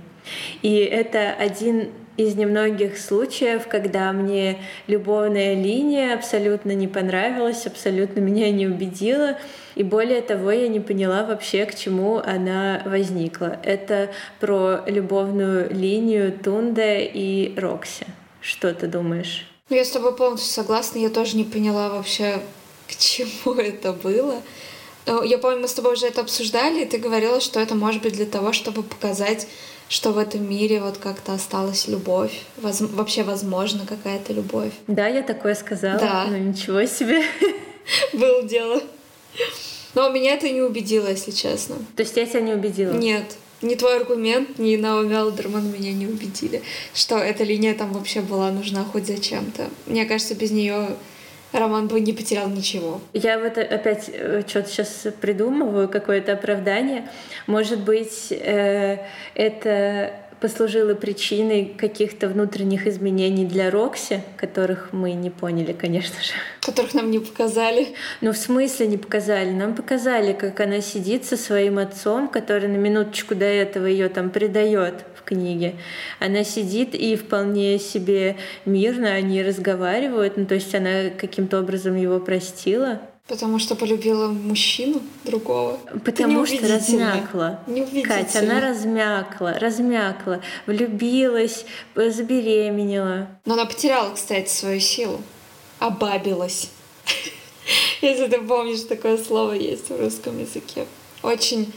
И 0.62 0.76
это 0.76 1.32
один 1.32 1.90
из 2.18 2.36
немногих 2.36 3.00
случаев, 3.00 3.68
когда 3.68 4.12
мне 4.12 4.58
любовная 4.86 5.56
линия 5.56 6.14
абсолютно 6.14 6.74
не 6.74 6.88
понравилась, 6.88 7.66
абсолютно 7.66 8.20
меня 8.20 8.52
не 8.52 8.68
убедила. 8.68 9.40
И 9.74 9.82
более 9.82 10.22
того, 10.22 10.52
я 10.52 10.68
не 10.68 10.80
поняла 10.80 11.24
вообще, 11.24 11.66
к 11.66 11.74
чему 11.74 12.18
она 12.18 12.84
возникла. 12.86 13.58
Это 13.64 14.12
про 14.40 14.84
любовную 14.86 15.74
линию 15.74 16.32
Тунда 16.32 16.98
и 17.00 17.58
Рокси. 17.58 18.06
Что 18.40 18.72
ты 18.76 18.86
думаешь? 18.86 19.53
Ну, 19.70 19.76
я 19.78 19.86
с 19.86 19.90
тобой 19.90 20.16
полностью 20.16 20.52
согласна. 20.52 21.00
Я 21.00 21.10
тоже 21.10 21.38
не 21.38 21.46
поняла 21.46 21.90
вообще, 21.90 22.42
к 22.88 22.96
чему 22.98 23.54
это 23.58 23.94
было. 23.94 24.42
Но 25.06 25.24
я 25.24 25.38
помню, 25.38 25.60
мы 25.60 25.68
с 25.68 25.74
тобой 25.74 25.94
уже 25.94 26.08
это 26.08 26.22
обсуждали, 26.22 26.84
и 26.84 26.86
ты 26.86 26.98
говорила, 26.98 27.42
что 27.42 27.60
это 27.60 27.76
может 27.76 28.02
быть 28.02 28.14
для 28.14 28.26
того, 28.26 28.54
чтобы 28.54 28.84
показать, 28.84 29.48
что 29.90 30.12
в 30.12 30.18
этом 30.18 30.50
мире 30.50 30.82
вот 30.82 30.98
как-то 30.98 31.34
осталась 31.34 31.88
любовь. 31.88 32.42
Воз... 32.58 32.82
Вообще, 32.82 33.24
возможно, 33.24 33.86
какая-то 33.86 34.32
любовь. 34.34 34.72
Да, 34.88 35.08
я 35.08 35.22
такое 35.22 35.56
сказала. 35.56 36.00
Да. 36.00 36.26
Ну, 36.30 36.38
ничего 36.38 36.86
себе. 36.86 37.24
Было 38.14 38.44
дело. 38.44 38.82
Но 39.94 40.10
меня 40.10 40.34
это 40.34 40.50
не 40.50 40.62
убедило, 40.62 41.08
если 41.08 41.32
честно. 41.32 41.76
То 41.96 42.04
есть 42.04 42.16
я 42.16 42.26
тебя 42.26 42.42
не 42.42 42.54
убедила? 42.54 42.94
Нет 42.94 43.38
ни 43.64 43.76
твой 43.76 43.98
аргумент, 43.98 44.60
ни 44.60 44.76
Наоми 44.76 45.16
Алдерман 45.16 45.72
меня 45.72 45.92
не 45.92 46.06
убедили, 46.06 46.62
что 46.94 47.18
эта 47.18 47.44
линия 47.44 47.74
там 47.74 47.94
вообще 47.94 48.22
была 48.22 48.52
нужна 48.52 48.84
хоть 48.84 49.08
зачем-то. 49.08 49.70
Мне 49.88 50.06
кажется, 50.06 50.36
без 50.36 50.52
нее 50.52 50.90
роман 51.54 51.88
бы 51.88 52.00
не 52.00 52.14
потерял 52.14 52.50
ничего. 52.50 53.02
Я 53.14 53.40
вот 53.40 53.58
опять 53.58 54.10
э, 54.12 54.44
что-то 54.48 54.70
сейчас 54.70 55.08
придумываю, 55.22 55.88
какое-то 55.88 56.34
оправдание. 56.34 57.08
Может 57.48 57.80
быть, 57.80 58.28
э, 58.32 58.98
это 59.36 60.14
послужило 60.44 60.94
причиной 60.94 61.74
каких-то 61.78 62.28
внутренних 62.28 62.86
изменений 62.86 63.46
для 63.46 63.72
Рокси, 63.72 64.24
которых 64.36 64.92
мы 64.92 65.14
не 65.14 65.30
поняли, 65.30 65.72
конечно 65.72 66.22
же. 66.22 66.34
Которых 66.60 66.94
нам 66.94 67.10
не 67.12 67.20
показали. 67.20 67.96
Ну, 68.20 68.34
в 68.34 68.38
смысле 68.38 68.88
не 68.88 68.98
показали? 68.98 69.52
Нам 69.52 69.74
показали, 69.74 70.34
как 70.34 70.60
она 70.60 70.82
сидит 70.82 71.24
со 71.24 71.38
своим 71.38 71.80
отцом, 71.80 72.28
который 72.28 72.68
на 72.68 72.76
минуточку 72.76 73.36
до 73.36 73.46
этого 73.46 73.86
ее 73.86 74.10
там 74.10 74.32
предает 74.32 75.06
в 75.16 75.24
книге. 75.24 75.76
Она 76.20 76.44
сидит 76.44 76.94
и 76.94 77.16
вполне 77.16 77.80
себе 77.80 78.36
мирно 78.66 79.14
они 79.14 79.42
разговаривают. 79.42 80.36
Ну, 80.36 80.46
то 80.46 80.56
есть 80.56 80.76
она 80.76 81.10
каким-то 81.18 81.62
образом 81.62 81.96
его 81.96 82.20
простила. 82.20 83.00
Потому 83.28 83.58
что 83.58 83.76
полюбила 83.76 84.28
мужчину 84.28 85.02
другого. 85.24 85.80
Потому 86.04 86.46
что 86.46 86.68
размякла. 86.68 87.62
Катя, 88.04 88.40
она 88.40 88.60
размякла, 88.60 89.54
размякла, 89.60 90.42
влюбилась, 90.66 91.66
забеременела. 91.96 93.30
Но 93.46 93.54
она 93.54 93.66
потеряла, 93.66 94.14
кстати, 94.14 94.50
свою 94.50 94.82
силу. 94.82 95.22
Обабилась. 95.80 96.70
Если 98.02 98.28
ты 98.28 98.42
помнишь, 98.42 98.82
такое 98.82 99.18
слово 99.18 99.54
есть 99.54 99.90
в 99.90 99.98
русском 99.98 100.38
языке. 100.40 100.86
Очень 101.22 101.72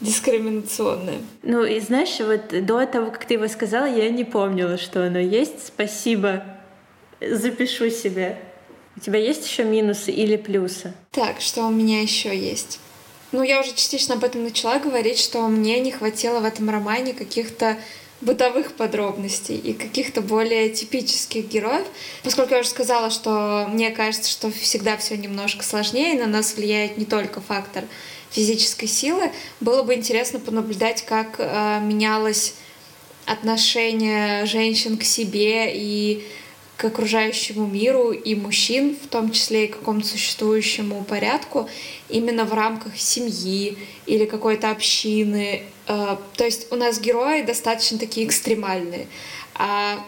дискриминационное. 0.00 1.20
Ну 1.44 1.64
и 1.64 1.78
знаешь, 1.78 2.18
вот 2.18 2.48
до 2.66 2.84
того, 2.86 3.12
как 3.12 3.26
ты 3.26 3.34
его 3.34 3.46
сказала, 3.46 3.84
я 3.84 4.10
не 4.10 4.24
помнила, 4.24 4.76
что 4.76 5.06
оно 5.06 5.20
есть. 5.20 5.68
Спасибо. 5.68 6.42
Запишу 7.20 7.90
себе. 7.90 8.40
У 9.00 9.02
тебя 9.02 9.18
есть 9.18 9.46
еще 9.46 9.64
минусы 9.64 10.10
или 10.10 10.36
плюсы? 10.36 10.92
Так, 11.10 11.40
что 11.40 11.64
у 11.64 11.70
меня 11.70 12.02
еще 12.02 12.36
есть? 12.36 12.80
Ну, 13.32 13.42
я 13.42 13.60
уже 13.60 13.70
частично 13.70 14.16
об 14.16 14.24
этом 14.24 14.44
начала 14.44 14.78
говорить, 14.78 15.18
что 15.18 15.48
мне 15.48 15.80
не 15.80 15.90
хватило 15.90 16.40
в 16.40 16.44
этом 16.44 16.68
романе 16.68 17.14
каких-то 17.14 17.78
бытовых 18.20 18.74
подробностей 18.74 19.56
и 19.56 19.72
каких-то 19.72 20.20
более 20.20 20.68
типических 20.68 21.46
героев. 21.48 21.86
Поскольку 22.22 22.52
я 22.52 22.60
уже 22.60 22.68
сказала, 22.68 23.08
что 23.08 23.66
мне 23.70 23.90
кажется, 23.90 24.30
что 24.30 24.50
всегда 24.50 24.98
все 24.98 25.16
немножко 25.16 25.64
сложнее, 25.64 26.20
на 26.20 26.26
нас 26.26 26.56
влияет 26.56 26.98
не 26.98 27.06
только 27.06 27.40
фактор 27.40 27.84
физической 28.30 28.86
силы, 28.86 29.32
было 29.60 29.82
бы 29.82 29.94
интересно 29.94 30.40
понаблюдать, 30.40 31.06
как 31.06 31.36
э, 31.38 31.80
менялось 31.80 32.52
отношение 33.24 34.44
женщин 34.44 34.98
к 34.98 35.04
себе 35.04 35.72
и 35.74 36.26
к 36.80 36.84
окружающему 36.86 37.66
миру 37.66 38.10
и 38.10 38.34
мужчин, 38.34 38.96
в 38.96 39.06
том 39.08 39.32
числе 39.32 39.66
и 39.66 39.68
к 39.68 39.80
какому-то 39.80 40.06
существующему 40.08 41.04
порядку, 41.04 41.68
именно 42.08 42.46
в 42.46 42.54
рамках 42.54 42.96
семьи 42.96 43.76
или 44.06 44.24
какой-то 44.24 44.70
общины. 44.70 45.64
Э, 45.86 46.16
то 46.36 46.44
есть 46.44 46.72
у 46.72 46.76
нас 46.76 46.98
герои 46.98 47.42
достаточно 47.42 47.98
такие 47.98 48.26
экстремальные. 48.26 49.08
А 49.54 50.02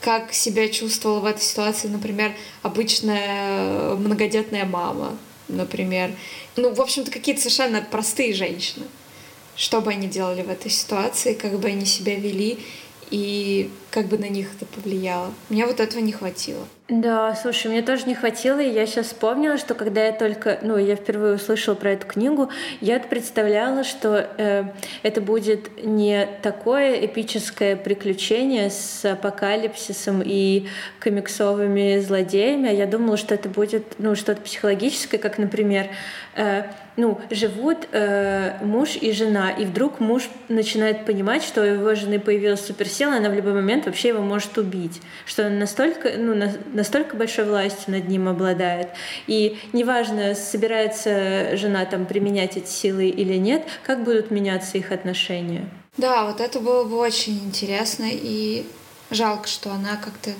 как 0.00 0.34
себя 0.34 0.68
чувствовала 0.68 1.20
в 1.20 1.24
этой 1.24 1.42
ситуации, 1.42 1.86
например, 1.86 2.34
обычная 2.62 3.94
многодетная 3.94 4.64
мама, 4.64 5.16
например. 5.46 6.10
Ну, 6.56 6.74
в 6.74 6.80
общем-то, 6.80 7.12
какие-то 7.12 7.42
совершенно 7.42 7.80
простые 7.80 8.34
женщины. 8.34 8.86
Что 9.54 9.80
бы 9.80 9.92
они 9.92 10.08
делали 10.08 10.42
в 10.42 10.50
этой 10.50 10.72
ситуации, 10.72 11.34
как 11.34 11.60
бы 11.60 11.68
они 11.68 11.86
себя 11.86 12.16
вели 12.16 12.58
и 13.10 13.70
как 13.90 14.06
бы 14.06 14.18
на 14.18 14.28
них 14.28 14.48
это 14.54 14.64
повлияло. 14.66 15.32
Мне 15.48 15.66
вот 15.66 15.80
этого 15.80 16.00
не 16.00 16.12
хватило. 16.12 16.66
Да, 16.88 17.34
слушай, 17.34 17.66
мне 17.70 17.82
тоже 17.82 18.06
не 18.06 18.14
хватило, 18.14 18.60
и 18.60 18.70
я 18.70 18.86
сейчас 18.86 19.08
вспомнила, 19.08 19.58
что 19.58 19.74
когда 19.74 20.06
я 20.06 20.12
только, 20.12 20.58
ну, 20.62 20.78
я 20.78 20.96
впервые 20.96 21.34
услышала 21.34 21.74
про 21.74 21.90
эту 21.90 22.06
книгу, 22.06 22.48
я 22.80 22.98
представляла, 22.98 23.84
что 23.84 24.26
э, 24.38 24.64
это 25.02 25.20
будет 25.20 25.84
не 25.84 26.26
такое 26.40 27.04
эпическое 27.04 27.76
приключение 27.76 28.70
с 28.70 29.04
апокалипсисом 29.04 30.22
и 30.24 30.68
комиксовыми 30.98 31.98
злодеями, 31.98 32.70
а 32.70 32.72
я 32.72 32.86
думала, 32.86 33.18
что 33.18 33.34
это 33.34 33.50
будет, 33.50 33.96
ну, 33.98 34.14
что-то 34.14 34.40
психологическое, 34.40 35.18
как, 35.18 35.36
например, 35.36 35.88
э, 36.36 36.62
ну, 36.98 37.20
живут 37.30 37.86
э, 37.92 38.58
муж 38.64 38.96
и 39.00 39.12
жена, 39.12 39.50
и 39.50 39.64
вдруг 39.64 40.00
муж 40.00 40.28
начинает 40.48 41.06
понимать, 41.06 41.44
что 41.44 41.60
у 41.60 41.64
его 41.64 41.94
жены 41.94 42.18
появилась 42.18 42.66
суперсила, 42.66 43.14
она 43.14 43.28
в 43.28 43.34
любой 43.34 43.52
момент 43.52 43.86
вообще 43.86 44.08
его 44.08 44.20
может 44.20 44.58
убить, 44.58 45.00
что 45.24 45.46
она 45.46 45.60
настолько, 45.60 46.10
ну, 46.18 46.34
на, 46.34 46.52
настолько 46.78 47.16
большой 47.16 47.44
властью 47.44 47.92
над 47.92 48.08
ним 48.08 48.28
обладает. 48.28 48.88
И 49.26 49.58
неважно, 49.74 50.34
собирается 50.34 51.56
жена 51.56 51.84
там 51.84 52.06
применять 52.06 52.56
эти 52.56 52.70
силы 52.70 53.08
или 53.08 53.34
нет, 53.34 53.64
как 53.84 54.04
будут 54.04 54.30
меняться 54.30 54.78
их 54.78 54.92
отношения. 54.92 55.68
Да, 55.98 56.26
вот 56.26 56.40
это 56.40 56.60
было 56.60 56.84
бы 56.84 56.96
очень 56.96 57.38
интересно, 57.44 58.06
и 58.10 58.64
жалко, 59.10 59.48
что 59.48 59.70
она 59.70 59.96
как-то 59.96 60.30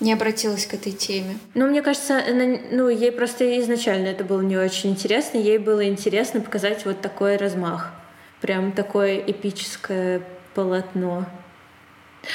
не 0.00 0.12
обратилась 0.12 0.66
к 0.66 0.74
этой 0.74 0.92
теме. 0.92 1.38
Ну, 1.54 1.66
мне 1.66 1.80
кажется, 1.80 2.18
она, 2.18 2.58
ну, 2.70 2.88
ей 2.88 3.10
просто 3.10 3.60
изначально 3.60 4.08
это 4.08 4.24
было 4.24 4.42
не 4.42 4.56
очень 4.56 4.90
интересно. 4.90 5.38
Ей 5.38 5.58
было 5.58 5.88
интересно 5.88 6.40
показать 6.40 6.84
вот 6.84 7.00
такой 7.00 7.36
размах. 7.36 7.92
Прям 8.40 8.72
такое 8.72 9.18
эпическое 9.18 10.20
полотно. 10.54 11.26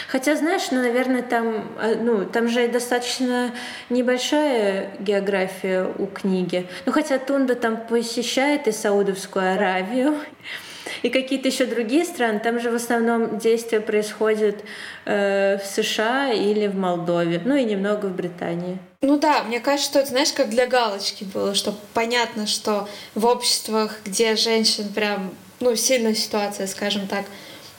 Хотя, 0.07 0.35
знаешь, 0.35 0.71
ну, 0.71 0.81
наверное, 0.81 1.21
там, 1.21 1.71
а, 1.79 1.95
ну, 1.95 2.25
там 2.25 2.47
же 2.47 2.67
достаточно 2.67 3.51
небольшая 3.89 4.91
география 4.99 5.87
у 5.97 6.05
книги. 6.05 6.67
Ну, 6.85 6.91
хотя 6.91 7.17
Тунда 7.17 7.55
там 7.55 7.77
посещает 7.77 8.67
и 8.67 8.71
Саудовскую 8.71 9.53
Аравию, 9.53 10.15
и 11.01 11.09
какие-то 11.09 11.47
еще 11.47 11.65
другие 11.65 12.05
страны. 12.05 12.39
Там 12.39 12.59
же 12.59 12.71
в 12.71 12.75
основном 12.75 13.37
действие 13.37 13.81
происходит 13.81 14.63
э, 15.05 15.57
в 15.57 15.65
США 15.65 16.31
или 16.31 16.67
в 16.67 16.75
Молдове, 16.75 17.41
ну 17.43 17.55
и 17.55 17.63
немного 17.63 18.07
в 18.07 18.15
Британии. 18.15 18.77
Ну 19.01 19.17
да, 19.17 19.43
мне 19.43 19.59
кажется, 19.59 19.89
что 19.89 19.99
это, 19.99 20.09
знаешь, 20.09 20.33
как 20.33 20.49
для 20.49 20.67
галочки 20.67 21.23
было, 21.23 21.55
что 21.55 21.73
понятно, 21.93 22.47
что 22.47 22.87
в 23.15 23.25
обществах, 23.25 23.99
где 24.05 24.35
женщин 24.35 24.89
прям, 24.89 25.31
ну, 25.59 25.75
сильная 25.75 26.15
ситуация, 26.15 26.67
скажем 26.67 27.07
так, 27.07 27.25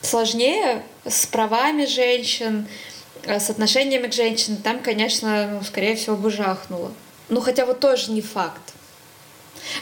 сложнее 0.02 0.82
с 1.04 1.26
правами 1.26 1.86
женщин, 1.86 2.66
э, 3.24 3.40
с 3.40 3.50
отношениями 3.50 4.08
к 4.08 4.12
женщинам, 4.12 4.62
там, 4.62 4.80
конечно, 4.80 5.48
ну, 5.52 5.62
скорее 5.62 5.96
всего, 5.96 6.16
бы 6.16 6.30
жахнуло. 6.30 6.92
Ну, 7.28 7.40
хотя 7.40 7.66
вот 7.66 7.80
тоже 7.80 8.10
не 8.10 8.22
факт. 8.22 8.60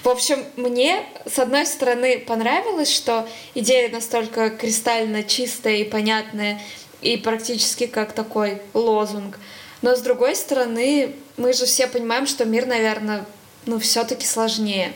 В 0.03 0.09
общем, 0.09 0.45
мне, 0.57 1.03
с 1.25 1.39
одной 1.39 1.65
стороны, 1.67 2.19
понравилось, 2.19 2.95
что 2.95 3.29
идея 3.55 3.89
настолько 3.91 4.51
кристально 4.51 5.23
чистая 5.23 5.77
и 5.77 5.85
понятная, 5.85 6.61
и 7.01 7.17
практически 7.17 7.87
как 7.87 8.13
такой 8.13 8.61
лозунг. 8.75 9.39
Но 9.83 9.95
с 9.95 10.01
другой 10.01 10.35
стороны, 10.35 11.15
мы 11.37 11.53
же 11.53 11.67
все 11.67 11.87
понимаем, 11.87 12.27
что 12.27 12.45
мир, 12.45 12.67
наверное, 12.67 13.25
ну, 13.67 13.79
все-таки 13.79 14.27
сложнее. 14.27 14.93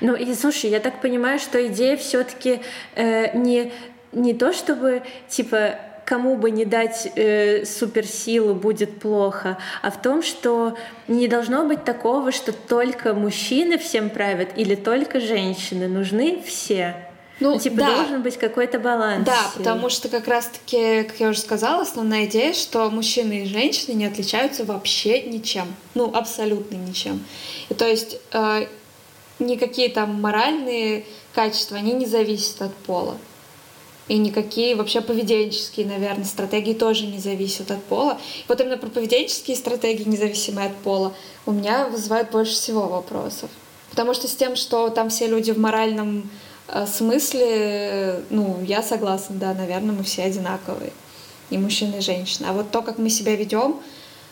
Ну 0.00 0.14
и 0.14 0.34
слушай, 0.34 0.70
я 0.70 0.78
так 0.78 1.00
понимаю, 1.00 1.38
что 1.38 1.66
идея 1.66 1.96
все-таки 1.96 2.60
э, 2.94 3.36
не, 3.36 3.72
не 4.12 4.34
то, 4.34 4.52
чтобы 4.52 5.02
типа 5.28 5.76
кому 6.10 6.36
бы 6.36 6.50
не 6.50 6.64
дать 6.64 7.12
э, 7.14 7.64
суперсилу 7.64 8.54
будет 8.54 8.98
плохо, 8.98 9.58
а 9.80 9.92
в 9.92 10.02
том, 10.02 10.24
что 10.24 10.76
не 11.06 11.28
должно 11.28 11.66
быть 11.66 11.84
такого, 11.84 12.32
что 12.32 12.52
только 12.52 13.14
мужчины 13.14 13.78
всем 13.78 14.10
правят 14.10 14.48
или 14.56 14.74
только 14.74 15.20
женщины. 15.20 15.86
Нужны 15.86 16.42
все. 16.44 16.96
Ну, 17.38 17.52
ну 17.54 17.60
типа 17.60 17.76
да. 17.76 17.94
должен 17.94 18.22
быть 18.22 18.36
какой-то 18.36 18.80
баланс. 18.80 19.24
Да, 19.24 19.38
потому 19.56 19.88
что 19.88 20.08
как 20.08 20.26
раз-таки, 20.26 21.04
как 21.04 21.20
я 21.20 21.28
уже 21.28 21.38
сказала, 21.38 21.82
основная 21.82 22.26
идея, 22.26 22.54
что 22.54 22.90
мужчины 22.90 23.44
и 23.44 23.46
женщины 23.46 23.94
не 23.94 24.06
отличаются 24.06 24.64
вообще 24.64 25.22
ничем. 25.22 25.66
Ну, 25.94 26.12
абсолютно 26.12 26.74
ничем. 26.74 27.24
И 27.68 27.74
то 27.74 27.86
есть 27.86 28.18
э, 28.32 28.66
никакие 29.38 29.88
там 29.88 30.20
моральные 30.20 31.04
качества, 31.34 31.76
они 31.76 31.92
не 31.92 32.06
зависят 32.06 32.62
от 32.62 32.74
пола. 32.74 33.16
И 34.10 34.18
никакие 34.18 34.74
вообще 34.74 35.02
поведенческие, 35.02 35.86
наверное, 35.86 36.24
стратегии 36.24 36.74
тоже 36.74 37.06
не 37.06 37.20
зависят 37.20 37.70
от 37.70 37.80
пола. 37.84 38.18
Вот 38.48 38.60
именно 38.60 38.76
про 38.76 38.88
поведенческие 38.88 39.56
стратегии, 39.56 40.02
независимые 40.02 40.66
от 40.66 40.76
пола, 40.78 41.14
у 41.46 41.52
меня 41.52 41.86
вызывают 41.86 42.32
больше 42.32 42.54
всего 42.54 42.88
вопросов. 42.88 43.48
Потому 43.88 44.12
что 44.12 44.26
с 44.26 44.34
тем, 44.34 44.56
что 44.56 44.88
там 44.88 45.10
все 45.10 45.28
люди 45.28 45.52
в 45.52 45.58
моральном 45.58 46.28
э, 46.66 46.88
смысле, 46.88 48.24
ну, 48.30 48.60
я 48.66 48.82
согласна, 48.82 49.36
да, 49.36 49.54
наверное, 49.54 49.94
мы 49.94 50.02
все 50.02 50.24
одинаковые. 50.24 50.90
И 51.50 51.56
мужчины, 51.56 51.98
и 51.98 52.00
женщины. 52.00 52.48
А 52.50 52.52
вот 52.52 52.72
то, 52.72 52.82
как 52.82 52.98
мы 52.98 53.10
себя 53.10 53.36
ведем, 53.36 53.76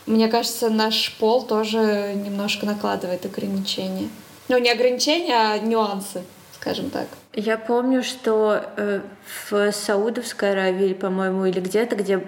мне 0.07 0.27
кажется, 0.27 0.71
наш 0.71 1.15
пол 1.21 1.45
тоже 1.45 2.15
немножко 2.17 2.67
накладывает 2.67 3.25
ограничения. 3.25 4.09
Ну, 4.49 4.59
не 4.59 4.71
ограничения, 4.71 5.37
а 5.37 5.59
нюансы, 5.59 6.25
скажем 6.61 6.91
так. 6.91 7.07
Я 7.35 7.57
помню, 7.57 8.03
что 8.03 8.63
э, 8.77 9.01
в 9.51 9.73
Саудовской 9.73 10.53
Аравии, 10.53 10.93
по-моему, 10.93 11.47
или 11.47 11.61
где-то, 11.61 11.97
где 11.97 12.25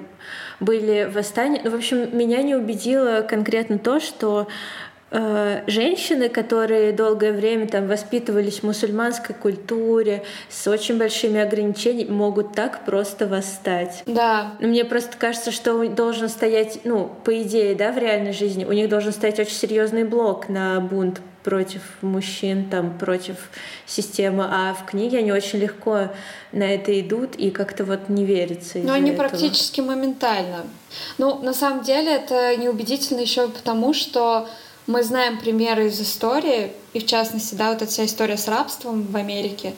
были 0.60 1.10
восстания. 1.12 1.60
Ну, 1.64 1.70
в 1.70 1.74
общем, 1.74 2.16
меня 2.16 2.42
не 2.42 2.54
убедило 2.54 3.22
конкретно 3.22 3.78
то, 3.78 3.98
что 3.98 4.48
женщины, 5.10 6.28
которые 6.28 6.92
долгое 6.92 7.32
время 7.32 7.66
там 7.66 7.88
воспитывались 7.88 8.60
в 8.60 8.62
мусульманской 8.62 9.34
культуре 9.34 10.22
с 10.48 10.66
очень 10.68 10.98
большими 10.98 11.40
ограничениями, 11.40 12.10
могут 12.10 12.54
так 12.54 12.84
просто 12.84 13.26
восстать. 13.26 14.02
Да. 14.06 14.52
Мне 14.60 14.84
просто 14.84 15.16
кажется, 15.16 15.50
что 15.50 15.88
должен 15.88 16.28
стоять, 16.28 16.80
ну, 16.84 17.10
по 17.24 17.42
идее, 17.42 17.74
да, 17.74 17.90
в 17.90 17.98
реальной 17.98 18.32
жизни, 18.32 18.64
у 18.64 18.72
них 18.72 18.88
должен 18.88 19.12
стоять 19.12 19.40
очень 19.40 19.54
серьезный 19.54 20.04
блок 20.04 20.48
на 20.48 20.80
бунт 20.80 21.20
против 21.42 21.80
мужчин, 22.02 22.68
там, 22.68 22.98
против 22.98 23.36
системы, 23.86 24.46
а 24.48 24.74
в 24.74 24.84
книге 24.84 25.18
они 25.18 25.32
очень 25.32 25.58
легко 25.58 26.10
на 26.52 26.64
это 26.64 26.98
идут 27.00 27.34
и 27.36 27.50
как-то 27.50 27.84
вот 27.84 28.08
не 28.08 28.24
верится. 28.24 28.78
Но 28.78 28.92
они 28.92 29.10
этого. 29.12 29.28
практически 29.28 29.80
моментально. 29.80 30.66
Ну, 31.18 31.40
на 31.40 31.54
самом 31.54 31.82
деле 31.82 32.14
это 32.14 32.56
неубедительно 32.56 33.20
еще 33.20 33.48
потому, 33.48 33.94
что 33.94 34.48
мы 34.90 35.04
знаем 35.04 35.38
примеры 35.38 35.86
из 35.86 36.00
истории, 36.00 36.72
и 36.92 36.98
в 36.98 37.06
частности, 37.06 37.54
да, 37.54 37.70
вот 37.72 37.82
эта 37.82 37.90
вся 37.90 38.04
история 38.04 38.36
с 38.36 38.48
рабством 38.48 39.02
в 39.02 39.16
Америке. 39.16 39.74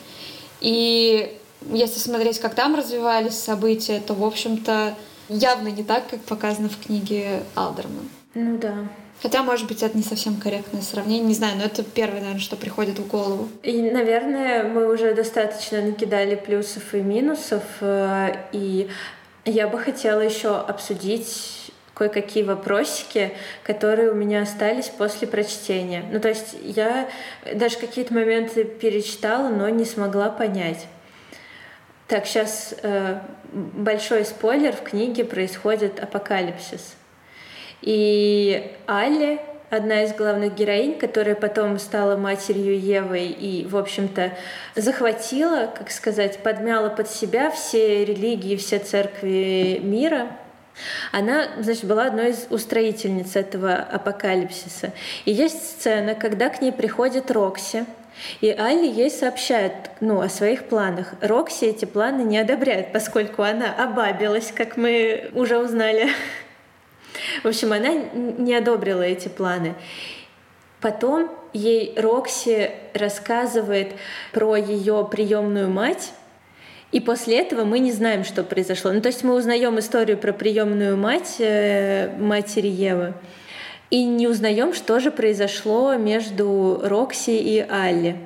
И 0.60 1.38
если 1.70 1.98
смотреть, 1.98 2.40
как 2.40 2.54
там 2.54 2.74
развивались 2.74 3.34
события, 3.34 4.00
то, 4.00 4.14
в 4.14 4.24
общем-то, 4.24 4.94
явно 5.28 5.68
не 5.68 5.82
так, 5.84 6.08
как 6.08 6.20
показано 6.20 6.68
в 6.68 6.78
книге 6.78 7.42
Алдерман. 7.54 8.08
Ну 8.34 8.58
да. 8.58 8.74
Хотя, 9.20 9.42
может 9.42 9.68
быть, 9.68 9.82
это 9.82 9.96
не 9.96 10.02
совсем 10.02 10.36
корректное 10.36 10.82
сравнение, 10.82 11.28
не 11.28 11.34
знаю, 11.34 11.56
но 11.56 11.64
это 11.64 11.84
первое, 11.84 12.20
наверное, 12.20 12.40
что 12.40 12.56
приходит 12.56 12.98
в 12.98 13.06
голову. 13.06 13.48
И, 13.62 13.80
наверное, 13.82 14.64
мы 14.64 14.92
уже 14.92 15.14
достаточно 15.14 15.80
накидали 15.80 16.34
плюсов 16.34 16.94
и 16.94 17.00
минусов, 17.02 17.62
э, 17.80 18.34
и 18.52 18.88
я 19.44 19.68
бы 19.68 19.78
хотела 19.78 20.20
еще 20.20 20.56
обсудить 20.56 21.71
кое-какие 21.94 22.42
вопросики, 22.42 23.32
которые 23.62 24.10
у 24.10 24.14
меня 24.14 24.42
остались 24.42 24.88
после 24.88 25.28
прочтения. 25.28 26.04
Ну, 26.10 26.20
то 26.20 26.28
есть 26.28 26.56
я 26.62 27.08
даже 27.54 27.78
какие-то 27.78 28.14
моменты 28.14 28.64
перечитала, 28.64 29.48
но 29.48 29.68
не 29.68 29.84
смогла 29.84 30.30
понять. 30.30 30.86
Так, 32.08 32.26
сейчас 32.26 32.74
э, 32.82 33.20
большой 33.52 34.24
спойлер. 34.24 34.72
В 34.72 34.82
книге 34.82 35.24
происходит 35.24 36.00
апокалипсис. 36.00 36.96
И 37.80 38.70
Алли, 38.88 39.40
одна 39.70 40.04
из 40.04 40.14
главных 40.14 40.54
героинь, 40.54 40.98
которая 40.98 41.34
потом 41.34 41.78
стала 41.78 42.16
матерью 42.16 42.78
Евы 42.78 43.24
и, 43.24 43.66
в 43.66 43.76
общем-то, 43.76 44.32
захватила, 44.76 45.72
как 45.74 45.90
сказать, 45.90 46.40
подмяла 46.40 46.90
под 46.90 47.08
себя 47.08 47.50
все 47.50 48.04
религии, 48.04 48.56
все 48.56 48.78
церкви 48.78 49.80
мира. 49.82 50.28
Она, 51.12 51.48
значит, 51.58 51.84
была 51.84 52.06
одной 52.06 52.30
из 52.30 52.46
устроительниц 52.50 53.36
этого 53.36 53.74
апокалипсиса. 53.74 54.92
И 55.24 55.32
есть 55.32 55.62
сцена, 55.62 56.14
когда 56.14 56.48
к 56.48 56.60
ней 56.60 56.72
приходит 56.72 57.30
Рокси, 57.30 57.84
и 58.40 58.50
Алли 58.50 58.86
ей 58.86 59.10
сообщает 59.10 59.72
ну, 60.00 60.20
о 60.20 60.28
своих 60.28 60.64
планах. 60.64 61.14
Рокси 61.20 61.64
эти 61.64 61.84
планы 61.84 62.22
не 62.22 62.38
одобряет, 62.38 62.92
поскольку 62.92 63.42
она 63.42 63.72
обабилась, 63.72 64.52
как 64.52 64.76
мы 64.76 65.30
уже 65.34 65.58
узнали. 65.58 66.10
В 67.42 67.48
общем, 67.48 67.72
она 67.72 67.90
не 67.90 68.54
одобрила 68.54 69.02
эти 69.02 69.28
планы. 69.28 69.74
Потом 70.80 71.30
ей 71.52 71.94
Рокси 71.96 72.70
рассказывает 72.94 73.94
про 74.32 74.56
ее 74.56 75.06
приемную 75.10 75.70
мать, 75.70 76.12
и 76.92 77.00
после 77.00 77.40
этого 77.40 77.64
мы 77.64 77.78
не 77.78 77.90
знаем, 77.90 78.22
что 78.22 78.44
произошло. 78.44 78.92
Ну, 78.92 79.00
то 79.00 79.08
есть 79.08 79.24
мы 79.24 79.34
узнаем 79.34 79.78
историю 79.78 80.18
про 80.18 80.32
приемную 80.32 80.96
мать 80.96 81.36
э, 81.38 82.14
матери 82.18 82.68
Евы 82.68 83.14
и 83.88 84.04
не 84.04 84.28
узнаем, 84.28 84.72
что 84.74 85.00
же 85.00 85.10
произошло 85.10 85.94
между 85.96 86.80
Рокси 86.82 87.30
и 87.30 87.58
Алли. 87.60 88.16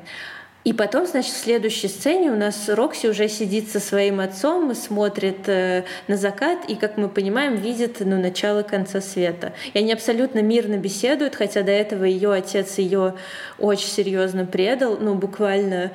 И 0.62 0.72
потом, 0.72 1.06
значит, 1.06 1.32
в 1.32 1.38
следующей 1.38 1.86
сцене 1.86 2.32
у 2.32 2.36
нас 2.36 2.68
Рокси 2.68 3.06
уже 3.06 3.28
сидит 3.28 3.68
со 3.68 3.78
своим 3.78 4.18
отцом, 4.18 4.74
смотрит 4.74 5.48
э, 5.48 5.84
на 6.08 6.16
закат 6.16 6.68
и, 6.68 6.74
как 6.74 6.96
мы 6.96 7.08
понимаем, 7.08 7.54
видит 7.54 7.98
ну, 8.00 8.20
начало 8.20 8.64
конца 8.64 9.00
света. 9.00 9.52
И 9.74 9.78
они 9.78 9.92
абсолютно 9.92 10.40
мирно 10.40 10.76
беседуют, 10.76 11.36
хотя 11.36 11.62
до 11.62 11.70
этого 11.70 12.02
ее 12.02 12.32
отец 12.32 12.78
ее 12.78 13.14
очень 13.60 13.88
серьезно 13.88 14.44
предал, 14.44 14.98
ну 15.00 15.14
буквально, 15.14 15.92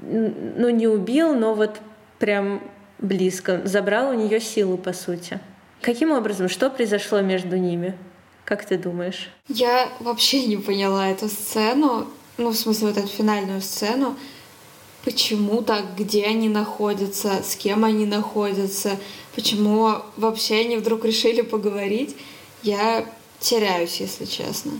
ну 0.00 0.70
не 0.70 0.86
убил, 0.86 1.34
но 1.34 1.52
вот 1.52 1.80
прям 2.24 2.62
близко, 2.98 3.60
забрал 3.64 4.10
у 4.10 4.14
нее 4.14 4.40
силу, 4.40 4.78
по 4.78 4.94
сути. 4.94 5.40
Каким 5.82 6.10
образом, 6.10 6.48
что 6.48 6.70
произошло 6.70 7.20
между 7.20 7.58
ними? 7.58 7.98
Как 8.46 8.64
ты 8.64 8.78
думаешь? 8.78 9.30
Я 9.48 9.88
вообще 10.00 10.46
не 10.46 10.56
поняла 10.56 11.08
эту 11.08 11.28
сцену 11.28 12.06
ну, 12.36 12.50
в 12.50 12.56
смысле, 12.56 12.88
вот 12.88 12.96
эту 12.96 13.08
финальную 13.08 13.60
сцену, 13.60 14.16
почему 15.04 15.62
так, 15.62 15.96
где 15.96 16.24
они 16.24 16.48
находятся, 16.48 17.42
с 17.42 17.56
кем 17.56 17.84
они 17.84 18.06
находятся, 18.06 18.98
почему 19.34 19.96
вообще 20.16 20.60
они 20.60 20.76
вдруг 20.76 21.04
решили 21.04 21.42
поговорить, 21.42 22.16
я 22.62 23.06
теряюсь, 23.40 24.00
если 24.00 24.24
честно. 24.24 24.72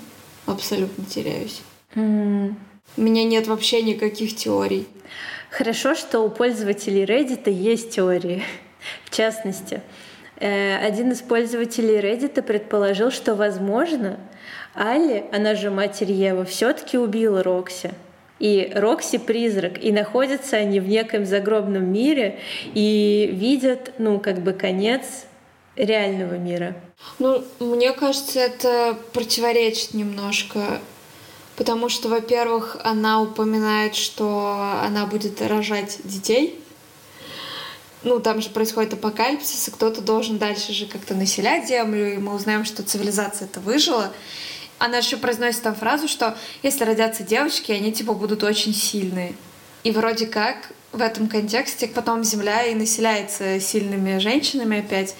Абсолютно 0.46 1.04
теряюсь. 1.04 1.60
Mm. 1.94 2.54
У 2.96 3.02
меня 3.02 3.24
нет 3.24 3.46
вообще 3.46 3.82
никаких 3.82 4.36
теорий. 4.36 4.86
Хорошо, 5.50 5.94
что 5.94 6.20
у 6.20 6.30
пользователей 6.30 7.04
Reddit 7.04 7.50
есть 7.50 7.90
теории. 7.90 8.42
В 9.04 9.16
частности, 9.16 9.82
э, 10.38 10.76
один 10.76 11.12
из 11.12 11.20
пользователей 11.20 11.98
Reddit 11.98 12.42
предположил, 12.42 13.10
что, 13.10 13.34
возможно, 13.34 14.18
Алли, 14.76 15.24
она 15.32 15.54
же 15.54 15.70
матерь 15.70 16.12
Ева, 16.12 16.44
все-таки 16.44 16.98
убила 16.98 17.42
Рокси. 17.42 17.92
И 18.40 18.72
Рокси 18.74 19.18
призрак, 19.18 19.82
и 19.82 19.92
находятся 19.92 20.56
они 20.56 20.80
в 20.80 20.88
неком 20.88 21.24
загробном 21.24 21.92
мире 21.92 22.40
и 22.74 23.30
видят, 23.32 23.92
ну, 23.98 24.18
как 24.18 24.40
бы 24.40 24.52
конец 24.52 25.26
реального 25.76 26.34
мира. 26.34 26.74
Ну, 27.18 27.44
мне 27.60 27.92
кажется, 27.92 28.40
это 28.40 28.96
противоречит 29.12 29.94
немножко, 29.94 30.80
потому 31.56 31.88
что, 31.88 32.08
во-первых, 32.08 32.76
она 32.84 33.20
упоминает, 33.20 33.94
что 33.94 34.80
она 34.82 35.06
будет 35.06 35.40
рожать 35.40 35.98
детей, 36.04 36.60
ну, 38.04 38.20
там 38.20 38.42
же 38.42 38.50
происходит 38.50 38.92
апокалипсис, 38.92 39.68
и 39.68 39.70
кто-то 39.70 40.02
должен 40.02 40.38
дальше 40.38 40.72
же 40.72 40.86
как-то 40.86 41.14
населять 41.14 41.66
Землю, 41.66 42.14
и 42.14 42.18
мы 42.18 42.34
узнаем, 42.34 42.64
что 42.64 42.82
цивилизация 42.82 43.46
это 43.46 43.60
выжила. 43.60 44.12
Она 44.78 44.98
еще 44.98 45.16
произносит 45.16 45.62
там 45.62 45.74
фразу, 45.74 46.06
что 46.06 46.36
если 46.62 46.84
родятся 46.84 47.22
девочки, 47.22 47.72
они 47.72 47.92
типа 47.92 48.12
будут 48.12 48.42
очень 48.42 48.74
сильные. 48.74 49.34
И 49.84 49.90
вроде 49.90 50.26
как 50.26 50.72
в 50.92 51.00
этом 51.00 51.28
контексте 51.28 51.88
потом 51.88 52.24
Земля 52.24 52.64
и 52.66 52.74
населяется 52.74 53.58
сильными 53.58 54.18
женщинами 54.18 54.80
опять. 54.80 55.14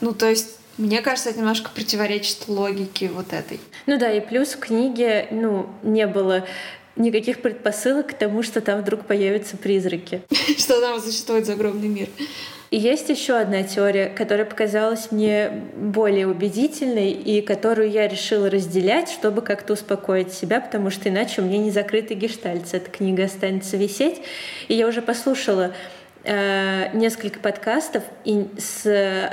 Ну, 0.00 0.12
то 0.12 0.28
есть 0.28 0.59
мне 0.80 1.02
кажется, 1.02 1.30
это 1.30 1.38
немножко 1.38 1.70
противоречит 1.70 2.48
логике 2.48 3.08
вот 3.08 3.32
этой. 3.32 3.60
Ну 3.86 3.98
да, 3.98 4.10
и 4.10 4.20
плюс 4.20 4.54
в 4.54 4.58
книге 4.58 5.28
ну, 5.30 5.68
не 5.82 6.06
было 6.06 6.46
никаких 6.96 7.42
предпосылок 7.42 8.08
к 8.08 8.12
тому, 8.14 8.42
что 8.42 8.60
там 8.60 8.80
вдруг 8.80 9.04
появятся 9.04 9.56
призраки. 9.56 10.22
Что 10.58 10.80
там 10.80 11.00
существует 11.00 11.46
за 11.46 11.52
огромный 11.52 11.88
мир. 11.88 12.08
И 12.70 12.78
есть 12.78 13.08
еще 13.08 13.34
одна 13.34 13.64
теория, 13.64 14.06
которая 14.06 14.46
показалась 14.46 15.10
мне 15.10 15.50
более 15.76 16.28
убедительной 16.28 17.10
и 17.10 17.40
которую 17.42 17.90
я 17.90 18.06
решила 18.06 18.48
разделять, 18.48 19.10
чтобы 19.10 19.42
как-то 19.42 19.72
успокоить 19.72 20.32
себя, 20.32 20.60
потому 20.60 20.90
что 20.90 21.08
иначе 21.08 21.42
у 21.42 21.44
меня 21.44 21.58
не 21.58 21.72
закрытый 21.72 22.16
гештальт. 22.16 22.72
Эта 22.72 22.88
книга 22.88 23.24
останется 23.24 23.76
висеть. 23.76 24.22
И 24.68 24.74
я 24.74 24.86
уже 24.86 25.02
послушала 25.02 25.72
э, 26.24 26.96
несколько 26.96 27.40
подкастов 27.40 28.04
и 28.24 28.48
с 28.58 28.84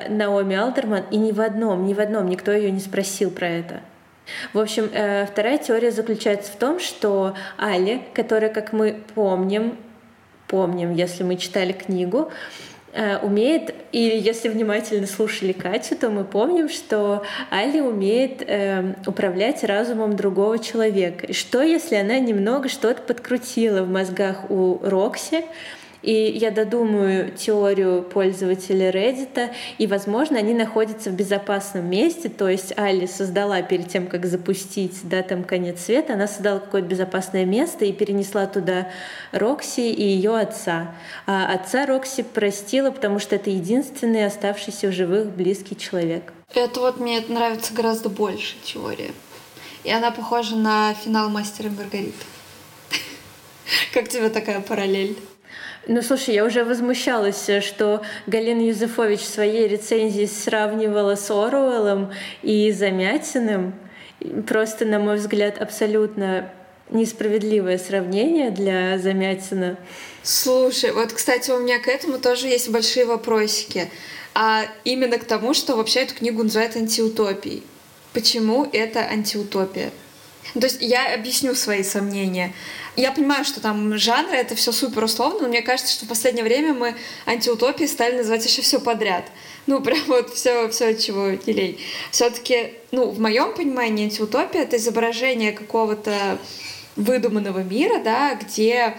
Наоми 0.10 0.56
Алдерман, 0.56 1.04
и 1.12 1.18
ни 1.18 1.32
в 1.32 1.42
одном, 1.42 1.86
ни 1.86 1.94
в 1.94 2.00
одном 2.00 2.30
никто 2.30 2.52
ее 2.52 2.72
не 2.72 2.80
спросил 2.80 3.32
про 3.32 3.48
это. 3.48 3.82
В 4.54 4.60
общем, 4.60 4.90
э, 4.92 5.26
вторая 5.26 5.58
теория 5.58 5.92
заключается 5.92 6.52
в 6.52 6.56
том, 6.56 6.80
что 6.80 7.36
Али, 7.58 8.02
которая, 8.14 8.50
как 8.50 8.74
мы 8.74 9.02
помним, 9.16 9.78
помним, 10.48 10.94
если 10.94 11.24
мы 11.24 11.38
читали 11.38 11.72
книгу, 11.72 12.30
э, 12.94 13.18
умеет, 13.20 13.74
и 13.92 14.00
если 14.00 14.50
внимательно 14.50 15.08
слушали 15.08 15.54
Катю, 15.54 15.96
то 15.96 16.10
мы 16.10 16.26
помним, 16.26 16.68
что 16.68 17.24
Али 17.52 17.80
умеет 17.80 18.42
управлять 19.08 19.64
разумом 19.64 20.16
другого 20.16 20.60
человека. 20.60 21.28
И 21.28 21.34
что, 21.34 21.62
если 21.62 21.96
она 21.96 22.20
немного 22.20 22.68
что-то 22.68 23.02
подкрутила 23.02 23.84
в 23.84 23.90
мозгах 23.90 24.50
у 24.50 24.80
Рокси, 24.84 25.46
и 26.02 26.14
я 26.14 26.52
додумаю 26.52 27.32
теорию 27.32 28.04
пользователя 28.04 28.92
Reddit, 28.92 29.52
и, 29.78 29.88
возможно, 29.88 30.38
они 30.38 30.54
находятся 30.54 31.10
в 31.10 31.14
безопасном 31.14 31.90
месте, 31.90 32.30
то 32.30 32.48
есть 32.48 32.78
Али 32.78 33.08
создала 33.08 33.62
перед 33.62 33.90
тем, 33.90 34.08
как 34.08 34.26
запустить, 34.26 35.00
да, 35.04 35.22
там 35.24 35.44
конец 35.44 35.86
света, 35.86 36.14
она 36.14 36.28
создала 36.28 36.60
какое-то 36.60 36.88
безопасное 36.88 37.46
место 37.46 37.86
и 37.86 37.92
перенесла 37.92 38.46
туда 38.46 38.90
Рокси 39.32 39.92
и 39.92 40.04
ее 40.04 40.38
отца. 40.38 40.96
А 41.26 41.54
отца 41.54 41.86
Рокси 41.86 42.24
простила, 42.24 42.92
потому 42.92 43.20
что 43.20 43.36
это 43.36 43.50
единственный 43.50 44.26
оставшийся 44.26 44.88
в 44.88 44.92
живых 44.92 45.28
близкий 45.28 45.76
человек. 45.76 46.34
Это 46.54 46.80
вот 46.80 47.00
мне 47.00 47.22
нравится 47.28 47.74
гораздо 47.74 48.10
больше 48.10 48.56
теория. 48.64 49.12
И 49.84 49.92
она 49.92 50.12
похожа 50.12 50.56
на 50.56 50.94
финал 50.94 51.30
Мастера 51.30 51.70
Маргариты. 51.70 52.14
Как 53.94 54.10
тебе 54.10 54.30
такая 54.30 54.62
параллель? 54.62 55.18
Ну, 55.90 56.02
слушай, 56.02 56.36
я 56.36 56.44
уже 56.44 56.66
возмущалась, 56.66 57.50
что 57.62 58.02
Галина 58.28 58.60
Юзефович 58.60 59.22
в 59.22 59.26
своей 59.26 59.70
рецензии 59.70 60.26
сравнивала 60.26 61.16
с 61.16 61.32
Оруэллом 61.32 62.12
и 62.44 62.74
Замятиным. 62.74 63.74
Просто, 64.46 64.84
на 64.84 65.00
мой 65.00 65.16
взгляд, 65.16 65.62
абсолютно 65.62 66.52
несправедливое 66.90 67.78
сравнение 67.78 68.52
для 68.52 68.98
Замятина. 68.98 69.78
Слушай, 70.24 70.92
вот, 70.92 71.14
кстати, 71.14 71.52
у 71.52 71.60
меня 71.60 71.80
к 71.80 71.88
этому 71.88 72.20
тоже 72.20 72.48
есть 72.48 72.70
большие 72.70 73.06
вопросики. 73.06 73.90
А 74.34 74.66
именно 74.84 75.18
к 75.18 75.24
тому, 75.24 75.54
что 75.54 75.78
вообще 75.78 76.02
эту 76.02 76.16
книгу 76.16 76.44
называют 76.44 76.76
антиутопией. 76.76 77.64
Почему 78.12 78.68
это 78.74 79.00
антиутопия? 79.00 79.92
То 80.54 80.66
есть 80.66 80.78
я 80.82 81.14
объясню 81.14 81.56
свои 81.56 81.84
сомнения. 81.84 82.54
Я 82.96 83.12
понимаю, 83.12 83.46
что 83.46 83.62
там 83.62 83.98
жанры 83.98 84.36
это 84.36 84.56
все 84.56 84.72
супер 84.72 85.04
условно, 85.04 85.42
но 85.42 85.48
мне 85.50 85.62
кажется, 85.62 85.94
что 85.94 86.06
в 86.06 86.10
последнее 86.10 86.44
время 86.44 86.74
мы 86.74 86.96
антиутопии 87.26 87.86
стали 87.86 88.18
называть 88.18 88.46
еще 88.46 88.62
все 88.62 88.80
подряд. 88.80 89.26
Ну, 89.68 89.82
прям 89.84 90.04
вот 90.08 90.34
все, 90.34 90.70
все 90.70 90.96
чего 90.96 91.30
не 91.30 91.54
лень. 91.54 91.80
Все-таки, 92.12 92.74
ну, 92.92 93.10
в 93.10 93.20
моем 93.20 93.54
понимании 93.54 94.06
антиутопия 94.06 94.64
это 94.64 94.78
изображение 94.78 95.52
какого-то 95.52 96.40
выдуманного 96.96 97.60
мира, 97.60 98.00
да, 98.00 98.34
где 98.36 98.98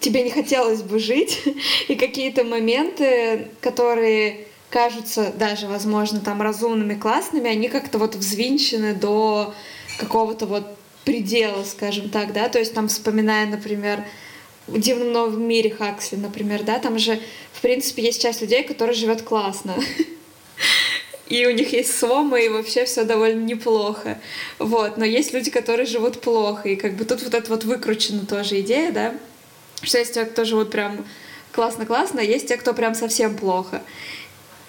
тебе 0.00 0.22
не 0.22 0.30
хотелось 0.30 0.82
бы 0.82 0.98
жить, 0.98 1.42
и 1.88 1.94
какие-то 1.94 2.44
моменты, 2.44 3.48
которые 3.60 4.46
кажутся 4.70 5.32
даже, 5.36 5.68
возможно, 5.68 6.20
там 6.20 6.42
разумными, 6.42 6.94
классными, 6.94 7.50
они 7.50 7.68
как-то 7.68 7.98
вот 7.98 8.14
взвинчены 8.14 8.94
до 8.94 9.54
какого-то 9.98 10.46
вот 10.46 10.75
предела, 11.06 11.62
скажем 11.62 12.10
так, 12.10 12.32
да, 12.32 12.48
то 12.48 12.58
есть 12.58 12.74
там 12.74 12.88
вспоминая, 12.88 13.46
например, 13.46 14.04
в 14.66 14.78
«Дивном 14.78 15.12
новом 15.12 15.46
мире» 15.46 15.70
Хаксли, 15.70 16.16
например, 16.16 16.64
да, 16.64 16.80
там 16.80 16.98
же, 16.98 17.20
в 17.52 17.60
принципе, 17.62 18.02
есть 18.02 18.20
часть 18.20 18.40
людей, 18.40 18.64
которые 18.64 18.96
живет 18.96 19.22
классно. 19.22 19.76
И 21.28 21.46
у 21.46 21.52
них 21.52 21.72
есть 21.72 21.96
сома, 21.96 22.38
и 22.38 22.48
вообще 22.48 22.84
все 22.84 23.02
довольно 23.02 23.42
неплохо. 23.42 24.20
Вот. 24.60 24.96
Но 24.96 25.04
есть 25.04 25.32
люди, 25.32 25.50
которые 25.50 25.84
живут 25.84 26.20
плохо. 26.20 26.68
И 26.68 26.76
как 26.76 26.94
бы 26.94 27.04
тут 27.04 27.20
вот 27.20 27.34
это 27.34 27.50
вот 27.50 27.64
выкручена 27.64 28.26
тоже 28.26 28.60
идея, 28.60 28.92
да, 28.92 29.14
что 29.82 29.98
есть 29.98 30.14
те, 30.14 30.24
кто 30.24 30.44
живут 30.44 30.70
прям 30.70 31.04
классно-классно, 31.50 32.20
а 32.20 32.24
есть 32.24 32.46
те, 32.46 32.56
кто 32.56 32.74
прям 32.74 32.94
совсем 32.94 33.36
плохо. 33.36 33.82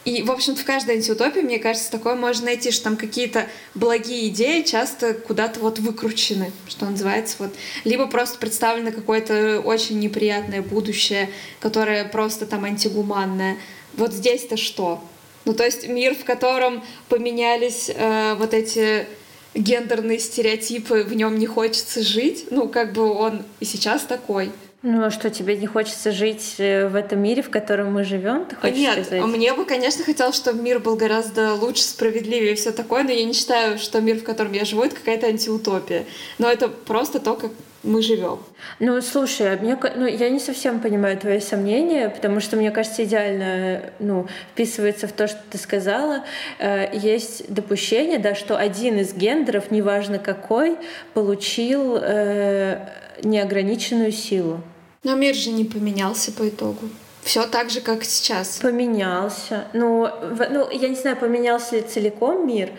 И, 0.07 0.23
в 0.23 0.31
общем-то, 0.31 0.61
в 0.61 0.63
каждой 0.63 0.95
антиутопии, 0.95 1.41
мне 1.41 1.59
кажется, 1.59 1.91
такое 1.91 2.15
можно 2.15 2.45
найти, 2.45 2.71
что 2.71 2.85
там 2.85 2.95
какие-то 2.95 3.45
благие 3.75 4.29
идеи 4.29 4.61
часто 4.61 5.13
куда-то 5.13 5.59
вот 5.59 5.79
выкручены, 5.79 6.53
что 6.65 6.85
называется. 6.85 7.35
Вот. 7.39 7.53
Либо 7.83 8.07
просто 8.07 8.39
представлено 8.39 8.93
какое-то 8.93 9.59
очень 9.59 9.99
неприятное 9.99 10.61
будущее, 10.61 11.29
которое 11.59 12.05
просто 12.05 12.45
там 12.45 12.63
антигуманное. 12.63 13.57
Вот 13.95 14.13
здесь-то 14.13 14.55
что? 14.55 15.03
Ну, 15.43 15.53
то 15.53 15.65
есть 15.65 15.89
мир, 15.89 16.15
в 16.15 16.23
котором 16.23 16.85
поменялись 17.09 17.91
э, 17.93 18.35
вот 18.35 18.53
эти 18.53 19.07
гендерные 19.55 20.19
стереотипы, 20.19 21.03
в 21.03 21.13
нем 21.15 21.37
не 21.37 21.47
хочется 21.47 22.01
жить. 22.01 22.45
Ну, 22.49 22.69
как 22.69 22.93
бы 22.93 23.11
он 23.11 23.43
и 23.59 23.65
сейчас 23.65 24.03
такой. 24.03 24.53
Ну 24.83 25.03
а 25.03 25.09
что, 25.09 25.31
тебе 25.31 25.57
не 25.57 25.65
хочется 25.65 26.11
жить 26.11 26.55
э, 26.59 26.87
в 26.87 26.95
этом 26.95 27.19
мире, 27.19 27.41
в 27.41 27.49
котором 27.49 27.93
мы 27.93 28.03
живем? 28.03 28.45
Ты 28.45 28.55
хочешь 28.55 28.77
Нет, 28.77 29.05
сказать? 29.05 29.25
мне 29.25 29.53
бы, 29.53 29.65
конечно, 29.65 30.03
хотелось, 30.03 30.35
чтобы 30.35 30.61
мир 30.61 30.79
был 30.79 30.95
гораздо 30.95 31.55
лучше, 31.55 31.81
справедливее 31.83 32.51
и 32.51 32.55
все 32.55 32.71
такое, 32.71 33.03
но 33.03 33.11
я 33.11 33.23
не 33.25 33.33
считаю, 33.33 33.79
что 33.79 33.99
мир, 34.01 34.19
в 34.19 34.23
котором 34.23 34.53
я 34.53 34.65
живу, 34.65 34.83
это 34.83 34.95
какая-то 34.95 35.27
антиутопия. 35.27 36.05
Но 36.37 36.47
это 36.49 36.67
просто 36.67 37.19
то, 37.19 37.35
как 37.35 37.51
мы 37.81 38.03
живем. 38.03 38.39
Ну, 38.79 39.01
слушай, 39.01 39.53
а 39.53 39.57
мне, 39.57 39.79
ну, 39.95 40.05
я 40.05 40.29
не 40.29 40.39
совсем 40.39 40.79
понимаю 40.79 41.17
твои 41.17 41.39
сомнения, 41.39 42.09
потому 42.09 42.39
что, 42.39 42.55
мне 42.55 42.69
кажется, 42.69 43.03
идеально 43.03 43.81
ну, 43.99 44.27
вписывается 44.53 45.07
в 45.07 45.11
то, 45.11 45.27
что 45.27 45.39
ты 45.49 45.57
сказала. 45.57 46.23
Э, 46.59 46.89
есть 46.93 47.51
допущение, 47.51 48.19
да, 48.19 48.35
что 48.35 48.57
один 48.57 48.97
из 48.99 49.13
гендеров, 49.13 49.71
неважно 49.71 50.19
какой, 50.19 50.77
получил 51.13 51.97
э, 51.99 52.87
неограниченную 53.23 54.11
силу. 54.11 54.61
Но 55.03 55.15
мир 55.15 55.35
же 55.35 55.51
не 55.51 55.65
поменялся 55.65 56.31
по 56.31 56.47
итогу. 56.47 56.89
Все 57.21 57.45
так 57.45 57.69
же, 57.69 57.81
как 57.81 58.03
сейчас. 58.03 58.59
Поменялся. 58.59 59.65
Ну, 59.73 60.03
в, 60.05 60.47
ну, 60.49 60.69
я 60.71 60.89
не 60.89 60.95
знаю, 60.95 61.17
поменялся 61.17 61.75
ли 61.75 61.81
целиком 61.81 62.47
мир. 62.47 62.71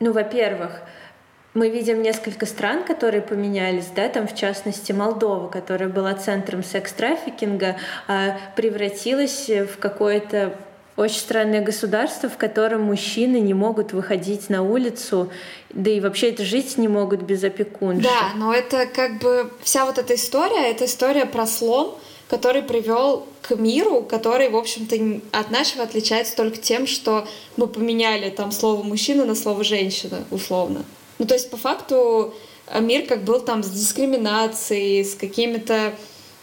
Ну, 0.00 0.12
во-первых, 0.12 0.82
мы 1.54 1.70
видим 1.70 2.02
несколько 2.02 2.46
стран, 2.46 2.84
которые 2.84 3.22
поменялись, 3.22 3.86
да, 3.94 4.08
там 4.08 4.28
в 4.28 4.34
частности 4.34 4.92
Молдова, 4.92 5.48
которая 5.48 5.88
была 5.88 6.14
центром 6.14 6.62
секс-трафикинга, 6.62 7.76
а 8.06 8.38
превратилась 8.54 9.48
в 9.48 9.78
какое-то 9.78 10.54
очень 10.98 11.20
странное 11.20 11.62
государство, 11.62 12.28
в 12.28 12.36
котором 12.36 12.82
мужчины 12.82 13.38
не 13.38 13.54
могут 13.54 13.92
выходить 13.92 14.50
на 14.50 14.62
улицу, 14.62 15.30
да 15.70 15.90
и 15.90 16.00
вообще 16.00 16.30
это 16.30 16.44
жить 16.44 16.76
не 16.76 16.88
могут 16.88 17.22
без 17.22 17.44
опекунши. 17.44 18.02
Да, 18.02 18.32
но 18.34 18.52
это 18.52 18.86
как 18.86 19.20
бы 19.20 19.48
вся 19.62 19.86
вот 19.86 19.98
эта 19.98 20.16
история, 20.16 20.70
это 20.70 20.86
история 20.86 21.24
про 21.24 21.46
слом, 21.46 21.96
который 22.28 22.62
привел 22.62 23.26
к 23.42 23.54
миру, 23.54 24.02
который, 24.02 24.50
в 24.50 24.56
общем-то, 24.56 25.20
от 25.38 25.52
нашего 25.52 25.84
отличается 25.84 26.34
только 26.34 26.58
тем, 26.58 26.88
что 26.88 27.28
мы 27.56 27.68
поменяли 27.68 28.28
там 28.30 28.50
слово 28.50 28.82
мужчина 28.82 29.24
на 29.24 29.36
слово 29.36 29.62
женщина, 29.62 30.24
условно. 30.32 30.84
Ну, 31.18 31.26
то 31.26 31.34
есть, 31.34 31.48
по 31.48 31.56
факту, 31.56 32.34
мир 32.80 33.06
как 33.06 33.22
был 33.22 33.38
там 33.38 33.62
с 33.62 33.70
дискриминацией, 33.70 35.04
с 35.04 35.14
какими-то 35.14 35.94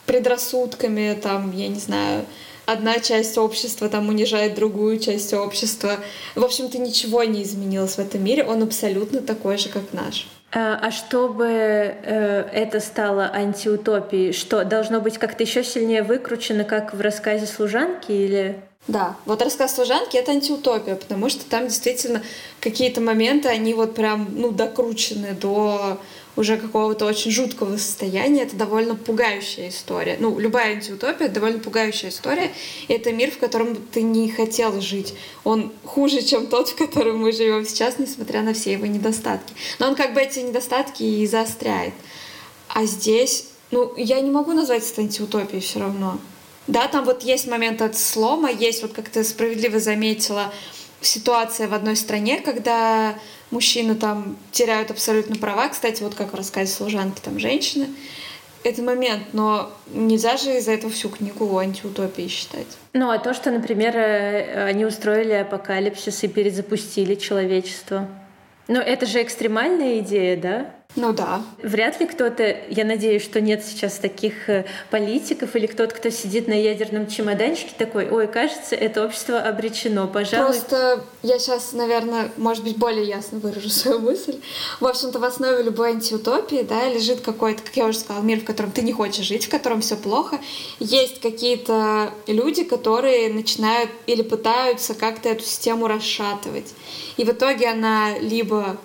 предрассудками, 0.06 1.20
там, 1.22 1.52
я 1.52 1.68
не 1.68 1.80
знаю, 1.80 2.26
одна 2.66 3.00
часть 3.00 3.38
общества 3.38 3.90
там 3.90 4.10
унижает 4.10 4.56
другую 4.56 5.00
часть 5.00 5.34
общества. 5.34 5.98
В 6.36 6.44
общем-то, 6.44 6.78
ничего 6.78 7.24
не 7.24 7.44
изменилось 7.44 7.96
в 7.96 8.00
этом 8.00 8.24
мире, 8.24 8.44
он 8.44 8.64
абсолютно 8.64 9.22
такой 9.22 9.58
же, 9.58 9.70
как 9.70 9.94
наш. 9.94 10.28
А, 10.52 10.80
а 10.82 10.92
чтобы 10.92 11.48
э, 11.48 12.48
это 12.54 12.80
стало 12.80 13.30
антиутопией, 13.34 14.32
что 14.32 14.64
должно 14.64 15.02
быть 15.02 15.18
как-то 15.18 15.44
еще 15.44 15.64
сильнее 15.64 16.02
выкручено, 16.02 16.64
как 16.64 16.94
в 16.94 17.02
рассказе 17.02 17.46
служанки 17.46 18.12
или 18.12 18.62
да, 18.88 19.18
вот 19.26 19.42
рассказ 19.42 19.76
служанки— 19.76 20.16
это 20.18 20.32
антиутопия, 20.32 20.96
потому 20.96 21.30
что 21.30 21.44
там 21.46 21.68
действительно 21.68 22.22
какие-то 22.60 23.02
моменты, 23.02 23.50
они 23.50 23.74
вот 23.74 23.96
прям, 23.96 24.28
ну, 24.36 24.52
докручены 24.52 25.34
до 25.34 26.00
уже 26.36 26.58
какого-то 26.58 27.06
очень 27.06 27.32
жуткого 27.32 27.78
состояния. 27.78 28.44
Это 28.44 28.56
довольно 28.56 28.96
пугающая 28.96 29.70
история. 29.70 30.18
Ну, 30.20 30.38
любая 30.38 30.76
антиутопия— 30.76 31.26
это 31.28 31.36
довольно 31.36 31.60
пугающая 31.60 32.10
история. 32.10 32.52
И 32.88 32.94
это 32.94 33.12
мир, 33.12 33.32
в 33.32 33.38
котором 33.38 33.76
ты 33.76 34.02
не 34.02 34.30
хотел 34.30 34.80
жить. 34.82 35.16
Он 35.44 35.72
хуже, 35.84 36.22
чем 36.22 36.48
тот, 36.48 36.70
в 36.70 36.76
котором 36.76 37.20
мы 37.20 37.32
живем 37.32 37.66
сейчас, 37.66 38.00
несмотря 38.00 38.42
на 38.42 38.54
все 38.54 38.74
его 38.74 38.86
недостатки. 38.86 39.54
Но 39.80 39.88
он 39.88 39.96
как 39.96 40.14
бы 40.14 40.22
эти 40.22 40.40
недостатки 40.40 41.04
и 41.04 41.26
заостряет. 41.26 41.94
А 42.68 42.86
здесь, 42.86 43.48
ну, 43.72 43.94
я 43.96 44.20
не 44.20 44.30
могу 44.30 44.52
назвать 44.52 44.90
это 44.90 45.02
антиутопией 45.02 45.62
все 45.62 45.80
равно. 45.80 46.20
Да, 46.68 46.88
там 46.88 47.06
вот 47.06 47.24
есть 47.24 47.48
момент 47.48 47.82
от 47.82 47.98
слома, 47.98 48.50
есть, 48.50 48.82
вот 48.82 48.94
как 48.94 49.10
ты 49.10 49.24
справедливо 49.24 49.80
заметила, 49.80 50.52
ситуация 51.02 51.68
в 51.68 51.74
одной 51.74 51.96
стране, 51.96 52.40
когда 52.40 53.16
мужчины 53.52 53.96
там 53.96 54.38
теряют 54.52 54.92
абсолютно 54.92 55.36
права. 55.36 55.70
Кстати, 55.70 56.02
вот 56.04 56.16
как 56.16 56.34
в 56.34 56.68
служанки, 56.68 57.22
там 57.22 57.40
женщины. 57.40 57.88
Это 58.64 58.82
момент, 58.82 59.22
но 59.34 59.72
нельзя 59.94 60.38
же 60.38 60.58
из-за 60.58 60.72
этого 60.72 60.92
всю 60.92 61.10
книгу 61.10 61.56
антиутопии 61.56 62.28
считать. 62.28 62.66
Ну, 62.94 63.12
а 63.12 63.20
то, 63.20 63.36
что, 63.36 63.52
например, 63.52 63.96
э, 63.96 64.66
они 64.66 64.86
устроили 64.86 65.34
апокалипсис 65.34 66.24
и 66.24 66.28
перезапустили 66.28 67.14
человечество. 67.14 68.08
Ну, 68.68 68.80
это 68.80 69.06
же 69.06 69.22
экстремальная 69.22 70.00
идея, 70.00 70.36
да? 70.36 70.72
Ну 70.96 71.12
да. 71.12 71.42
Вряд 71.62 72.00
ли 72.00 72.06
кто-то, 72.06 72.58
я 72.70 72.86
надеюсь, 72.86 73.24
что 73.24 73.42
нет 73.42 73.66
сейчас 73.66 73.98
таких 73.98 74.50
э, 74.50 74.66
политиков 74.90 75.56
или 75.56 75.68
кто-то, 75.68 75.94
кто 75.94 76.10
сидит 76.10 76.48
на 76.48 76.54
ядерном 76.54 77.08
чемоданчике 77.08 77.74
такой, 77.78 78.10
ой, 78.10 78.28
кажется, 78.28 78.76
это 78.76 79.04
общество 79.04 79.40
обречено, 79.40 80.08
пожалуй. 80.08 80.54
Просто 80.54 81.04
я 81.22 81.38
сейчас, 81.38 81.74
наверное, 81.74 82.32
может 82.38 82.64
быть, 82.64 82.78
более 82.78 83.06
ясно 83.06 83.40
выражу 83.40 83.70
свою 83.70 84.00
мысль. 84.00 84.40
В 84.80 84.86
общем-то, 84.86 85.20
в 85.20 85.24
основе 85.26 85.64
любой 85.64 85.92
антиутопии, 85.92 86.66
да, 86.68 86.88
лежит 86.90 87.20
какой-то, 87.20 87.62
как 87.62 87.76
я 87.76 87.86
уже 87.88 88.00
сказала, 88.00 88.24
мир, 88.24 88.40
в 88.40 88.46
котором 88.46 88.72
ты 88.72 88.82
не 88.82 88.94
хочешь 88.94 89.26
жить, 89.26 89.46
в 89.46 89.50
котором 89.50 89.82
все 89.82 89.98
плохо. 89.98 90.40
Есть 90.80 91.20
какие-то 91.20 92.12
люди, 92.28 92.64
которые 92.64 93.34
начинают 93.34 93.90
или 94.08 94.22
пытаются 94.22 94.94
как-то 94.94 95.28
эту 95.28 95.44
систему 95.44 95.88
расшатывать. 95.88 96.74
И 97.18 97.26
в 97.26 97.30
итоге 97.32 97.68
она 97.68 98.18
либо 98.20 98.78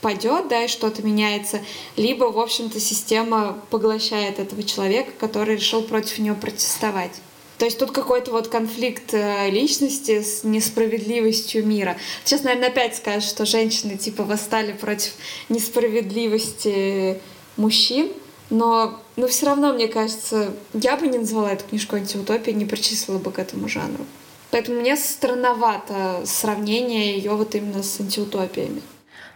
падет, 0.00 0.48
да, 0.48 0.64
и 0.64 0.68
что-то 0.68 1.02
меняется, 1.02 1.60
либо, 1.96 2.24
в 2.24 2.38
общем-то, 2.38 2.80
система 2.80 3.62
поглощает 3.70 4.38
этого 4.38 4.62
человека, 4.62 5.12
который 5.18 5.56
решил 5.56 5.82
против 5.82 6.18
нее 6.18 6.34
протестовать. 6.34 7.12
То 7.58 7.64
есть 7.64 7.78
тут 7.78 7.90
какой-то 7.90 8.32
вот 8.32 8.48
конфликт 8.48 9.14
э, 9.14 9.48
личности 9.48 10.20
с 10.20 10.44
несправедливостью 10.44 11.66
мира. 11.66 11.96
Сейчас, 12.24 12.42
наверное, 12.42 12.68
опять 12.68 12.96
скажешь, 12.96 13.28
что 13.28 13.46
женщины 13.46 13.96
типа 13.96 14.24
восстали 14.24 14.72
против 14.72 15.12
несправедливости 15.48 17.18
мужчин, 17.56 18.12
но, 18.50 19.00
но 19.16 19.26
все 19.26 19.46
равно, 19.46 19.72
мне 19.72 19.88
кажется, 19.88 20.52
я 20.74 20.96
бы 20.96 21.06
не 21.08 21.18
назвала 21.18 21.52
эту 21.52 21.64
книжку 21.64 21.96
антиутопией, 21.96 22.56
не 22.56 22.66
причислила 22.66 23.18
бы 23.18 23.32
к 23.32 23.38
этому 23.38 23.68
жанру. 23.68 24.04
Поэтому 24.50 24.80
мне 24.80 24.96
странновато 24.96 26.22
сравнение 26.24 27.16
ее 27.16 27.32
вот 27.32 27.54
именно 27.54 27.82
с 27.82 27.98
антиутопиями. 28.00 28.82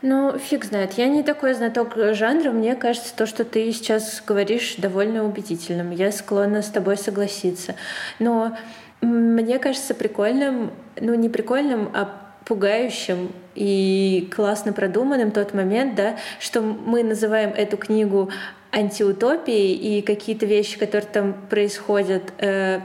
Ну, 0.02 0.38
фиг 0.38 0.64
знает. 0.64 0.94
Я 0.94 1.08
не 1.08 1.22
такой 1.22 1.52
знаток 1.52 1.94
жанра. 2.14 2.52
Мне 2.52 2.74
кажется, 2.74 3.14
то, 3.14 3.26
что 3.26 3.44
ты 3.44 3.70
сейчас 3.72 4.22
говоришь, 4.26 4.76
довольно 4.78 5.24
убедительным. 5.24 5.90
Я 5.90 6.10
склонна 6.10 6.62
с 6.62 6.68
тобой 6.68 6.96
согласиться. 6.96 7.74
Но 8.18 8.56
мне 9.02 9.58
кажется 9.58 9.94
прикольным, 9.94 10.72
ну 10.98 11.14
не 11.14 11.28
прикольным, 11.28 11.90
а 11.94 12.16
пугающим 12.44 13.32
и 13.54 14.28
классно 14.34 14.72
продуманным 14.72 15.30
тот 15.30 15.54
момент, 15.54 15.94
да, 15.94 16.16
что 16.38 16.62
мы 16.62 17.02
называем 17.02 17.50
эту 17.50 17.76
книгу 17.76 18.30
антиутопией, 18.72 19.74
и 19.74 20.02
какие-то 20.02 20.46
вещи, 20.46 20.78
которые 20.78 21.10
там 21.12 21.34
происходят, 21.48 22.22
э, 22.38 22.80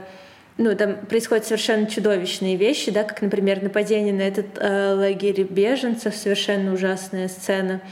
ну, 0.58 0.74
там 0.74 0.96
происходят 1.06 1.44
совершенно 1.44 1.86
чудовищные 1.86 2.56
вещи, 2.56 2.90
да, 2.90 3.04
как, 3.04 3.20
например, 3.20 3.62
нападение 3.62 4.14
на 4.14 4.22
этот 4.22 4.46
э, 4.56 4.94
лагерь 4.94 5.42
беженцев, 5.42 6.14
совершенно 6.14 6.72
ужасная 6.72 7.28
сцена. 7.28 7.82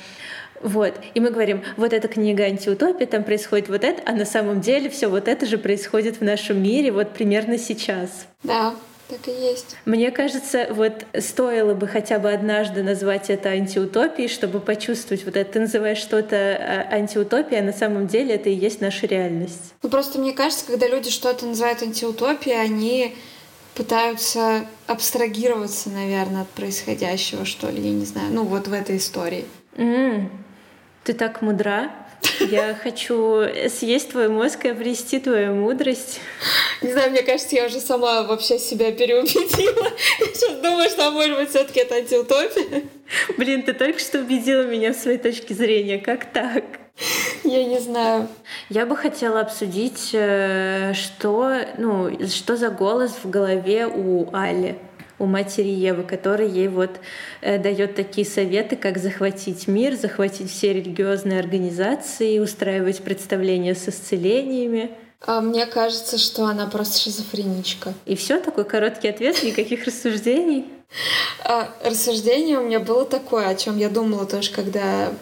Вот. 0.62 0.94
И 1.12 1.20
мы 1.20 1.30
говорим, 1.30 1.62
вот 1.76 1.92
эта 1.92 2.08
книга 2.08 2.44
антиутопия, 2.44 3.06
там 3.06 3.22
происходит 3.22 3.68
вот 3.68 3.84
это, 3.84 4.02
а 4.06 4.12
на 4.12 4.24
самом 4.24 4.62
деле 4.62 4.88
все 4.88 5.08
вот 5.08 5.28
это 5.28 5.44
же 5.44 5.58
происходит 5.58 6.20
в 6.20 6.24
нашем 6.24 6.62
мире 6.62 6.90
вот 6.90 7.10
примерно 7.12 7.58
сейчас. 7.58 8.26
Да. 8.42 8.74
Так 9.08 9.28
и 9.28 9.30
есть. 9.30 9.76
Мне 9.84 10.10
кажется, 10.10 10.68
вот 10.70 11.04
стоило 11.20 11.74
бы 11.74 11.86
хотя 11.86 12.18
бы 12.18 12.32
однажды 12.32 12.82
назвать 12.82 13.28
это 13.28 13.50
антиутопией, 13.50 14.28
чтобы 14.28 14.60
почувствовать 14.60 15.24
вот 15.24 15.36
это. 15.36 15.52
Ты 15.52 15.60
называешь 15.60 15.98
что-то 15.98 16.36
а, 16.36 16.94
антиутопией, 16.94 17.60
а 17.60 17.64
на 17.64 17.72
самом 17.72 18.06
деле 18.06 18.34
это 18.36 18.48
и 18.48 18.54
есть 18.54 18.80
наша 18.80 19.06
реальность. 19.06 19.74
Ну 19.82 19.90
просто 19.90 20.18
мне 20.18 20.32
кажется, 20.32 20.64
когда 20.66 20.88
люди 20.88 21.10
что-то 21.10 21.44
называют 21.44 21.82
антиутопией, 21.82 22.58
они 22.58 23.14
пытаются 23.74 24.66
абстрагироваться, 24.86 25.90
наверное, 25.90 26.42
от 26.42 26.48
происходящего, 26.50 27.44
что 27.44 27.68
ли, 27.68 27.82
я 27.82 27.90
не 27.90 28.06
знаю. 28.06 28.32
Ну 28.32 28.44
вот 28.44 28.68
в 28.68 28.72
этой 28.72 28.96
истории. 28.96 29.44
Mm. 29.74 30.28
Ты 31.04 31.12
так 31.12 31.42
мудра. 31.42 31.90
Я 32.40 32.74
хочу 32.74 33.42
съесть 33.68 34.10
твой 34.10 34.28
мозг 34.28 34.64
и 34.64 34.68
обрести 34.68 35.18
твою 35.18 35.54
мудрость. 35.54 36.20
Не 36.82 36.92
знаю, 36.92 37.10
мне 37.10 37.22
кажется, 37.22 37.54
я 37.56 37.66
уже 37.66 37.80
сама 37.80 38.22
вообще 38.22 38.58
себя 38.58 38.92
переубедила. 38.92 39.88
Я 40.20 40.26
сейчас 40.26 40.58
думаю, 40.60 40.90
что, 40.90 41.10
может 41.10 41.36
быть, 41.36 41.50
все 41.50 41.64
таки 41.64 41.80
это 41.80 41.96
антиутопия. 41.96 42.82
Блин, 43.38 43.62
ты 43.62 43.72
только 43.72 43.98
что 43.98 44.20
убедила 44.20 44.62
меня 44.62 44.92
в 44.92 44.96
своей 44.96 45.18
точке 45.18 45.54
зрения. 45.54 45.98
Как 45.98 46.32
так? 46.32 46.64
Я 47.42 47.64
не 47.64 47.80
знаю. 47.80 48.28
Я 48.68 48.86
бы 48.86 48.96
хотела 48.96 49.40
обсудить, 49.40 50.10
э, 50.12 50.92
что, 50.94 51.56
ну, 51.78 52.26
что 52.28 52.56
за 52.56 52.70
голос 52.70 53.12
в 53.22 53.30
голове 53.30 53.86
у 53.86 54.28
Али 54.32 54.76
у 55.18 55.26
матери 55.26 55.68
Евы, 55.68 56.02
который 56.02 56.48
ей 56.48 56.68
вот 56.68 56.90
э, 57.40 57.58
дает 57.58 57.94
такие 57.94 58.26
советы, 58.26 58.76
как 58.76 58.98
захватить 58.98 59.68
мир, 59.68 59.94
захватить 59.94 60.50
все 60.50 60.72
религиозные 60.72 61.38
организации, 61.38 62.38
устраивать 62.38 63.02
представления 63.02 63.74
с 63.74 63.88
исцелениями. 63.88 64.90
А 65.26 65.40
мне 65.40 65.66
кажется, 65.66 66.18
что 66.18 66.44
она 66.44 66.66
просто 66.66 66.98
шизофреничка. 66.98 67.94
И 68.04 68.14
все, 68.14 68.40
такой 68.40 68.64
короткий 68.64 69.08
ответ, 69.08 69.42
никаких 69.42 69.84
рассуждений. 69.86 70.66
А, 71.44 71.70
рассуждение 71.82 72.58
у 72.58 72.62
меня 72.62 72.80
было 72.80 73.04
такое, 73.04 73.48
о 73.48 73.54
чем 73.54 73.78
я 73.78 73.88
думала 73.88 74.26
тоже, 74.26 74.52
когда 74.52 75.12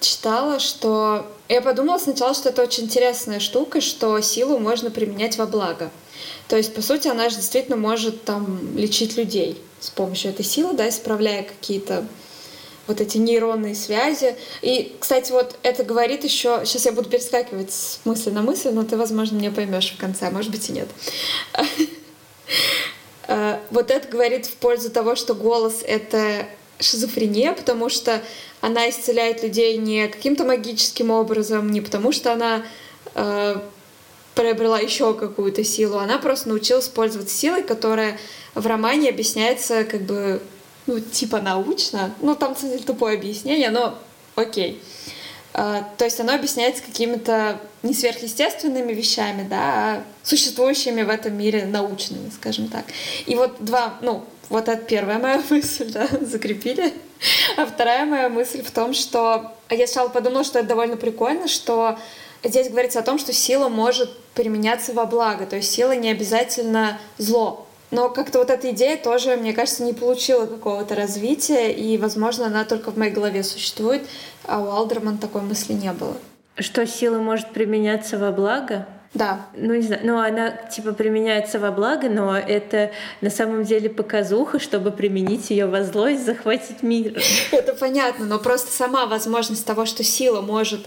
читала, 0.00 0.60
что 0.60 1.26
я 1.48 1.60
подумала 1.60 1.98
сначала, 1.98 2.34
что 2.34 2.50
это 2.50 2.62
очень 2.62 2.84
интересная 2.84 3.40
штука, 3.40 3.80
что 3.80 4.20
силу 4.20 4.58
можно 4.58 4.90
применять 4.90 5.36
во 5.36 5.46
благо. 5.46 5.90
То 6.48 6.56
есть, 6.56 6.74
по 6.74 6.82
сути, 6.82 7.08
она 7.08 7.28
же 7.30 7.36
действительно 7.36 7.76
может 7.76 8.24
там 8.24 8.76
лечить 8.76 9.16
людей 9.16 9.60
с 9.80 9.90
помощью 9.90 10.30
этой 10.30 10.44
силы, 10.44 10.74
да, 10.74 10.88
исправляя 10.88 11.42
какие-то 11.42 12.06
вот 12.86 13.00
эти 13.00 13.16
нейронные 13.18 13.74
связи. 13.74 14.36
И, 14.60 14.94
кстати, 15.00 15.32
вот 15.32 15.58
это 15.62 15.84
говорит 15.84 16.24
еще... 16.24 16.62
Сейчас 16.64 16.84
я 16.84 16.92
буду 16.92 17.08
перескакивать 17.08 17.72
с 17.72 18.00
мысли 18.04 18.30
на 18.30 18.42
мысль, 18.42 18.70
но 18.70 18.84
ты, 18.84 18.96
возможно, 18.96 19.36
меня 19.36 19.50
поймешь 19.50 19.92
в 19.92 19.96
конце, 19.98 20.26
а 20.26 20.30
может 20.30 20.50
быть 20.50 20.68
и 20.68 20.72
нет. 20.72 20.88
А, 23.26 23.60
вот 23.70 23.90
это 23.90 24.06
говорит 24.08 24.46
в 24.46 24.54
пользу 24.56 24.90
того, 24.90 25.16
что 25.16 25.34
голос— 25.34 25.80
это 25.86 26.46
шизофрения, 26.78 27.52
потому 27.52 27.88
что 27.88 28.20
она 28.60 28.88
исцеляет 28.90 29.42
людей 29.42 29.76
не 29.78 30.08
каким-то 30.08 30.44
магическим 30.44 31.10
образом, 31.10 31.70
не 31.70 31.80
потому 31.80 32.12
что 32.12 32.32
она 32.32 32.64
э, 33.14 33.60
приобрела 34.34 34.78
еще 34.78 35.14
какую-то 35.14 35.64
силу, 35.64 35.98
она 35.98 36.18
просто 36.18 36.48
научилась 36.48 36.88
пользоваться 36.88 37.34
силой, 37.36 37.62
которая 37.62 38.18
в 38.54 38.66
романе 38.66 39.10
объясняется 39.10 39.84
как 39.84 40.02
бы, 40.02 40.40
ну, 40.86 41.00
типа 41.00 41.40
научно. 41.40 42.14
Ну, 42.20 42.34
там, 42.34 42.54
кстати, 42.54 42.82
тупое 42.82 43.16
объяснение, 43.16 43.70
но 43.70 43.98
окей. 44.34 44.82
Uh, 45.52 45.84
то 45.98 46.04
есть 46.04 46.18
оно 46.18 46.34
объясняется 46.34 46.82
какими-то 46.82 47.60
не 47.84 47.94
сверхъестественными 47.94 48.92
вещами, 48.92 49.46
да, 49.48 49.58
а 49.62 50.04
существующими 50.24 51.02
в 51.02 51.08
этом 51.08 51.38
мире 51.38 51.64
научными, 51.64 52.28
скажем 52.30 52.66
так. 52.66 52.86
И 53.26 53.36
вот 53.36 53.64
два, 53.64 53.94
ну, 54.02 54.24
вот 54.48 54.68
это 54.68 54.82
первая 54.82 55.20
моя 55.20 55.40
мысль, 55.50 55.92
да, 55.92 56.08
закрепили. 56.22 56.92
А 57.56 57.66
вторая 57.66 58.04
моя 58.04 58.28
мысль 58.28 58.62
в 58.62 58.70
том, 58.72 58.94
что 58.94 59.52
я 59.70 59.86
сначала 59.86 60.08
подумала, 60.08 60.42
что 60.42 60.58
это 60.58 60.68
довольно 60.68 60.96
прикольно, 60.96 61.46
что 61.46 61.98
здесь 62.44 62.68
говорится 62.68 63.00
о 63.00 63.02
том, 63.02 63.18
что 63.18 63.32
сила 63.32 63.68
может 63.68 64.16
применяться 64.34 64.92
во 64.92 65.06
благо, 65.06 65.46
то 65.46 65.56
есть 65.56 65.72
сила 65.72 65.92
не 65.92 66.10
обязательно 66.10 66.98
зло. 67.18 67.66
Но 67.90 68.08
как-то 68.08 68.40
вот 68.40 68.50
эта 68.50 68.70
идея 68.70 68.96
тоже, 68.96 69.36
мне 69.36 69.52
кажется, 69.52 69.84
не 69.84 69.92
получила 69.92 70.46
какого-то 70.46 70.94
развития, 70.94 71.72
и, 71.72 71.96
возможно, 71.96 72.46
она 72.46 72.64
только 72.64 72.90
в 72.90 72.96
моей 72.96 73.12
голове 73.12 73.44
существует, 73.44 74.02
а 74.44 74.60
у 74.60 74.68
Алдерман 74.70 75.18
такой 75.18 75.42
мысли 75.42 75.74
не 75.74 75.92
было. 75.92 76.16
Что 76.56 76.86
сила 76.86 77.18
может 77.18 77.50
применяться 77.50 78.18
во 78.18 78.32
благо? 78.32 78.86
Да. 79.14 79.46
Ну, 79.54 79.74
не 79.74 79.82
знаю, 79.82 80.00
ну 80.04 80.18
она 80.18 80.50
типа 80.50 80.92
применяется 80.92 81.60
во 81.60 81.70
благо, 81.70 82.08
но 82.08 82.36
это 82.36 82.90
на 83.20 83.30
самом 83.30 83.62
деле 83.62 83.88
показуха, 83.88 84.58
чтобы 84.58 84.90
применить 84.90 85.50
ее 85.50 85.66
во 85.66 85.84
злость, 85.84 86.26
захватить 86.26 86.82
мир. 86.82 87.16
Это 87.52 87.74
понятно, 87.74 88.26
но 88.26 88.40
просто 88.40 88.72
сама 88.72 89.06
возможность 89.06 89.64
того, 89.64 89.86
что 89.86 90.02
сила 90.02 90.40
может 90.40 90.86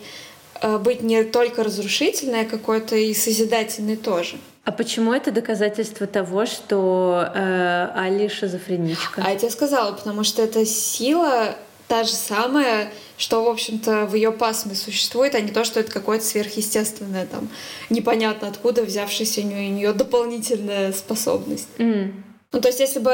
быть 0.80 1.02
не 1.02 1.24
только 1.24 1.64
разрушительной, 1.64 2.42
а 2.42 2.46
какой-то 2.46 2.96
и 2.96 3.14
созидательной 3.14 3.98
тоже. 3.98 4.38
А 4.64 4.72
почему 4.74 5.14
это 5.14 5.32
доказательство 5.32 6.08
того, 6.08 6.46
что 6.46 7.32
э, 7.34 7.90
Али 7.96 8.28
шизофреничка? 8.28 9.24
А 9.26 9.32
я 9.32 9.38
тебе 9.38 9.50
сказала, 9.50 9.94
потому 9.94 10.26
что 10.26 10.42
эта 10.42 10.66
сила 10.66 11.56
та 11.88 12.04
же 12.04 12.12
самая, 12.12 12.92
что, 13.18 13.44
в 13.46 13.48
общем-то, 13.48 14.06
в 14.06 14.16
ее 14.16 14.32
пасме 14.32 14.76
существует, 14.76 15.36
а 15.36 15.40
не 15.40 15.52
то, 15.52 15.64
что 15.64 15.80
это 15.80 15.92
какое-то 15.92 16.26
сверхъестественное, 16.26 17.26
там, 17.26 17.48
непонятно 17.90 18.50
откуда 18.50 18.84
взявшаяся 18.84 19.42
у 19.42 19.46
нее, 19.46 19.70
у 19.70 19.74
нее 19.74 19.94
дополнительная 19.94 20.92
способность. 20.92 21.70
Mm. 21.78 22.12
Ну, 22.54 22.62
то 22.62 22.70
есть, 22.70 22.80
если 22.80 23.00
бы 23.00 23.14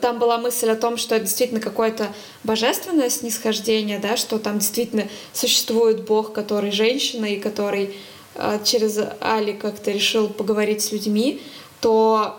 там 0.00 0.18
была 0.18 0.38
мысль 0.38 0.68
о 0.68 0.76
том, 0.76 0.96
что 0.96 1.14
это 1.14 1.24
действительно 1.24 1.60
какое-то 1.60 2.12
божественное 2.42 3.10
снисхождение, 3.10 3.98
да, 3.98 4.16
что 4.16 4.38
там 4.38 4.58
действительно 4.58 5.08
существует 5.32 6.04
Бог, 6.04 6.32
который 6.32 6.72
женщина 6.72 7.26
и 7.26 7.38
который 7.38 7.94
Э, 8.34 8.58
через 8.64 8.98
Али 9.20 9.52
как-то 9.52 9.90
решил 9.90 10.28
поговорить 10.28 10.82
с 10.82 10.92
людьми, 10.92 11.42
то, 11.80 12.36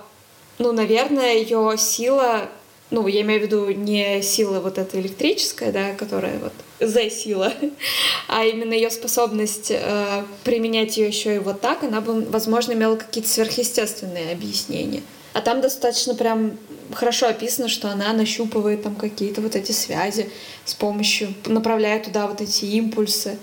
ну, 0.58 0.72
наверное, 0.72 1.36
ее 1.36 1.76
сила, 1.78 2.50
ну, 2.90 3.08
я 3.08 3.22
имею 3.22 3.42
в 3.42 3.44
виду 3.44 3.70
не 3.70 4.22
сила 4.22 4.60
вот 4.60 4.78
эта 4.78 5.00
электрическая, 5.00 5.72
да, 5.72 5.94
которая 5.94 6.40
вот 6.40 6.54
за 6.80 7.10
сила, 7.10 7.54
а 8.28 8.46
именно 8.46 8.74
ее 8.74 8.90
способность 8.90 9.72
э, 9.72 10.24
применять 10.44 10.98
ее 10.98 11.08
еще 11.08 11.36
и 11.36 11.40
вот 11.40 11.62
так, 11.62 11.84
она 11.84 12.02
бы, 12.02 12.22
возможно, 12.26 12.74
имела 12.74 12.96
какие-то 12.96 13.30
сверхъестественные 13.30 14.32
объяснения. 14.32 15.04
А 15.34 15.42
там 15.42 15.62
достаточно 15.62 16.14
прям 16.14 16.58
хорошо 16.94 17.28
описано, 17.28 17.68
что 17.68 17.90
она 17.90 18.14
нащупывает 18.14 18.84
там 18.84 18.96
какие-то 18.96 19.42
вот 19.42 19.56
эти 19.56 19.72
связи 19.72 20.30
с 20.66 20.74
помощью, 20.74 21.34
направляя 21.46 22.02
туда 22.02 22.28
вот 22.28 22.42
эти 22.42 22.66
импульсы. 22.66 23.38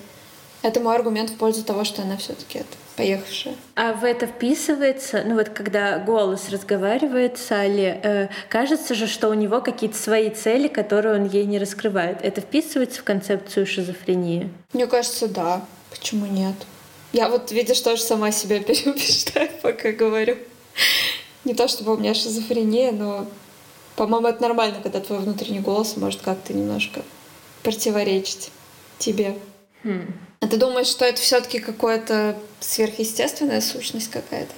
Это 0.62 0.78
мой 0.80 0.95
аргумент 0.95 1.30
в 1.30 1.36
пользу 1.36 1.64
того, 1.64 1.84
что 1.84 2.03
она 2.03 2.16
все-таки 2.16 2.59
это 2.59 2.76
поехавшая. 2.97 3.55
А 3.76 3.95
в 3.95 4.05
это 4.05 4.26
вписывается, 4.26 5.24
ну 5.26 5.34
вот 5.34 5.49
когда 5.49 5.99
голос 5.99 6.51
разговаривает 6.51 7.38
с 7.38 7.51
Али, 7.51 7.99
э, 8.03 8.28
кажется 8.49 8.95
же, 8.95 9.07
что 9.07 9.30
у 9.30 9.34
него 9.34 9.62
какие-то 9.62 9.97
свои 9.97 10.28
цели, 10.30 10.68
которые 10.68 11.14
он 11.14 11.26
ей 11.26 11.47
не 11.47 11.59
раскрывает. 11.59 12.18
Это 12.22 12.43
вписывается 12.43 13.01
в 13.01 13.05
концепцию 13.05 13.66
шизофрении? 13.66 14.51
Мне 14.74 14.86
кажется, 14.86 15.28
да. 15.28 15.64
Почему 15.91 16.26
нет? 16.26 16.55
Я 17.12 17.28
вот, 17.30 17.51
видишь, 17.53 17.80
тоже 17.80 18.03
сама 18.03 18.30
себя 18.30 18.61
переубеждаю, 18.62 19.49
пока 19.62 19.93
говорю. 19.93 20.36
Не 21.51 21.57
то 21.57 21.66
чтобы 21.66 21.94
у 21.94 21.96
меня 21.96 22.14
шизофрения, 22.14 22.92
но, 22.92 23.26
по-моему, 23.96 24.28
это 24.28 24.40
нормально, 24.40 24.76
когда 24.84 25.01
твой 25.01 25.18
внутренний 25.18 25.59
голос 25.59 25.96
может 25.96 26.20
как-то 26.22 26.55
немножко 26.55 27.03
противоречить 27.64 28.53
тебе. 28.98 29.34
Хм. 29.82 30.14
А 30.38 30.46
ты 30.46 30.59
думаешь, 30.59 30.86
что 30.86 31.05
это 31.05 31.20
все-таки 31.20 31.59
какая-то 31.59 32.36
сверхъестественная 32.61 33.61
сущность 33.61 34.12
какая-то? 34.12 34.53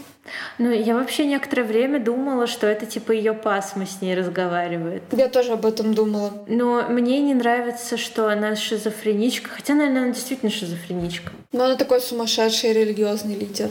Ну, 0.58 0.70
я 0.70 0.94
вообще 0.94 1.24
некоторое 1.24 1.64
время 1.64 1.98
думала, 1.98 2.46
что 2.46 2.66
это 2.66 2.84
типа 2.84 3.12
ее 3.12 3.32
пасма 3.32 3.86
с 3.86 4.02
ней 4.02 4.14
разговаривает. 4.14 5.02
Я 5.12 5.30
тоже 5.30 5.52
об 5.52 5.64
этом 5.64 5.94
думала. 5.94 6.44
Но 6.46 6.82
мне 6.90 7.20
не 7.20 7.32
нравится, 7.32 7.96
что 7.96 8.28
она 8.28 8.54
шизофреничка. 8.54 9.48
Хотя, 9.48 9.72
наверное, 9.72 10.02
она 10.02 10.12
действительно 10.12 10.52
шизофреничка. 10.52 11.32
Но 11.52 11.64
она 11.64 11.76
такой 11.76 12.02
сумасшедший 12.02 12.74
религиозный 12.74 13.34
лидер. 13.34 13.70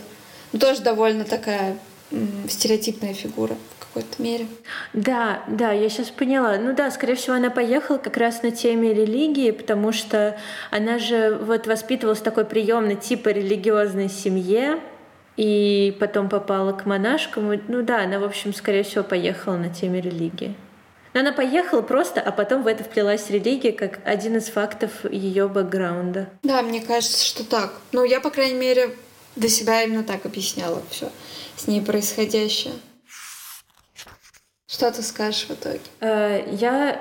Ну, 0.53 0.57
тоже 0.57 0.81
довольно 0.81 1.23
такая 1.23 1.77
стереотипная 2.47 3.13
фигура 3.13 3.57
какой-то 3.91 4.21
мере. 4.21 4.47
Да, 4.93 5.43
да, 5.47 5.71
я 5.71 5.89
сейчас 5.89 6.09
поняла. 6.09 6.57
Ну 6.57 6.73
да, 6.73 6.91
скорее 6.91 7.15
всего, 7.15 7.35
она 7.35 7.49
поехала 7.49 7.97
как 7.97 8.17
раз 8.17 8.41
на 8.41 8.51
теме 8.51 8.93
религии, 8.93 9.51
потому 9.51 9.91
что 9.91 10.37
она 10.71 10.97
же 10.97 11.37
вот 11.41 11.67
воспитывалась 11.67 12.19
в 12.19 12.23
такой 12.23 12.45
приемной 12.45 12.95
типа 12.95 13.29
религиозной 13.29 14.09
семье, 14.09 14.79
и 15.37 15.95
потом 15.99 16.29
попала 16.29 16.71
к 16.73 16.85
монашкам. 16.85 17.51
Ну 17.67 17.81
да, 17.81 18.03
она, 18.03 18.19
в 18.19 18.23
общем, 18.23 18.53
скорее 18.53 18.83
всего, 18.83 19.03
поехала 19.03 19.57
на 19.57 19.69
теме 19.69 20.01
религии. 20.01 20.55
Но 21.13 21.19
она 21.19 21.33
поехала 21.33 21.81
просто, 21.81 22.21
а 22.21 22.31
потом 22.31 22.63
в 22.63 22.67
это 22.67 22.85
вплелась 22.85 23.29
религия 23.29 23.73
как 23.73 23.99
один 24.05 24.37
из 24.37 24.45
фактов 24.45 24.91
ее 25.09 25.49
бэкграунда. 25.49 26.29
Да, 26.43 26.61
мне 26.61 26.79
кажется, 26.79 27.25
что 27.25 27.43
так. 27.43 27.73
Ну, 27.91 28.05
я, 28.05 28.21
по 28.21 28.29
крайней 28.29 28.57
мере, 28.57 28.95
для 29.35 29.49
себя 29.49 29.83
именно 29.83 30.03
так 30.03 30.25
объясняла 30.25 30.81
все 30.89 31.11
с 31.61 31.67
ней 31.67 31.81
происходящее. 31.81 32.73
Что 34.67 34.91
ты 34.91 35.03
скажешь 35.03 35.45
в 35.47 35.51
итоге? 35.51 35.79
Э, 35.99 36.43
я 36.51 36.99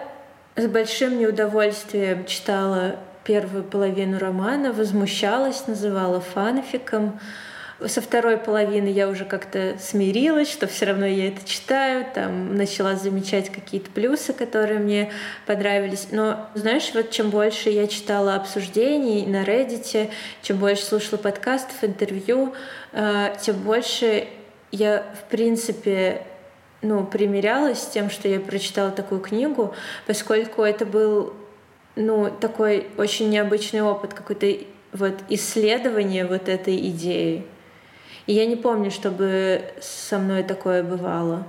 с 0.57 0.67
большим 0.67 1.19
неудовольствием 1.19 2.27
читала 2.27 2.97
первую 3.25 3.65
половину 3.65 4.19
романа, 4.19 4.73
возмущалась, 4.73 5.67
называла 5.67 6.21
фанфиком. 6.21 7.19
Со 7.87 8.03
второй 8.03 8.37
половины 8.37 8.89
я 8.89 9.09
уже 9.09 9.25
как-то 9.25 9.77
смирилась, 9.81 10.51
что 10.51 10.67
все 10.67 10.87
равно 10.87 11.07
я 11.07 11.29
это 11.29 11.49
читаю, 11.49 12.05
там 12.15 12.55
начала 12.55 12.97
замечать 12.97 13.49
какие-то 13.51 13.91
плюсы, 13.91 14.35
которые 14.35 14.79
мне 14.81 15.11
понравились. 15.47 16.09
Но, 16.11 16.51
знаешь, 16.55 16.91
вот 16.93 17.11
чем 17.11 17.31
больше 17.31 17.71
я 17.71 17.87
читала 17.87 18.35
обсуждений 18.35 19.25
на 19.25 19.45
Reddit, 19.45 20.11
чем 20.43 20.59
больше 20.59 20.85
слушала 20.85 21.17
подкастов, 21.17 21.83
интервью, 21.83 22.53
э, 22.93 23.35
тем 23.41 23.57
больше 23.63 24.29
я, 24.73 25.05
в 25.21 25.31
принципе, 25.31 26.23
ну, 26.83 27.05
примерялась 27.05 27.81
с 27.81 27.87
тем, 27.87 28.11
что 28.11 28.29
я 28.29 28.41
прочитала 28.41 28.91
такую 28.91 29.21
книгу, 29.21 29.75
поскольку 30.07 30.63
это 30.63 30.87
был 30.87 31.35
ну, 31.97 32.31
такой 32.31 32.87
очень 32.97 33.31
необычный 33.31 33.83
опыт, 33.83 34.15
какое-то 34.15 34.65
вот 34.93 35.15
исследование 35.29 36.27
вот 36.27 36.49
этой 36.49 36.77
идеи. 36.91 37.45
И 38.27 38.33
я 38.33 38.47
не 38.47 38.57
помню, 38.57 38.91
чтобы 38.91 39.63
со 39.81 40.19
мной 40.19 40.43
такое 40.43 40.83
бывало 40.83 41.47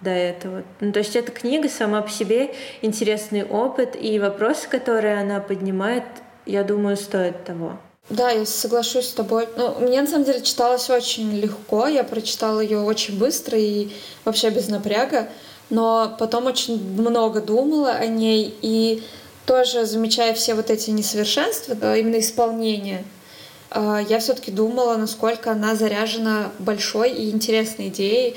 до 0.00 0.10
этого. 0.10 0.62
Ну, 0.80 0.92
то 0.92 1.00
есть 1.00 1.16
эта 1.16 1.30
книга 1.32 1.68
сама 1.68 2.02
по 2.02 2.10
себе 2.10 2.54
интересный 2.82 3.44
опыт, 3.44 3.96
и 4.00 4.18
вопросы, 4.18 4.68
которые 4.68 5.20
она 5.20 5.40
поднимает, 5.40 6.04
я 6.46 6.64
думаю, 6.64 6.96
стоят 6.96 7.44
того. 7.44 7.78
Да, 8.08 8.30
я 8.30 8.44
соглашусь 8.44 9.08
с 9.08 9.12
тобой. 9.12 9.48
Ну, 9.56 9.76
мне 9.78 10.00
на 10.00 10.06
самом 10.08 10.24
деле 10.24 10.40
читалось 10.42 10.90
очень 10.90 11.38
легко. 11.38 11.86
Я 11.86 12.02
прочитала 12.02 12.60
ее 12.60 12.80
очень 12.80 13.18
быстро 13.18 13.56
и 13.56 13.90
вообще 14.24 14.50
без 14.50 14.68
напряга. 14.68 15.28
Но 15.68 16.16
потом 16.18 16.46
очень 16.46 16.82
много 16.94 17.40
думала 17.40 17.92
о 17.92 18.06
ней 18.06 18.52
и 18.62 19.04
тоже 19.46 19.86
замечая 19.86 20.34
все 20.34 20.54
вот 20.54 20.70
эти 20.70 20.90
несовершенства, 20.90 21.96
именно 21.96 22.20
исполнение, 22.20 23.04
а, 23.70 24.00
я 24.00 24.18
все-таки 24.18 24.50
думала, 24.50 24.96
насколько 24.96 25.52
она 25.52 25.74
заряжена 25.74 26.52
большой 26.58 27.12
и 27.12 27.30
интересной 27.30 27.88
идеей, 27.88 28.36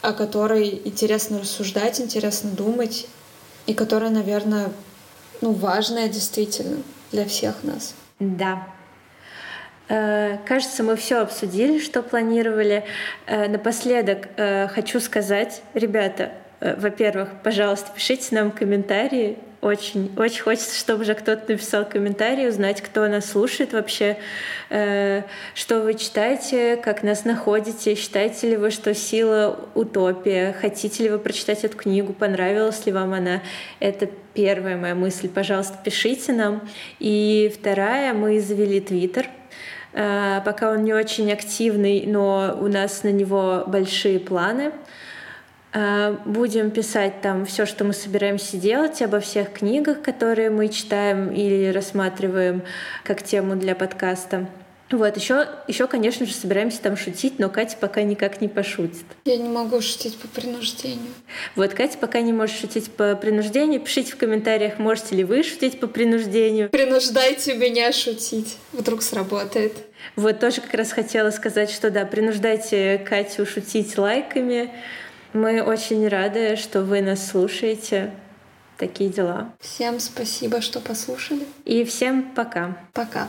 о 0.00 0.12
которой 0.12 0.80
интересно 0.84 1.40
рассуждать, 1.40 2.00
интересно 2.00 2.50
думать, 2.50 3.06
и 3.66 3.74
которая, 3.74 4.10
наверное, 4.10 4.70
ну, 5.40 5.52
важная 5.52 6.08
действительно 6.08 6.82
для 7.12 7.24
всех 7.24 7.62
нас. 7.62 7.94
Да, 8.18 8.66
кажется, 9.88 10.82
мы 10.82 10.96
все 10.96 11.20
обсудили, 11.20 11.78
что 11.78 12.02
планировали. 12.02 12.84
Э, 13.26 13.48
напоследок 13.48 14.28
э, 14.36 14.68
хочу 14.68 15.00
сказать, 15.00 15.62
ребята, 15.74 16.32
во-первых, 16.60 17.28
пожалуйста, 17.42 17.90
пишите 17.94 18.34
нам 18.34 18.50
комментарии. 18.50 19.38
Очень, 19.60 20.12
очень 20.16 20.42
хочется, 20.42 20.76
чтобы 20.76 21.02
уже 21.02 21.14
кто-то 21.14 21.52
написал 21.52 21.84
комментарий, 21.84 22.48
узнать, 22.48 22.80
кто 22.80 23.06
нас 23.08 23.30
слушает 23.30 23.72
вообще, 23.72 24.16
что 24.68 25.80
вы 25.80 25.94
читаете, 25.94 26.76
как 26.76 27.02
нас 27.02 27.24
находите, 27.24 27.96
считаете 27.96 28.50
ли 28.50 28.56
вы, 28.56 28.70
что 28.70 28.94
сила 28.94 29.68
утопия, 29.74 30.54
хотите 30.60 31.04
ли 31.04 31.10
вы 31.10 31.18
прочитать 31.18 31.64
эту 31.64 31.76
книгу, 31.76 32.12
понравилась 32.12 32.86
ли 32.86 32.92
вам 32.92 33.14
она. 33.14 33.42
Это 33.80 34.08
первая 34.32 34.76
моя 34.76 34.94
мысль. 34.94 35.28
Пожалуйста, 35.28 35.76
пишите 35.82 36.32
нам. 36.32 36.68
И 37.00 37.52
вторая, 37.56 38.14
мы 38.14 38.40
завели 38.40 38.80
Твиттер— 38.80 39.28
Э, 39.38 39.47
пока 39.92 40.70
он 40.70 40.84
не 40.84 40.92
очень 40.92 41.32
активный, 41.32 42.04
но 42.06 42.56
у 42.60 42.68
нас 42.68 43.02
на 43.02 43.08
него 43.08 43.64
большие 43.66 44.20
планы. 44.20 44.72
Э, 45.72 46.16
будем 46.24 46.70
писать 46.70 47.20
там 47.20 47.44
все, 47.44 47.66
что 47.66 47.84
мы 47.84 47.92
собираемся 47.92 48.56
делать, 48.56 49.02
обо 49.02 49.20
всех 49.20 49.52
книгах, 49.52 50.02
которые 50.02 50.50
мы 50.50 50.68
читаем 50.68 51.30
или 51.30 51.68
рассматриваем 51.68 52.62
как 53.04 53.22
тему 53.22 53.54
для 53.54 53.74
подкаста. 53.74 54.46
Вот, 54.90 55.16
еще, 55.16 55.48
еще, 55.66 55.86
конечно 55.86 56.24
же, 56.24 56.32
собираемся 56.32 56.80
там 56.80 56.96
шутить, 56.96 57.38
но 57.38 57.50
Катя 57.50 57.76
пока 57.78 58.02
никак 58.02 58.40
не 58.40 58.48
пошутит. 58.48 59.04
Я 59.26 59.36
не 59.36 59.48
могу 59.48 59.82
шутить 59.82 60.16
по 60.16 60.28
принуждению. 60.28 61.12
Вот, 61.56 61.74
Катя 61.74 61.98
пока 61.98 62.22
не 62.22 62.32
может 62.32 62.56
шутить 62.56 62.90
по 62.90 63.14
принуждению. 63.14 63.80
Пишите 63.80 64.12
в 64.12 64.16
комментариях, 64.16 64.78
можете 64.78 65.14
ли 65.16 65.24
вы 65.24 65.42
шутить 65.42 65.78
по 65.78 65.88
принуждению. 65.88 66.70
Принуждайте 66.70 67.54
меня 67.54 67.92
шутить. 67.92 68.56
Вдруг 68.72 69.02
сработает. 69.02 69.74
Вот, 70.16 70.40
тоже 70.40 70.62
как 70.62 70.72
раз 70.72 70.92
хотела 70.92 71.30
сказать, 71.30 71.70
что 71.70 71.90
да, 71.90 72.06
принуждайте 72.06 72.98
Катю 72.98 73.44
шутить 73.44 73.98
лайками. 73.98 74.72
Мы 75.34 75.62
очень 75.62 76.08
рады, 76.08 76.56
что 76.56 76.82
вы 76.82 77.02
нас 77.02 77.28
слушаете. 77.28 78.10
Такие 78.78 79.10
дела. 79.10 79.52
Всем 79.60 80.00
спасибо, 80.00 80.62
что 80.62 80.80
послушали. 80.80 81.44
И 81.64 81.84
всем 81.84 82.30
пока. 82.34 82.78
Пока. 82.94 83.28